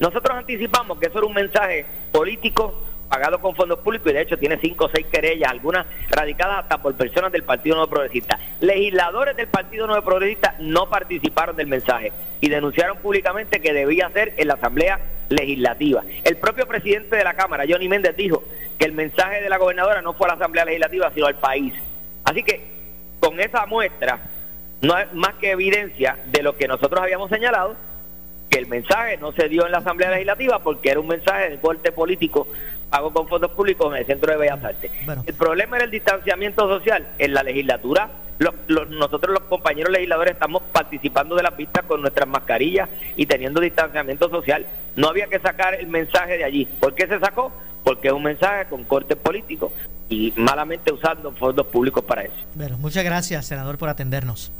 Nosotros 0.00 0.36
anticipamos 0.36 0.98
que 0.98 1.06
eso 1.06 1.18
era 1.18 1.26
un 1.26 1.34
mensaje 1.34 1.86
político 2.12 2.74
pagado 3.08 3.40
con 3.40 3.54
fondos 3.54 3.78
públicos 3.80 4.10
y 4.10 4.14
de 4.14 4.22
hecho 4.22 4.38
tiene 4.38 4.58
cinco 4.58 4.86
o 4.86 4.90
seis 4.92 5.06
querellas, 5.06 5.50
algunas 5.50 5.86
radicadas 6.10 6.64
hasta 6.64 6.82
por 6.82 6.94
personas 6.94 7.32
del 7.32 7.44
Partido 7.44 7.76
Nuevo 7.76 7.90
Progresista. 7.90 8.38
Legisladores 8.60 9.36
del 9.36 9.48
Partido 9.48 9.86
Nuevo 9.86 10.02
Progresista 10.02 10.56
no 10.58 10.88
participaron 10.88 11.56
del 11.56 11.66
mensaje 11.66 12.12
y 12.40 12.48
denunciaron 12.48 12.98
públicamente 12.98 13.60
que 13.60 13.72
debía 13.72 14.10
ser 14.10 14.34
en 14.36 14.48
la 14.48 14.54
Asamblea 14.54 15.00
Legislativa. 15.28 16.02
El 16.24 16.36
propio 16.36 16.66
presidente 16.66 17.16
de 17.16 17.24
la 17.24 17.34
Cámara, 17.34 17.64
Johnny 17.68 17.88
Méndez, 17.88 18.16
dijo 18.16 18.44
que 18.78 18.84
el 18.84 18.92
mensaje 18.92 19.40
de 19.40 19.48
la 19.48 19.58
gobernadora 19.58 20.02
no 20.02 20.14
fue 20.14 20.26
a 20.26 20.28
la 20.28 20.34
Asamblea 20.34 20.64
Legislativa, 20.64 21.10
sino 21.14 21.26
al 21.26 21.36
país. 21.36 21.74
Así 22.24 22.42
que 22.42 22.60
con 23.20 23.40
esa 23.40 23.66
muestra 23.66 24.20
no 24.80 24.98
es 24.98 25.12
más 25.14 25.34
que 25.34 25.52
evidencia 25.52 26.18
de 26.26 26.42
lo 26.42 26.56
que 26.56 26.68
nosotros 26.68 27.00
habíamos 27.00 27.30
señalado, 27.30 27.76
que 28.50 28.58
el 28.58 28.66
mensaje 28.66 29.16
no 29.16 29.32
se 29.32 29.48
dio 29.48 29.64
en 29.66 29.72
la 29.72 29.78
Asamblea 29.78 30.10
Legislativa 30.10 30.62
porque 30.62 30.90
era 30.90 31.00
un 31.00 31.08
mensaje 31.08 31.50
de 31.50 31.58
corte 31.58 31.90
político 31.90 32.46
pago 32.90 33.12
con 33.12 33.28
fondos 33.28 33.50
públicos 33.52 33.92
en 33.92 34.00
el 34.00 34.06
Centro 34.06 34.32
de 34.32 34.38
Bellas 34.38 34.62
Artes. 34.62 34.90
El 35.26 35.34
problema 35.34 35.76
era 35.76 35.84
el 35.84 35.90
distanciamiento 35.90 36.68
social. 36.68 37.06
En 37.18 37.34
la 37.34 37.42
legislatura, 37.42 38.10
nosotros 38.68 39.32
los 39.32 39.48
compañeros 39.48 39.92
legisladores 39.92 40.34
estamos 40.34 40.62
participando 40.72 41.36
de 41.36 41.42
las 41.42 41.56
vistas 41.56 41.84
con 41.84 42.00
nuestras 42.00 42.28
mascarillas 42.28 42.88
y 43.16 43.26
teniendo 43.26 43.60
distanciamiento 43.60 44.28
social. 44.28 44.66
No 44.96 45.08
había 45.08 45.26
que 45.26 45.38
sacar 45.40 45.74
el 45.74 45.86
mensaje 45.86 46.38
de 46.38 46.44
allí. 46.44 46.66
¿Por 46.80 46.94
qué 46.94 47.06
se 47.06 47.18
sacó? 47.18 47.52
Porque 47.84 48.08
es 48.08 48.14
un 48.14 48.22
mensaje 48.22 48.66
con 48.68 48.84
corte 48.84 49.16
político 49.16 49.72
y 50.08 50.32
malamente 50.36 50.92
usando 50.92 51.32
fondos 51.32 51.66
públicos 51.66 52.04
para 52.04 52.22
eso. 52.22 52.34
Bueno, 52.54 52.76
muchas 52.78 53.04
gracias, 53.04 53.46
senador, 53.46 53.78
por 53.78 53.88
atendernos. 53.88 54.52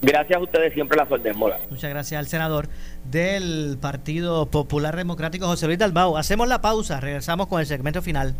Gracias 0.00 0.38
a 0.38 0.42
ustedes 0.42 0.72
siempre 0.74 0.96
la 0.96 1.08
suerte, 1.08 1.32
Mola. 1.32 1.58
Muchas 1.70 1.90
gracias 1.90 2.18
al 2.18 2.28
senador 2.28 2.68
del 3.10 3.78
Partido 3.80 4.46
Popular 4.46 4.96
Democrático, 4.96 5.46
José 5.46 5.66
Luis 5.66 5.78
Dalbao. 5.78 6.16
Hacemos 6.16 6.46
la 6.48 6.60
pausa, 6.60 7.00
regresamos 7.00 7.48
con 7.48 7.60
el 7.60 7.66
segmento 7.66 8.00
final. 8.00 8.34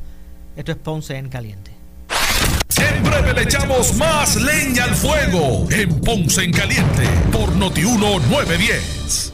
Esto 0.57 0.73
es 0.73 0.79
Ponce 0.79 1.17
en 1.17 1.29
Caliente. 1.29 1.73
En 2.81 3.03
breve 3.03 3.35
le 3.35 3.43
echamos 3.43 3.95
más 3.97 4.37
leña 4.37 4.85
al 4.85 4.95
fuego 4.95 5.67
en 5.71 6.01
Ponce 6.01 6.45
en 6.45 6.53
Caliente 6.53 7.03
por 7.33 7.55
Notiuno 7.57 8.21
910. 8.31 9.33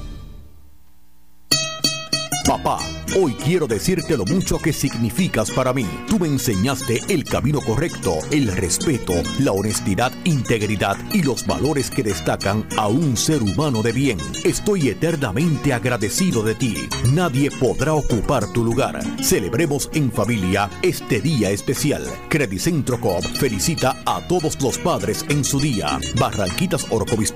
Papá, 2.46 2.78
hoy 3.16 3.34
quiero 3.34 3.66
decirte 3.66 4.16
lo 4.16 4.24
mucho 4.24 4.58
que 4.58 4.72
significas 4.72 5.50
para 5.50 5.72
mí. 5.72 5.86
Tú 6.08 6.18
me 6.18 6.26
enseñaste 6.26 7.00
el 7.08 7.24
camino 7.24 7.60
correcto, 7.60 8.18
el 8.30 8.48
respeto, 8.48 9.14
la 9.38 9.52
honestidad, 9.52 10.12
integridad 10.24 10.96
y 11.12 11.22
los 11.22 11.46
valores 11.46 11.90
que 11.90 12.02
destacan 12.02 12.66
a 12.76 12.88
un 12.88 13.16
ser 13.16 13.42
humano 13.42 13.82
de 13.82 13.92
bien. 13.92 14.18
Estoy 14.44 14.88
eternamente 14.88 15.72
agradecido 15.72 16.42
de 16.42 16.54
ti. 16.54 16.88
Nadie 17.12 17.50
podrá 17.50 17.94
ocupar 17.94 18.52
tu 18.52 18.64
lugar. 18.64 19.00
Celebremos 19.22 19.90
en 19.94 20.10
familia 20.10 20.70
este 20.82 21.20
día 21.20 21.50
especial. 21.50 22.04
Credicentro 22.28 23.00
Coop 23.00 23.24
felicita 23.36 23.96
a 24.06 24.26
todos 24.28 24.60
los 24.62 24.78
padres 24.78 25.24
en 25.28 25.44
su 25.44 25.60
día. 25.60 25.98
Barranquitas 26.18 26.86
Orcovis 26.90 27.32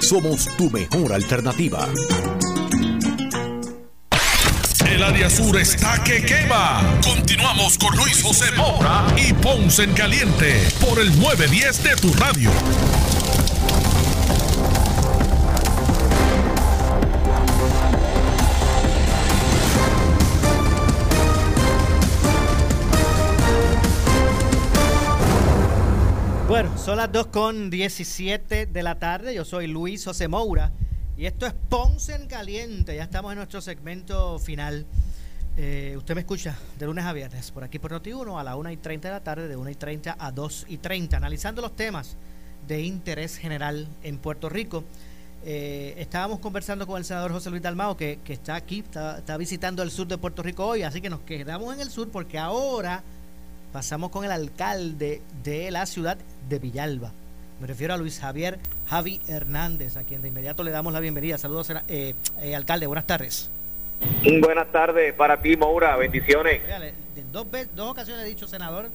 Somos 0.00 0.48
tu 0.56 0.70
mejor 0.70 1.12
alternativa. 1.12 1.88
El 4.96 5.02
área 5.02 5.28
sur 5.28 5.54
está 5.58 6.02
que 6.02 6.24
quema. 6.24 6.80
Continuamos 7.04 7.76
con 7.76 7.94
Luis 7.98 8.22
José 8.22 8.50
Moura 8.52 9.04
y 9.18 9.34
Ponce 9.34 9.82
en 9.82 9.92
Caliente 9.92 10.66
por 10.80 10.98
el 10.98 11.08
910 11.20 11.82
de 11.82 11.96
tu 11.96 12.14
radio. 12.14 12.50
Bueno, 26.48 26.70
son 26.78 26.96
las 26.96 27.12
2 27.12 27.26
con 27.26 27.68
17 27.68 28.64
de 28.64 28.82
la 28.82 28.98
tarde. 28.98 29.34
Yo 29.34 29.44
soy 29.44 29.66
Luis 29.66 30.06
José 30.06 30.26
Moura 30.26 30.72
y 31.16 31.26
esto 31.26 31.46
es 31.46 31.54
Ponce 31.68 32.14
en 32.14 32.26
Caliente. 32.26 32.94
Ya 32.94 33.04
estamos 33.04 33.32
en 33.32 33.38
nuestro 33.38 33.60
segmento 33.60 34.38
final. 34.38 34.86
Eh, 35.56 35.94
usted 35.96 36.14
me 36.14 36.20
escucha 36.20 36.54
de 36.78 36.84
lunes 36.84 37.04
a 37.06 37.12
viernes 37.14 37.50
por 37.50 37.64
aquí 37.64 37.78
por 37.78 37.90
Noti1 37.92 38.38
a 38.38 38.44
la 38.44 38.56
1 38.56 38.70
y 38.72 38.76
30 38.76 39.08
de 39.08 39.14
la 39.14 39.24
tarde, 39.24 39.48
de 39.48 39.56
1 39.56 39.70
y 39.70 39.74
30 39.74 40.16
a 40.18 40.30
2 40.30 40.66
y 40.68 40.76
30, 40.76 41.16
analizando 41.16 41.62
los 41.62 41.74
temas 41.74 42.16
de 42.68 42.82
interés 42.82 43.38
general 43.38 43.88
en 44.02 44.18
Puerto 44.18 44.50
Rico. 44.50 44.84
Eh, 45.44 45.94
estábamos 45.96 46.40
conversando 46.40 46.86
con 46.86 46.98
el 46.98 47.04
senador 47.04 47.32
José 47.32 47.48
Luis 47.48 47.62
Dalmao, 47.62 47.96
que, 47.96 48.18
que 48.22 48.34
está 48.34 48.54
aquí, 48.54 48.80
está, 48.80 49.18
está, 49.18 49.36
visitando 49.38 49.82
el 49.82 49.90
sur 49.90 50.06
de 50.06 50.18
Puerto 50.18 50.42
Rico 50.42 50.66
hoy, 50.66 50.82
así 50.82 51.00
que 51.00 51.08
nos 51.08 51.20
quedamos 51.20 51.72
en 51.72 51.80
el 51.80 51.88
sur 51.88 52.10
porque 52.10 52.38
ahora 52.38 53.02
pasamos 53.72 54.10
con 54.10 54.24
el 54.24 54.32
alcalde 54.32 55.22
de 55.42 55.70
la 55.70 55.86
ciudad 55.86 56.18
de 56.48 56.58
Villalba, 56.58 57.12
Me 57.60 57.66
refiero 57.66 57.94
a 57.94 57.96
Luis 57.96 58.20
Javier 58.20 58.58
Javi 58.86 59.20
Hernández, 59.28 59.96
a 59.96 60.04
quien 60.04 60.20
de 60.20 60.28
inmediato 60.28 60.62
le 60.62 60.70
damos 60.70 60.92
la 60.92 61.00
bienvenida. 61.00 61.38
Saludos, 61.38 61.72
eh, 61.88 62.14
eh, 62.42 62.54
alcalde, 62.54 62.86
buenas 62.86 63.06
tardes. 63.06 63.50
Buenas 64.40 64.70
tardes 64.70 65.14
para 65.14 65.40
ti, 65.40 65.56
Moura, 65.56 65.96
bendiciones. 65.96 66.60
en 67.16 67.32
dos, 67.32 67.46
dos 67.74 67.90
ocasiones 67.90 68.26
he 68.26 68.28
dicho, 68.28 68.46
senador, 68.46 68.90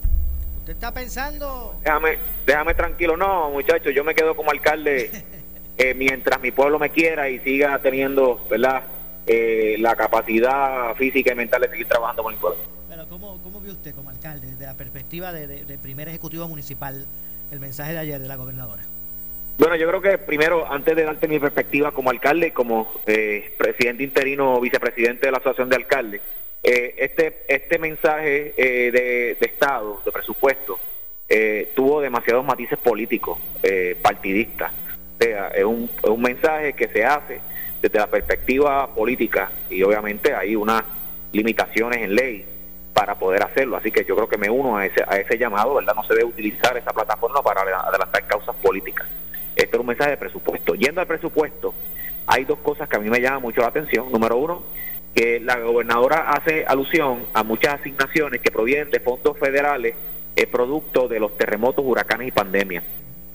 ¿usted 0.59 0.73
está 0.73 0.93
pensando...? 0.93 1.75
Déjame, 1.83 2.19
déjame 2.45 2.75
tranquilo, 2.75 3.17
no, 3.17 3.49
muchachos, 3.49 3.93
yo 3.95 4.03
me 4.03 4.13
quedo 4.13 4.35
como 4.35 4.51
alcalde 4.51 5.09
eh, 5.77 5.93
mientras 5.95 6.39
mi 6.39 6.51
pueblo 6.51 6.77
me 6.77 6.91
quiera 6.91 7.29
y 7.29 7.39
siga 7.39 7.79
teniendo, 7.81 8.45
¿verdad?, 8.47 8.83
eh, 9.25 9.75
la 9.79 9.95
capacidad 9.95 10.93
física 10.95 11.33
y 11.33 11.35
mental 11.35 11.61
de 11.61 11.69
seguir 11.69 11.87
trabajando 11.87 12.21
con 12.21 12.33
el 12.33 12.39
pueblo. 12.39 12.59
Pero 12.87 13.07
¿cómo, 13.07 13.41
cómo 13.41 13.59
vio 13.59 13.71
usted 13.71 13.95
como 13.95 14.11
alcalde, 14.11 14.51
desde 14.51 14.65
la 14.67 14.75
perspectiva 14.75 15.33
de, 15.33 15.47
de 15.65 15.77
primer 15.79 16.07
ejecutivo 16.09 16.47
municipal, 16.47 17.07
el 17.51 17.59
mensaje 17.59 17.93
de 17.93 17.99
ayer 17.99 18.19
de 18.19 18.27
la 18.27 18.37
gobernadora? 18.37 18.83
Bueno, 19.57 19.75
yo 19.75 19.87
creo 19.87 20.01
que 20.01 20.17
primero, 20.17 20.71
antes 20.71 20.95
de 20.95 21.03
darte 21.03 21.27
mi 21.27 21.37
perspectiva 21.37 21.91
como 21.91 22.09
alcalde 22.09 22.47
y 22.47 22.51
como 22.51 22.91
eh, 23.05 23.53
presidente 23.57 24.03
interino 24.03 24.59
vicepresidente 24.59 25.27
de 25.27 25.31
la 25.31 25.37
Asociación 25.37 25.69
de 25.69 25.75
Alcaldes, 25.75 26.21
eh, 26.63 26.95
este, 26.97 27.43
este 27.47 27.77
mensaje 27.77 28.53
eh, 28.57 28.91
de, 28.91 29.45
Estado, 29.45 30.01
de 30.03 30.11
presupuesto, 30.11 30.79
tuvo 31.75 32.01
demasiados 32.01 32.43
matices 32.43 32.77
políticos, 32.77 33.39
partidistas. 34.01 34.73
O 35.17 35.23
sea, 35.23 35.47
es 35.49 35.63
un, 35.63 35.89
es 36.03 36.09
un 36.09 36.21
mensaje 36.21 36.73
que 36.73 36.89
se 36.89 37.05
hace 37.05 37.39
desde 37.81 37.99
la 37.99 38.07
perspectiva 38.07 38.93
política 38.93 39.49
y 39.69 39.81
obviamente 39.81 40.33
hay 40.33 40.57
unas 40.57 40.83
limitaciones 41.31 42.01
en 42.01 42.15
ley 42.15 42.45
para 42.93 43.15
poder 43.15 43.43
hacerlo. 43.43 43.77
Así 43.77 43.91
que 43.91 44.05
yo 44.05 44.15
creo 44.15 44.27
que 44.27 44.37
me 44.37 44.49
uno 44.49 44.77
a 44.77 44.85
ese, 44.85 45.03
a 45.07 45.17
ese 45.17 45.37
llamado, 45.37 45.75
¿verdad? 45.75 45.93
No 45.95 46.03
se 46.03 46.13
debe 46.13 46.25
utilizar 46.25 46.75
esa 46.77 46.91
plataforma 46.91 47.41
para 47.41 47.61
adelantar 47.61 48.27
causas 48.27 48.55
políticas. 48.57 49.07
Esto 49.55 49.77
es 49.77 49.79
un 49.79 49.87
mensaje 49.87 50.11
de 50.11 50.17
presupuesto. 50.17 50.75
Yendo 50.75 51.01
al 51.01 51.07
presupuesto, 51.07 51.73
hay 52.27 52.45
dos 52.45 52.59
cosas 52.59 52.87
que 52.87 52.97
a 52.97 52.99
mí 52.99 53.09
me 53.09 53.19
llaman 53.19 53.41
mucho 53.41 53.61
la 53.61 53.67
atención. 53.67 54.11
Número 54.11 54.37
uno, 54.37 54.63
que 55.13 55.39
la 55.39 55.57
gobernadora 55.59 56.29
hace 56.31 56.65
alusión 56.65 57.25
a 57.33 57.43
muchas 57.43 57.79
asignaciones 57.79 58.41
que 58.41 58.51
provienen 58.51 58.89
de 58.89 58.99
fondos 58.99 59.37
federales 59.37 59.95
eh, 60.35 60.47
producto 60.47 61.07
de 61.07 61.19
los 61.19 61.37
terremotos, 61.37 61.83
huracanes 61.85 62.29
y 62.29 62.31
pandemias. 62.31 62.83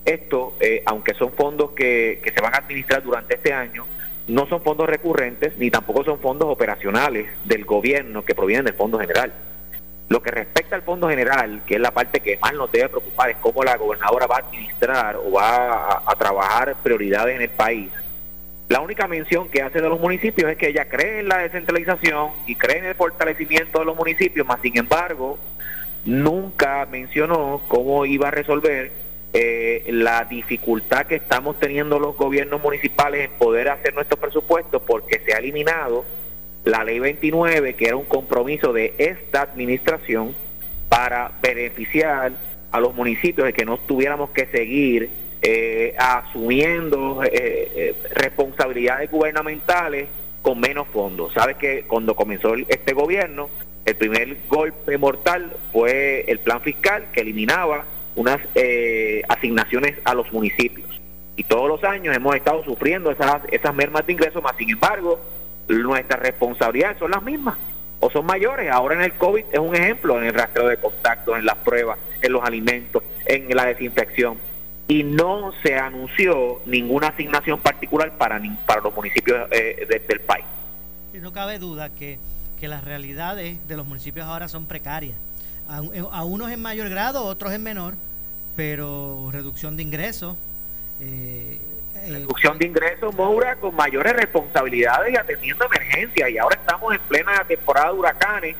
Esto, 0.04 0.56
eh, 0.60 0.82
aunque 0.86 1.14
son 1.14 1.32
fondos 1.32 1.72
que, 1.72 2.20
que 2.22 2.30
se 2.30 2.40
van 2.40 2.54
a 2.54 2.58
administrar 2.58 3.02
durante 3.02 3.34
este 3.34 3.52
año, 3.52 3.84
no 4.28 4.46
son 4.46 4.62
fondos 4.62 4.88
recurrentes 4.88 5.56
ni 5.56 5.70
tampoco 5.70 6.04
son 6.04 6.18
fondos 6.18 6.48
operacionales 6.48 7.26
del 7.44 7.64
gobierno 7.64 8.24
que 8.24 8.34
provienen 8.34 8.64
del 8.64 8.74
Fondo 8.74 8.98
General. 8.98 9.32
Lo 10.08 10.22
que 10.22 10.30
respecta 10.30 10.76
al 10.76 10.82
Fondo 10.82 11.08
General, 11.08 11.62
que 11.66 11.74
es 11.74 11.80
la 11.80 11.92
parte 11.92 12.20
que 12.20 12.38
más 12.40 12.54
nos 12.54 12.70
debe 12.70 12.88
preocupar, 12.88 13.30
es 13.30 13.36
cómo 13.38 13.64
la 13.64 13.76
gobernadora 13.76 14.26
va 14.26 14.36
a 14.36 14.40
administrar 14.40 15.16
o 15.16 15.32
va 15.32 16.02
a, 16.06 16.14
trabajar 16.16 16.76
prioridades 16.82 17.36
en 17.36 17.42
el 17.42 17.50
país. 17.50 17.90
La 18.68 18.80
única 18.80 19.06
mención 19.06 19.48
que 19.48 19.62
hace 19.62 19.80
de 19.80 19.88
los 19.88 20.00
municipios 20.00 20.50
es 20.50 20.56
que 20.56 20.68
ella 20.68 20.88
cree 20.88 21.20
en 21.20 21.28
la 21.28 21.38
descentralización 21.38 22.30
y 22.46 22.54
cree 22.56 22.78
en 22.78 22.86
el 22.86 22.94
fortalecimiento 22.94 23.80
de 23.80 23.84
los 23.84 23.96
municipios, 23.96 24.46
más 24.46 24.60
sin 24.60 24.76
embargo, 24.76 25.38
nunca 26.04 26.86
mencionó 26.90 27.62
cómo 27.68 28.06
iba 28.06 28.28
a 28.28 28.32
resolver 28.32 28.92
eh, 29.32 29.84
la 29.88 30.24
dificultad 30.24 31.06
que 31.06 31.16
estamos 31.16 31.58
teniendo 31.58 31.98
los 31.98 32.16
gobiernos 32.16 32.62
municipales 32.62 33.28
en 33.28 33.38
poder 33.38 33.68
hacer 33.68 33.94
nuestros 33.94 34.18
presupuestos 34.18 34.82
porque 34.86 35.20
se 35.24 35.34
ha 35.34 35.38
eliminado 35.38 36.04
la 36.64 36.82
ley 36.84 36.98
29, 36.98 37.74
que 37.74 37.86
era 37.86 37.96
un 37.96 38.06
compromiso 38.06 38.72
de 38.72 38.94
esta 38.98 39.42
administración 39.42 40.34
para 40.88 41.32
beneficiar 41.40 42.32
a 42.72 42.80
los 42.80 42.94
municipios 42.94 43.46
de 43.46 43.52
que 43.52 43.64
no 43.64 43.78
tuviéramos 43.78 44.30
que 44.30 44.46
seguir 44.46 45.08
eh, 45.42 45.94
asumiendo 45.98 47.22
eh, 47.22 47.30
eh, 47.32 47.94
responsabilidades 48.10 49.10
gubernamentales 49.10 50.08
con 50.42 50.58
menos 50.58 50.88
fondos. 50.88 51.32
Sabes 51.34 51.56
que 51.56 51.84
cuando 51.86 52.16
comenzó 52.16 52.54
este 52.68 52.94
gobierno, 52.94 53.48
el 53.84 53.94
primer 53.94 54.36
golpe 54.48 54.98
mortal 54.98 55.56
fue 55.72 56.24
el 56.26 56.40
plan 56.40 56.60
fiscal 56.62 57.06
que 57.12 57.20
eliminaba 57.20 57.84
unas 58.16 58.40
asignaciones 59.28 59.94
a 60.04 60.14
los 60.14 60.30
municipios. 60.32 60.88
Y 61.36 61.44
todos 61.44 61.68
los 61.68 61.84
años 61.84 62.16
hemos 62.16 62.34
estado 62.34 62.64
sufriendo 62.64 63.10
esas, 63.10 63.42
esas 63.52 63.74
mermas 63.74 64.06
de 64.06 64.14
ingresos, 64.14 64.42
más 64.42 64.56
sin 64.56 64.70
embargo, 64.70 65.20
nuestras 65.68 66.20
responsabilidades 66.20 66.98
son 66.98 67.10
las 67.10 67.22
mismas 67.22 67.58
o 68.00 68.10
son 68.10 68.24
mayores. 68.24 68.70
Ahora 68.70 68.94
en 68.94 69.02
el 69.02 69.12
COVID 69.14 69.44
es 69.52 69.58
un 69.58 69.74
ejemplo, 69.74 70.18
en 70.18 70.24
el 70.24 70.34
rastreo 70.34 70.68
de 70.68 70.78
contactos, 70.78 71.38
en 71.38 71.44
las 71.44 71.56
pruebas, 71.56 71.98
en 72.22 72.32
los 72.32 72.42
alimentos, 72.42 73.02
en 73.26 73.54
la 73.54 73.66
desinfección. 73.66 74.38
Y 74.88 75.02
no 75.02 75.52
se 75.62 75.74
anunció 75.74 76.60
ninguna 76.64 77.08
asignación 77.08 77.60
particular 77.60 78.16
para, 78.16 78.40
para 78.66 78.80
los 78.80 78.94
municipios 78.94 79.48
eh, 79.50 80.04
del 80.08 80.20
país. 80.20 80.44
Y 81.12 81.18
no 81.18 81.32
cabe 81.32 81.58
duda 81.58 81.90
que, 81.90 82.18
que 82.60 82.68
las 82.68 82.84
realidades 82.84 83.66
de 83.66 83.76
los 83.76 83.86
municipios 83.86 84.26
ahora 84.26 84.48
son 84.48 84.66
precarias. 84.66 85.18
A, 85.68 85.82
a 86.12 86.24
unos 86.24 86.50
en 86.50 86.60
mayor 86.60 86.88
grado, 86.88 87.24
otros 87.24 87.52
en 87.52 87.62
menor, 87.62 87.94
pero 88.56 89.28
reducción 89.32 89.76
de 89.76 89.82
ingresos. 89.82 90.36
Eh, 91.00 91.60
eh, 91.94 92.08
reducción 92.10 92.58
de 92.58 92.66
ingresos, 92.66 93.14
Moura, 93.14 93.56
con 93.56 93.74
mayores 93.74 94.12
responsabilidades 94.14 95.12
y 95.12 95.16
atendiendo 95.16 95.64
emergencias. 95.66 96.30
Y 96.30 96.38
ahora 96.38 96.56
estamos 96.56 96.94
en 96.94 97.00
plena 97.00 97.44
temporada 97.46 97.92
de 97.92 97.98
huracanes 97.98 98.56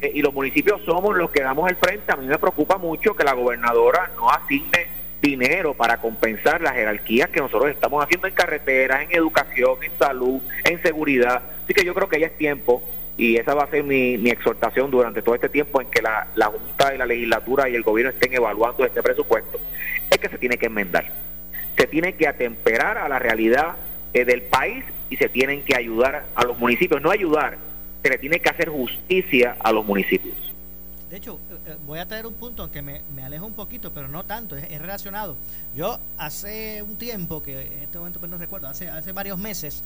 eh, 0.00 0.12
y 0.14 0.22
los 0.22 0.34
municipios 0.34 0.80
somos 0.84 1.16
los 1.16 1.30
que 1.30 1.42
damos 1.42 1.70
el 1.70 1.76
frente. 1.76 2.12
A 2.12 2.16
mí 2.16 2.26
me 2.26 2.38
preocupa 2.38 2.76
mucho 2.76 3.14
que 3.14 3.24
la 3.24 3.32
gobernadora 3.32 4.10
no 4.16 4.30
asigne 4.30 4.98
dinero 5.22 5.74
para 5.74 6.00
compensar 6.00 6.60
las 6.60 6.74
jerarquías 6.74 7.28
que 7.30 7.40
nosotros 7.40 7.70
estamos 7.70 8.04
haciendo 8.04 8.28
en 8.28 8.34
carreteras, 8.34 9.02
en 9.02 9.12
educación, 9.12 9.76
en 9.82 9.98
salud, 9.98 10.40
en 10.64 10.80
seguridad. 10.82 11.42
Así 11.64 11.74
que 11.74 11.84
yo 11.84 11.94
creo 11.94 12.08
que 12.08 12.20
ya 12.20 12.26
es 12.26 12.36
tiempo 12.36 12.82
y 13.18 13.36
esa 13.36 13.52
va 13.52 13.64
a 13.64 13.70
ser 13.70 13.84
mi, 13.84 14.16
mi 14.16 14.30
exhortación 14.30 14.90
durante 14.90 15.20
todo 15.20 15.34
este 15.34 15.50
tiempo 15.50 15.82
en 15.82 15.90
que 15.90 16.00
la, 16.00 16.28
la 16.36 16.46
Junta 16.46 16.94
y 16.94 16.98
la 16.98 17.04
legislatura 17.04 17.68
y 17.68 17.74
el 17.74 17.82
gobierno 17.82 18.12
estén 18.12 18.32
evaluando 18.32 18.86
este 18.86 19.02
presupuesto, 19.02 19.60
es 20.08 20.16
que 20.16 20.28
se 20.30 20.38
tiene 20.38 20.56
que 20.56 20.66
enmendar 20.66 21.28
se 21.78 21.86
tiene 21.86 22.14
que 22.14 22.26
atemperar 22.26 22.98
a 22.98 23.08
la 23.08 23.20
realidad 23.20 23.76
eh, 24.12 24.24
del 24.24 24.42
país 24.42 24.84
y 25.10 25.16
se 25.16 25.28
tienen 25.28 25.64
que 25.64 25.76
ayudar 25.76 26.26
a 26.34 26.44
los 26.44 26.58
municipios, 26.58 27.00
no 27.00 27.10
ayudar, 27.10 27.56
se 28.02 28.10
le 28.10 28.18
tiene 28.18 28.40
que 28.40 28.48
hacer 28.48 28.68
justicia 28.68 29.56
a 29.60 29.72
los 29.72 29.86
municipios. 29.86 30.34
De 31.08 31.16
hecho, 31.16 31.38
eh, 31.50 31.70
eh, 31.70 31.76
voy 31.86 32.00
a 32.00 32.06
traer 32.06 32.26
un 32.26 32.34
punto 32.34 32.70
que 32.70 32.82
me, 32.82 33.02
me 33.14 33.22
aleja 33.22 33.44
un 33.44 33.54
poquito, 33.54 33.92
pero 33.92 34.08
no 34.08 34.24
tanto, 34.24 34.56
es, 34.56 34.78
relacionado. 34.78 35.36
Yo 35.74 35.98
hace 36.18 36.82
un 36.82 36.96
tiempo, 36.96 37.42
que 37.42 37.52
en 37.52 37.84
este 37.84 37.96
momento 37.96 38.18
pues 38.18 38.30
no 38.30 38.38
recuerdo, 38.38 38.66
hace, 38.66 38.90
hace 38.90 39.12
varios 39.12 39.38
meses, 39.38 39.84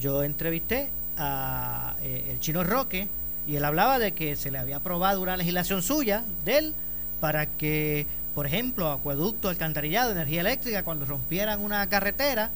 yo 0.00 0.22
entrevisté 0.22 0.90
a 1.16 1.94
el 2.02 2.40
chino 2.40 2.64
Roque 2.64 3.08
y 3.46 3.56
él 3.56 3.64
hablaba 3.64 3.98
de 3.98 4.12
que 4.12 4.36
se 4.36 4.50
le 4.50 4.58
había 4.58 4.76
aprobado 4.76 5.20
una 5.20 5.36
legislación 5.36 5.82
suya 5.82 6.24
de 6.44 6.58
él 6.58 6.74
para 7.20 7.46
que 7.46 8.06
por 8.34 8.46
ejemplo, 8.46 8.90
acueducto, 8.90 9.48
alcantarillado, 9.48 10.10
energía 10.10 10.40
eléctrica, 10.40 10.82
cuando 10.82 11.04
rompieran 11.04 11.60
una 11.60 11.88
carretera 11.88 12.50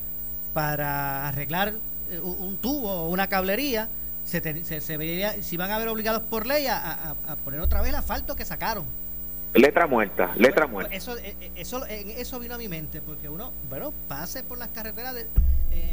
para 0.53 1.29
arreglar 1.29 1.75
eh, 2.11 2.19
un 2.19 2.57
tubo 2.59 2.91
o 2.91 3.11
una 3.11 3.29
cablería, 3.29 3.89
se, 4.25 4.81
se, 4.81 4.97
vería, 4.97 5.41
si 5.43 5.57
van 5.57 5.71
a 5.71 5.79
ver 5.79 5.89
obligados 5.89 6.23
por 6.25 6.47
ley 6.47 6.67
a, 6.69 7.15
poner 7.45 7.61
otra 7.61 7.81
vez 7.81 7.91
el 7.91 7.95
asfalto 7.95 8.35
que 8.35 8.45
sacaron. 8.45 8.85
Letra 9.55 9.87
muerta, 9.87 10.33
letra 10.37 10.67
muerta. 10.67 10.95
Eso, 10.95 11.17
eh, 11.17 11.35
eh, 11.41 11.51
eso, 11.57 11.85
eso 11.87 12.39
vino 12.39 12.55
a 12.55 12.59
mi 12.59 12.69
mente, 12.69 13.01
porque 13.01 13.29
uno, 13.29 13.53
bueno, 13.69 13.93
pase 14.07 14.43
por 14.43 14.59
las 14.59 14.69
carreteras 14.69 15.15
de, 15.15 15.27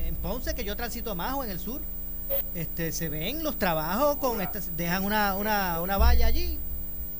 en 0.07 0.15
Ponce, 0.15 0.53
que 0.55 0.63
yo 0.63 0.75
transito 0.75 1.15
más 1.15 1.33
o 1.33 1.43
en 1.43 1.51
el 1.51 1.59
sur, 1.59 1.81
este, 2.53 2.91
se 2.91 3.09
ven 3.09 3.43
los 3.43 3.57
trabajos 3.57 4.17
con, 4.17 4.41
este, 4.41 4.59
dejan 4.75 5.03
una, 5.05 5.35
una, 5.35 5.81
una 5.81 5.97
valla 5.97 6.27
allí, 6.27 6.59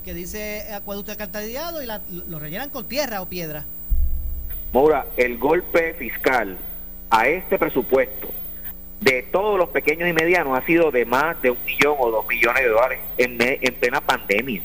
que 0.04 0.14
dice 0.14 0.74
acueducto 0.74 1.12
alcantarillado 1.12 1.82
y 1.82 1.88
lo 2.28 2.40
rellenan 2.40 2.70
con 2.70 2.88
tierra 2.88 3.22
o 3.22 3.26
piedra. 3.28 3.66
Mora, 4.72 5.08
el 5.18 5.38
golpe 5.38 5.94
fiscal 5.94 6.58
a 7.10 7.28
este 7.28 7.58
presupuesto 7.58 8.30
de 9.00 9.24
todos 9.24 9.58
los 9.58 9.70
pequeños 9.70 10.10
y 10.10 10.14
medianos 10.14 10.58
ha 10.58 10.66
sido 10.66 10.92
de 10.92 11.06
más 11.06 11.42
de 11.42 11.52
un 11.52 11.64
millón 11.66 11.96
o 11.98 12.12
dos 12.12 12.28
millones 12.28 12.64
de 12.64 12.70
dólares 12.70 13.00
en, 13.18 13.38
en 13.40 13.74
plena 13.76 14.02
pandemia. 14.02 14.64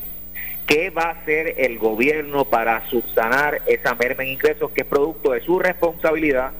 ¿Qué 0.70 0.90
va 0.90 1.02
a 1.02 1.10
hacer 1.10 1.54
el 1.56 1.80
gobierno 1.80 2.44
para 2.44 2.88
subsanar 2.90 3.60
esa 3.66 3.96
merma 3.96 4.22
en 4.22 4.28
ingresos 4.28 4.70
que 4.70 4.82
es 4.82 4.86
producto 4.86 5.32
de 5.32 5.40
su 5.40 5.58
responsabilidad 5.58 6.52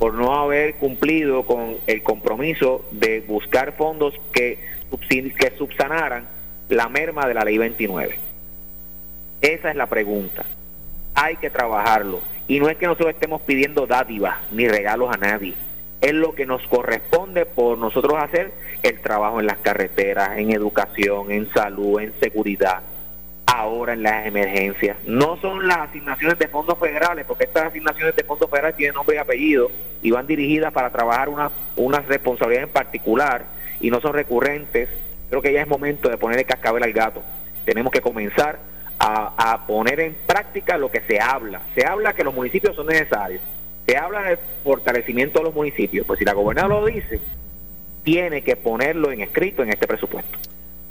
por 0.00 0.14
no 0.14 0.34
haber 0.34 0.74
cumplido 0.74 1.46
con 1.46 1.76
el 1.86 2.02
compromiso 2.02 2.84
de 2.90 3.20
buscar 3.20 3.76
fondos 3.76 4.14
que, 4.32 4.58
subsanaran 5.56 6.26
la 6.70 6.88
merma 6.88 7.28
de 7.28 7.34
la 7.34 7.44
ley 7.44 7.56
29? 7.56 8.18
Esa 9.40 9.70
es 9.70 9.76
la 9.76 9.86
pregunta. 9.86 10.44
Hay 11.14 11.36
que 11.36 11.48
trabajarlo. 11.48 12.20
Y 12.48 12.58
no 12.58 12.68
es 12.68 12.76
que 12.78 12.86
nosotros 12.86 13.10
estemos 13.10 13.42
pidiendo 13.42 13.86
dádivas 13.86 14.38
ni 14.50 14.66
regalos 14.66 15.14
a 15.14 15.18
nadie. 15.18 15.54
Es 16.00 16.14
lo 16.14 16.34
que 16.34 16.46
nos 16.46 16.66
corresponde 16.66 17.46
por 17.46 17.78
nosotros 17.78 18.14
hacer 18.20 18.50
el 18.82 19.00
trabajo 19.02 19.38
en 19.38 19.46
las 19.46 19.58
carreteras, 19.58 20.36
en 20.36 20.50
educación, 20.50 21.30
en 21.30 21.48
salud, 21.52 22.00
en 22.00 22.12
seguridad. 22.18 22.82
Ahora 23.52 23.92
en 23.92 24.02
las 24.02 24.26
emergencias. 24.26 24.96
No 25.04 25.36
son 25.36 25.66
las 25.68 25.90
asignaciones 25.90 26.38
de 26.38 26.48
fondos 26.48 26.78
federales, 26.78 27.26
porque 27.26 27.44
estas 27.44 27.66
asignaciones 27.66 28.16
de 28.16 28.24
fondos 28.24 28.48
federales 28.48 28.76
tienen 28.76 28.94
nombre 28.94 29.16
y 29.16 29.18
apellido 29.18 29.70
y 30.02 30.10
van 30.10 30.26
dirigidas 30.26 30.72
para 30.72 30.90
trabajar 30.90 31.28
una, 31.28 31.50
una 31.76 32.00
responsabilidad 32.00 32.64
en 32.64 32.70
particular 32.70 33.44
y 33.80 33.90
no 33.90 34.00
son 34.00 34.14
recurrentes. 34.14 34.88
Creo 35.28 35.42
que 35.42 35.52
ya 35.52 35.60
es 35.60 35.68
momento 35.68 36.08
de 36.08 36.16
poner 36.16 36.38
el 36.38 36.46
cascabel 36.46 36.82
al 36.82 36.92
gato. 36.92 37.22
Tenemos 37.64 37.92
que 37.92 38.00
comenzar 38.00 38.58
a, 38.98 39.66
poner 39.66 40.00
en 40.00 40.14
práctica 40.26 40.78
lo 40.78 40.90
que 40.90 41.00
se 41.02 41.20
habla. 41.20 41.62
Se 41.74 41.84
habla 41.84 42.12
que 42.12 42.24
los 42.24 42.34
municipios 42.34 42.76
son 42.76 42.86
necesarios. 42.86 43.42
Se 43.86 43.96
habla 43.96 44.22
del 44.22 44.38
fortalecimiento 44.62 45.40
de 45.40 45.46
los 45.46 45.54
municipios. 45.54 46.06
Pues 46.06 46.18
si 46.18 46.24
la 46.24 46.32
gobernadora 46.32 46.80
lo 46.80 46.86
dice, 46.86 47.20
tiene 48.04 48.42
que 48.42 48.54
ponerlo 48.56 49.10
en 49.10 49.20
escrito 49.20 49.62
en 49.62 49.70
este 49.70 49.88
presupuesto. 49.88 50.38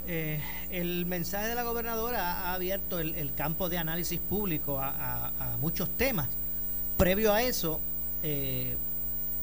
Eh, 0.06 0.38
el 0.72 1.04
mensaje 1.04 1.48
de 1.48 1.54
la 1.54 1.64
gobernadora 1.64 2.32
ha 2.32 2.54
abierto 2.54 2.98
el, 2.98 3.30
campo 3.36 3.68
de 3.68 3.76
análisis 3.76 4.18
público 4.18 4.78
a, 4.80 5.30
muchos 5.60 5.88
temas. 5.98 6.28
Previo 6.96 7.32
a 7.32 7.42
eso, 7.42 7.78
eh, 8.22 8.74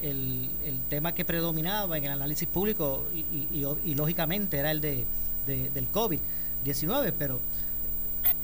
el, 0.02 0.50
tema 0.90 1.14
que 1.14 1.24
predominaba 1.24 1.98
en 1.98 2.06
el 2.06 2.12
análisis 2.12 2.48
público 2.48 3.06
y, 3.14 3.94
lógicamente 3.94 4.58
era 4.58 4.72
el 4.72 4.82
de, 4.82 5.06
del 5.46 5.92
COVID-19, 5.92 7.14
pero 7.18 7.40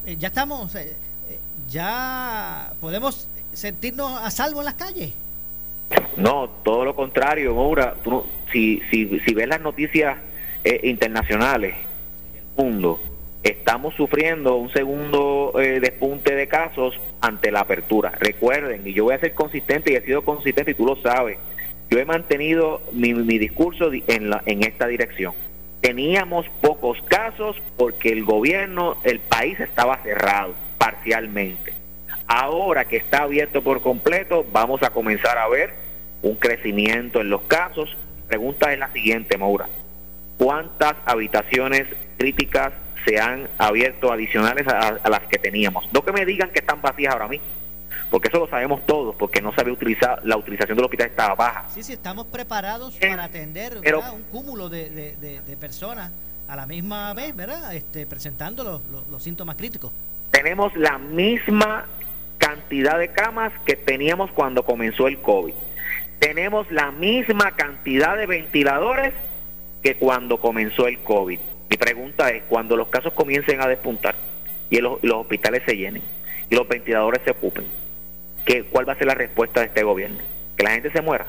eh, 0.06 0.16
ya 0.20 0.28
estamos, 0.28 0.72
ya 1.68 2.72
podemos 2.80 3.28
sentirnos 3.52 4.22
a 4.22 4.30
salvo 4.30 4.60
en 4.60 4.66
las 4.66 4.76
calles. 4.76 5.12
No, 6.18 6.50
todo 6.64 6.86
lo 6.86 6.96
contrario, 6.96 7.56
Moura. 7.56 7.96
Tú, 8.04 8.26
si, 8.52 8.82
si, 8.92 9.20
si 9.20 9.34
ves 9.34 9.48
las 9.48 9.62
noticias 9.62 10.18
internacionales, 10.84 11.76
mundo 12.56 13.00
estamos 13.46 13.94
sufriendo 13.94 14.56
un 14.56 14.72
segundo 14.72 15.54
eh, 15.60 15.80
despunte 15.80 16.34
de 16.34 16.48
casos 16.48 17.00
ante 17.22 17.52
la 17.52 17.60
apertura. 17.60 18.12
Recuerden, 18.20 18.88
y 18.88 18.94
yo 18.94 19.04
voy 19.04 19.14
a 19.14 19.20
ser 19.20 19.36
consistente 19.36 19.94
y 19.94 19.96
he 19.96 20.02
sido 20.02 20.26
consistente 20.26 20.72
y 20.72 20.74
tú 20.74 20.84
lo 20.84 20.96
sabes, 20.96 21.38
yo 21.92 22.00
he 22.00 22.06
mantenido 22.06 22.82
mi, 22.92 23.14
discurso 23.38 23.92
en, 23.94 24.64
esta 24.64 24.88
dirección. 24.88 25.34
Teníamos 25.80 26.48
pocos 26.60 27.00
casos 27.04 27.62
porque 27.78 28.10
el 28.10 28.24
gobierno, 28.24 28.98
el 29.04 29.20
país 29.20 29.60
estaba 29.60 30.02
cerrado 30.02 30.56
parcialmente. 30.80 31.74
Ahora 32.26 32.86
que 32.86 32.98
está 32.98 33.22
abierto 33.22 33.62
por 33.62 33.82
completo, 33.82 34.44
vamos 34.52 34.82
a 34.82 34.90
comenzar 34.90 35.38
a 35.38 35.48
ver 35.48 35.76
un 36.24 36.36
crecimiento 36.36 37.22
en 37.22 37.30
los 37.30 37.44
casos. 37.44 37.96
Pregunta 38.28 38.74
es 38.74 38.80
la 38.80 38.92
siguiente, 38.92 39.38
Maura. 39.38 39.68
¿Cuántas 40.38 40.96
habitaciones 41.06 41.88
críticas 42.18 42.74
se 43.06 43.20
han 43.20 43.48
abierto 43.58 44.12
adicionales 44.12 44.68
a, 44.68 45.10
las 45.10 45.22
que 45.30 45.38
teníamos. 45.38 45.92
No 45.94 46.04
que 46.04 46.12
me 46.12 46.26
digan 46.26 46.50
que 46.52 46.60
están 46.60 46.82
vacías 46.82 47.14
ahora 47.14 47.28
mismo, 47.28 47.46
porque 48.10 48.30
eso 48.30 48.40
lo 48.40 48.50
sabemos 48.50 48.86
todos, 48.86 49.16
porque 49.16 49.42
no 49.42 49.54
sabe 49.54 49.72
utilizar, 49.72 50.22
la 50.24 50.38
utilización 50.38 50.76
del 50.76 50.86
hospital 50.86 51.08
estaba 51.08 51.36
baja. 51.36 51.70
Sí, 51.70 51.84
sí, 51.84 51.94
estamos 51.94 52.28
preparados 52.28 52.96
para 52.96 53.26
atender 53.26 53.78
un 53.78 54.24
cúmulo 54.24 54.70
de, 54.70 54.90
de, 54.90 55.58
personas 55.58 56.12
a 56.48 56.56
la 56.56 56.66
misma 56.66 57.14
vez, 57.14 57.36
¿verdad? 57.36 57.74
Este, 57.74 58.06
presentando 58.06 58.64
los, 58.64 59.08
los 59.10 59.24
síntomas 59.24 59.56
críticos. 59.56 59.92
Tenemos 60.32 60.76
la 60.76 60.98
misma 60.98 61.86
cantidad 62.38 63.00
de 63.00 63.10
camas 63.10 63.54
que 63.66 63.76
teníamos 63.76 64.32
cuando 64.32 64.64
comenzó 64.64 65.08
el 65.08 65.22
COVID. 65.22 65.54
Tenemos 66.20 66.70
la 66.72 66.92
misma 66.92 67.56
cantidad 67.56 68.18
de 68.18 68.26
ventiladores 68.26 69.14
que 69.86 69.98
cuando 69.98 70.40
comenzó 70.40 70.88
el 70.88 70.98
COVID. 70.98 71.40
Mi 71.70 71.78
pregunta 71.78 72.30
es, 72.30 72.42
cuando 72.50 72.76
los 72.76 72.88
casos 72.88 73.14
comiencen 73.14 73.62
a 73.62 73.68
despuntar 73.68 74.16
y 74.68 74.80
los, 74.80 74.98
hospitales 75.04 75.62
se 75.64 75.78
llenen 75.78 76.02
y 76.50 76.56
los 76.56 76.68
ventiladores 76.68 77.22
se 77.24 77.30
ocupen, 77.30 77.66
¿qué, 78.46 78.64
¿cuál 78.64 78.90
va 78.90 78.94
a 78.94 78.98
ser 78.98 79.06
la 79.06 79.14
respuesta 79.14 79.60
de 79.60 79.68
este 79.68 79.84
gobierno? 79.84 80.18
¿Que 80.58 80.64
la 80.64 80.72
gente 80.72 80.92
se 80.92 81.04
muera? 81.04 81.28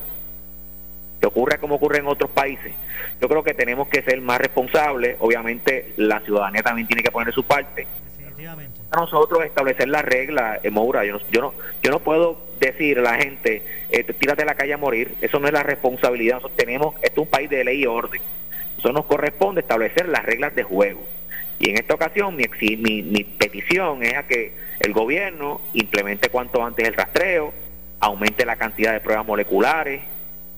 ¿Que 1.20 1.26
ocurra 1.26 1.58
como 1.58 1.74
ocurre 1.74 1.98
en 1.98 2.06
otros 2.06 2.30
países? 2.30 2.72
Yo 3.20 3.28
creo 3.28 3.44
que 3.44 3.52
tenemos 3.52 3.88
que 3.88 4.02
ser 4.02 4.22
más 4.22 4.38
responsables. 4.38 5.16
Obviamente 5.18 5.92
la 5.98 6.20
ciudadanía 6.20 6.62
también 6.62 6.88
tiene 6.88 7.02
que 7.02 7.10
poner 7.10 7.34
su 7.34 7.44
parte. 7.44 7.86
A 8.90 8.96
nosotros 8.96 9.44
establecer 9.44 9.88
las 9.88 10.02
reglas, 10.02 10.60
eh, 10.62 10.70
Moura. 10.70 11.04
Yo 11.04 11.12
no, 11.12 11.20
yo, 11.30 11.40
no, 11.42 11.54
yo 11.82 11.90
no 11.90 11.98
puedo 11.98 12.40
decir 12.58 13.00
a 13.00 13.02
la 13.02 13.16
gente, 13.16 13.62
eh, 13.90 14.02
tírate 14.02 14.44
a 14.44 14.46
la 14.46 14.54
calle 14.54 14.72
a 14.72 14.78
morir. 14.78 15.14
Eso 15.20 15.38
no 15.40 15.46
es 15.46 15.52
la 15.52 15.62
responsabilidad. 15.62 16.36
Nosotros 16.36 16.56
tenemos, 16.56 16.94
esto 17.02 17.20
es 17.20 17.26
un 17.26 17.30
país 17.30 17.50
de 17.50 17.62
ley 17.62 17.82
y 17.82 17.86
orden. 17.86 18.22
Eso 18.78 18.92
nos 18.92 19.06
corresponde 19.06 19.60
establecer 19.60 20.08
las 20.08 20.24
reglas 20.24 20.54
de 20.54 20.62
juego. 20.62 21.04
Y 21.58 21.70
en 21.70 21.76
esta 21.76 21.94
ocasión 21.94 22.36
mi, 22.36 22.44
mi, 22.76 23.02
mi 23.02 23.24
petición 23.24 24.02
es 24.02 24.14
a 24.14 24.26
que 24.26 24.54
el 24.80 24.92
gobierno 24.92 25.62
implemente 25.72 26.28
cuanto 26.28 26.64
antes 26.64 26.86
el 26.86 26.94
rastreo, 26.94 27.52
aumente 28.00 28.44
la 28.44 28.56
cantidad 28.56 28.92
de 28.92 29.00
pruebas 29.00 29.26
moleculares, 29.26 30.02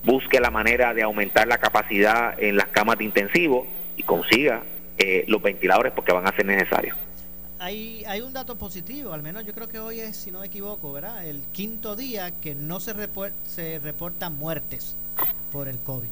busque 0.03 0.39
la 0.39 0.51
manera 0.51 0.93
de 0.93 1.03
aumentar 1.03 1.47
la 1.47 1.57
capacidad 1.57 2.41
en 2.41 2.57
las 2.57 2.67
camas 2.67 2.97
de 2.97 3.05
intensivo 3.05 3.67
y 3.95 4.03
consiga 4.03 4.63
eh, 4.97 5.25
los 5.27 5.41
ventiladores 5.41 5.93
porque 5.93 6.11
van 6.11 6.27
a 6.27 6.35
ser 6.35 6.45
necesarios. 6.45 6.97
Hay, 7.59 8.05
hay 8.05 8.21
un 8.21 8.31
dato 8.31 8.57
positivo, 8.57 9.11
al 9.11 9.21
menos 9.21 9.45
yo 9.45 9.53
creo 9.53 9.67
que 9.67 9.79
hoy 9.79 9.99
es, 9.99 10.15
si 10.15 10.31
no 10.31 10.39
me 10.39 10.45
equivoco, 10.45 10.93
¿verdad? 10.93 11.25
El 11.27 11.41
quinto 11.51 11.97
día 11.97 12.31
que 12.39 12.55
no 12.55 12.79
se, 12.79 12.93
se 13.45 13.79
reportan 13.79 14.37
muertes 14.37 14.95
por 15.51 15.67
el 15.67 15.77
COVID. 15.79 16.07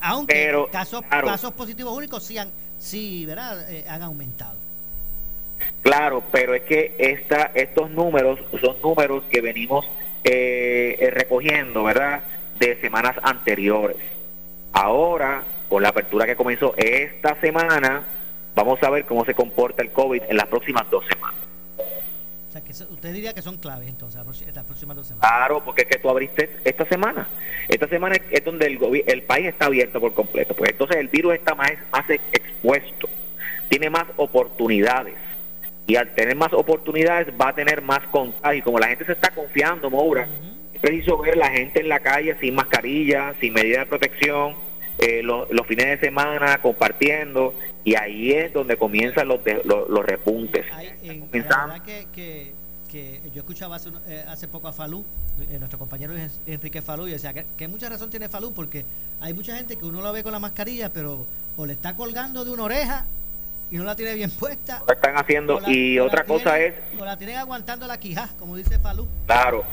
Aunque 0.00 0.66
casos, 0.72 1.02
casos 1.08 1.52
positivos 1.52 1.96
únicos 1.96 2.24
sí, 2.24 2.38
han, 2.38 2.50
sí 2.78 3.26
¿verdad? 3.26 3.70
Eh, 3.70 3.84
han 3.88 4.02
aumentado. 4.02 4.56
Claro, 5.82 6.22
pero 6.30 6.54
es 6.54 6.62
que 6.62 6.94
esta, 6.98 7.50
estos 7.54 7.90
números 7.90 8.38
son 8.60 8.76
números 8.82 9.24
que 9.30 9.40
venimos 9.40 9.86
eh, 10.24 10.96
eh, 10.98 11.10
recogiendo, 11.10 11.84
¿verdad? 11.84 12.22
De 12.58 12.80
semanas 12.80 13.16
anteriores. 13.22 13.96
Ahora, 14.72 15.42
con 15.68 15.82
la 15.82 15.88
apertura 15.90 16.26
que 16.26 16.36
comenzó 16.36 16.74
esta 16.76 17.40
semana, 17.40 18.04
vamos 18.54 18.82
a 18.82 18.90
ver 18.90 19.06
cómo 19.06 19.24
se 19.24 19.34
comporta 19.34 19.82
el 19.82 19.90
COVID 19.90 20.22
en 20.28 20.36
las 20.36 20.46
próximas 20.46 20.88
dos 20.90 21.04
semanas. 21.06 21.49
O 22.50 22.52
sea, 22.52 22.64
que 22.64 22.72
usted 22.72 23.12
diría 23.12 23.32
que 23.32 23.42
son 23.42 23.58
claves 23.58 23.88
entonces, 23.88 24.20
estas 24.44 24.64
próximas 24.64 24.96
dos 24.96 25.06
semanas. 25.06 25.30
Claro, 25.30 25.62
porque 25.64 25.82
es 25.82 25.88
que 25.88 25.98
tú 25.98 26.10
abriste 26.10 26.50
esta 26.64 26.84
semana. 26.86 27.28
Esta 27.68 27.86
semana 27.86 28.16
es 28.28 28.44
donde 28.44 28.66
el, 28.66 29.04
el 29.06 29.22
país 29.22 29.46
está 29.46 29.66
abierto 29.66 30.00
por 30.00 30.14
completo. 30.14 30.56
Pues 30.56 30.72
entonces 30.72 30.96
el 30.96 31.06
virus 31.06 31.34
está 31.34 31.54
más, 31.54 31.70
más 31.92 32.10
expuesto, 32.10 33.08
tiene 33.68 33.88
más 33.88 34.06
oportunidades. 34.16 35.14
Y 35.86 35.94
al 35.94 36.12
tener 36.16 36.34
más 36.34 36.52
oportunidades 36.52 37.32
va 37.40 37.50
a 37.50 37.54
tener 37.54 37.82
más 37.82 38.00
contagio. 38.08 38.58
Y 38.58 38.62
como 38.62 38.80
la 38.80 38.88
gente 38.88 39.04
se 39.04 39.12
está 39.12 39.30
confiando, 39.30 39.88
Moura, 39.88 40.26
es 40.74 40.80
preciso 40.80 41.18
ver 41.18 41.36
la 41.36 41.50
gente 41.50 41.78
en 41.78 41.88
la 41.88 42.00
calle 42.00 42.36
sin 42.40 42.56
mascarilla, 42.56 43.32
sin 43.40 43.52
medida 43.52 43.78
de 43.78 43.86
protección, 43.86 44.56
eh, 44.98 45.22
los, 45.22 45.46
fines 45.68 45.86
de 45.86 45.98
semana 45.98 46.60
compartiendo 46.60 47.54
y 47.84 47.94
ahí 47.94 48.32
es 48.32 48.52
donde 48.52 48.76
comienzan 48.76 49.28
los, 49.28 49.40
los, 49.64 50.04
repuntes. 50.04 50.66
que, 51.84 52.52
que, 52.90 53.20
yo 53.32 53.40
escuchaba 53.40 53.76
hace, 53.76 53.90
eh, 54.06 54.24
hace 54.28 54.48
poco 54.48 54.68
a 54.68 54.72
Falú, 54.72 55.04
eh, 55.50 55.58
nuestro 55.58 55.78
compañero 55.78 56.12
Enrique 56.46 56.82
Falú, 56.82 57.08
y 57.08 57.12
decía 57.12 57.32
que, 57.32 57.68
mucha 57.68 57.88
razón 57.88 58.10
tiene 58.10 58.28
Falú 58.28 58.52
porque 58.52 58.84
hay 59.20 59.32
mucha 59.32 59.56
gente 59.56 59.76
que 59.76 59.84
uno 59.84 60.02
la 60.02 60.10
ve 60.10 60.22
con 60.22 60.32
la 60.32 60.38
mascarilla, 60.38 60.92
pero 60.92 61.26
o 61.56 61.66
le 61.66 61.72
está 61.72 61.96
colgando 61.96 62.44
de 62.44 62.50
una 62.50 62.64
oreja 62.64 63.06
y 63.70 63.76
no 63.76 63.84
la 63.84 63.96
tiene 63.96 64.14
bien 64.14 64.30
puesta. 64.30 64.82
Lo 64.86 64.92
están 64.92 65.16
haciendo. 65.16 65.60
y 65.66 65.98
otra 65.98 66.24
cosa 66.24 66.58
es. 66.58 66.74
O 66.98 67.04
la 67.04 67.16
tienen 67.16 67.36
aguantando 67.36 67.86
la 67.86 67.98
quijá, 67.98 68.28
como 68.38 68.56
dice 68.56 68.78
Falú. 68.78 69.08
Claro. 69.26 69.64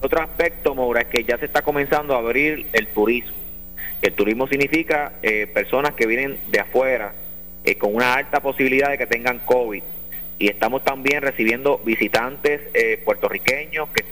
Otro 0.00 0.20
aspecto, 0.20 0.74
Maura, 0.74 1.02
es 1.02 1.06
que 1.08 1.22
ya 1.22 1.38
se 1.38 1.44
está 1.44 1.62
comenzando 1.62 2.16
a 2.16 2.18
abrir 2.18 2.66
el 2.72 2.88
turismo. 2.88 3.36
El 4.00 4.14
turismo 4.14 4.48
significa 4.48 5.12
eh, 5.22 5.46
personas 5.46 5.92
que 5.92 6.06
vienen 6.06 6.40
de 6.48 6.58
afuera 6.58 7.12
eh, 7.64 7.76
con 7.76 7.94
una 7.94 8.14
alta 8.14 8.40
posibilidad 8.40 8.90
de 8.90 8.98
que 8.98 9.06
tengan 9.06 9.38
COVID. 9.40 9.82
Y 10.38 10.48
estamos 10.48 10.84
también 10.84 11.22
recibiendo 11.22 11.78
visitantes 11.78 12.60
eh, 12.74 13.00
puertorriqueños 13.04 13.88
que, 13.90 14.04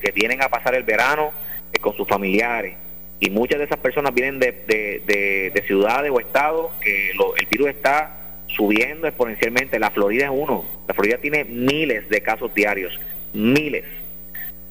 que, 0.00 0.12
vienen 0.12 0.42
a 0.42 0.48
pasar 0.48 0.74
el 0.74 0.84
verano 0.84 1.32
con 1.80 1.94
sus 1.94 2.08
familiares. 2.08 2.74
Y 3.20 3.28
muchas 3.30 3.58
de 3.58 3.66
esas 3.66 3.78
personas 3.78 4.14
vienen 4.14 4.38
de, 4.38 4.52
de, 4.66 5.62
ciudades 5.66 6.10
o 6.10 6.20
estados 6.20 6.72
que 6.80 7.10
el 7.10 7.46
virus 7.50 7.68
está 7.68 8.38
subiendo 8.46 9.06
exponencialmente. 9.06 9.78
La 9.78 9.90
Florida 9.90 10.24
es 10.24 10.30
uno. 10.32 10.64
La 10.88 10.94
Florida 10.94 11.18
tiene 11.18 11.44
miles 11.44 12.08
de 12.08 12.22
casos 12.22 12.54
diarios. 12.54 12.98
Miles 13.34 13.84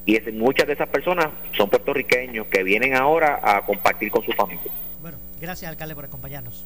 y 0.06 0.20
muchas 0.32 0.68
de 0.68 0.74
esas 0.74 0.88
personas 0.88 1.28
son 1.56 1.68
puertorriqueños 1.68 2.46
que 2.46 2.62
vienen 2.62 2.94
ahora 2.94 3.40
a 3.42 3.66
compartir 3.66 4.10
con 4.10 4.24
su 4.24 4.32
familia. 4.32 4.70
Bueno, 5.02 5.18
gracias 5.40 5.68
alcalde 5.68 5.96
por 5.96 6.04
acompañarnos. 6.04 6.64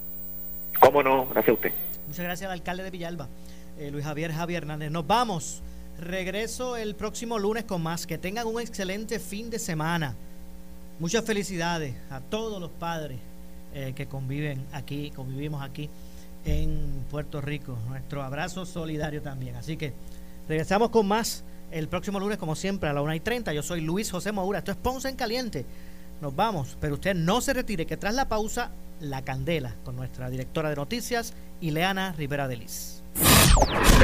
¿Cómo 0.81 1.03
no? 1.03 1.27
Gracias 1.27 1.51
a 1.51 1.53
usted. 1.53 1.73
Muchas 2.09 2.25
gracias 2.25 2.49
al 2.49 2.53
alcalde 2.53 2.83
de 2.83 2.91
Villalba, 2.91 3.29
eh, 3.79 3.91
Luis 3.91 4.05
Javier 4.05 4.33
Javier 4.33 4.63
Hernández. 4.63 4.91
Nos 4.91 5.07
vamos. 5.07 5.63
Regreso 5.99 6.77
el 6.77 6.95
próximo 6.95 7.39
lunes 7.39 7.65
con 7.65 7.83
más. 7.83 8.07
Que 8.07 8.17
tengan 8.17 8.47
un 8.47 8.61
excelente 8.61 9.19
fin 9.19 9.51
de 9.51 9.59
semana. 9.59 10.17
Muchas 10.99 11.25
felicidades 11.25 11.95
a 12.11 12.21
todos 12.21 12.61
los 12.61 12.71
padres 12.71 13.19
eh, 13.75 13.93
que 13.95 14.07
conviven 14.07 14.67
aquí, 14.73 15.11
convivimos 15.11 15.63
aquí 15.63 15.89
en 16.45 17.05
Puerto 17.11 17.41
Rico. 17.41 17.77
Nuestro 17.89 18.23
abrazo 18.23 18.65
solidario 18.65 19.21
también. 19.21 19.57
Así 19.57 19.77
que 19.77 19.93
regresamos 20.49 20.91
con 20.91 21.07
más 21.07 21.45
el 21.71 21.89
próximo 21.89 22.19
lunes, 22.19 22.39
como 22.39 22.57
siempre, 22.57 22.89
a 22.89 22.93
la 22.93 23.03
1 23.03 23.15
y 23.15 23.21
30. 23.21 23.53
Yo 23.53 23.63
soy 23.63 23.83
Luis 23.83 24.11
José 24.11 24.33
Moura. 24.33 24.61
Esto 24.61 24.73
es 24.73 24.79
Ponce 24.79 25.09
en 25.09 25.17
Caliente. 25.17 25.67
Nos 26.21 26.37
vamos, 26.37 26.77
pero 26.81 26.95
usted 26.95 27.15
no 27.15 27.41
se 27.41 27.55
retire, 27.55 27.87
que 27.87 27.97
tras 27.97 28.15
la 28.15 28.29
pausa, 28.29 28.73
la 29.01 29.23
candela 29.23 29.77
con 29.85 29.97
nuestra 29.97 30.29
directora 30.29 30.69
de 30.69 30.77
noticias, 30.77 31.33
Ileana 31.61 32.13
Rivera 32.13 32.47
de 32.47 32.57
Liz. 32.57 33.03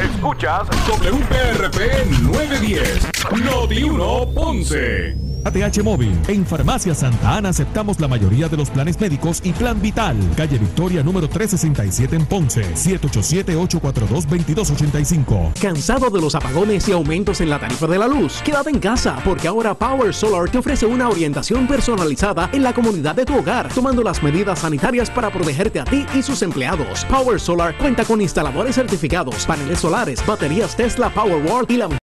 Escuchas 0.03 0.67
WPRP 0.89 2.07
910, 2.23 3.09
Noti 3.45 3.83
1 3.83 4.35
Ponce. 4.35 5.36
ATH 5.47 5.83
Móvil. 5.83 6.13
En 6.29 6.45
Farmacia 6.45 6.95
Santa 6.95 7.37
Ana 7.37 7.49
aceptamos 7.51 8.01
la 8.01 8.09
mayoría 8.09 8.49
de 8.49 8.57
los 8.57 8.71
planes 8.71 9.01
médicos 9.01 9.41
y 9.45 9.53
Plan 9.53 9.81
Vital. 9.81 10.17
Calle 10.37 10.59
Victoria 10.59 11.03
número 11.03 11.29
367 11.29 12.17
en 12.17 12.27
Ponce. 12.27 12.63
787-842-2285. 12.75 15.55
¿Cansado 15.61 16.11
de 16.11 16.21
los 16.21 16.35
apagones 16.35 16.89
y 16.89 16.93
aumentos 16.93 17.41
en 17.41 17.51
la 17.51 17.59
tarifa 17.59 17.87
de 17.87 17.99
la 17.99 18.09
luz? 18.09 18.43
Quédate 18.43 18.71
en 18.71 18.79
casa, 18.79 19.17
porque 19.25 19.49
ahora 19.49 19.75
Power 19.75 20.13
Solar 20.13 20.51
te 20.51 20.59
ofrece 20.59 20.87
una 20.87 21.09
orientación 21.09 21.67
personalizada 21.67 22.51
en 22.53 22.63
la 22.63 22.75
comunidad 22.75 23.15
de 23.15 23.25
tu 23.25 23.37
hogar, 23.37 23.73
tomando 23.73 24.03
las 24.03 24.23
medidas 24.23 24.59
sanitarias 24.61 25.11
para 25.11 25.31
protegerte 25.31 25.81
a 25.81 25.85
ti 25.85 26.05
y 26.15 26.23
sus 26.23 26.43
empleados. 26.43 27.05
Power 27.05 27.41
Solar 27.41 27.77
cuenta 27.79 28.05
con 28.05 28.21
instaladores 28.21 28.75
certificados, 28.75 29.47
paneles 29.47 29.81
solares, 29.81 30.25
baterías 30.27 30.77
Tesla 30.77 31.11
Powerwall 31.11 31.67
y 31.69 31.77
la 31.77 31.89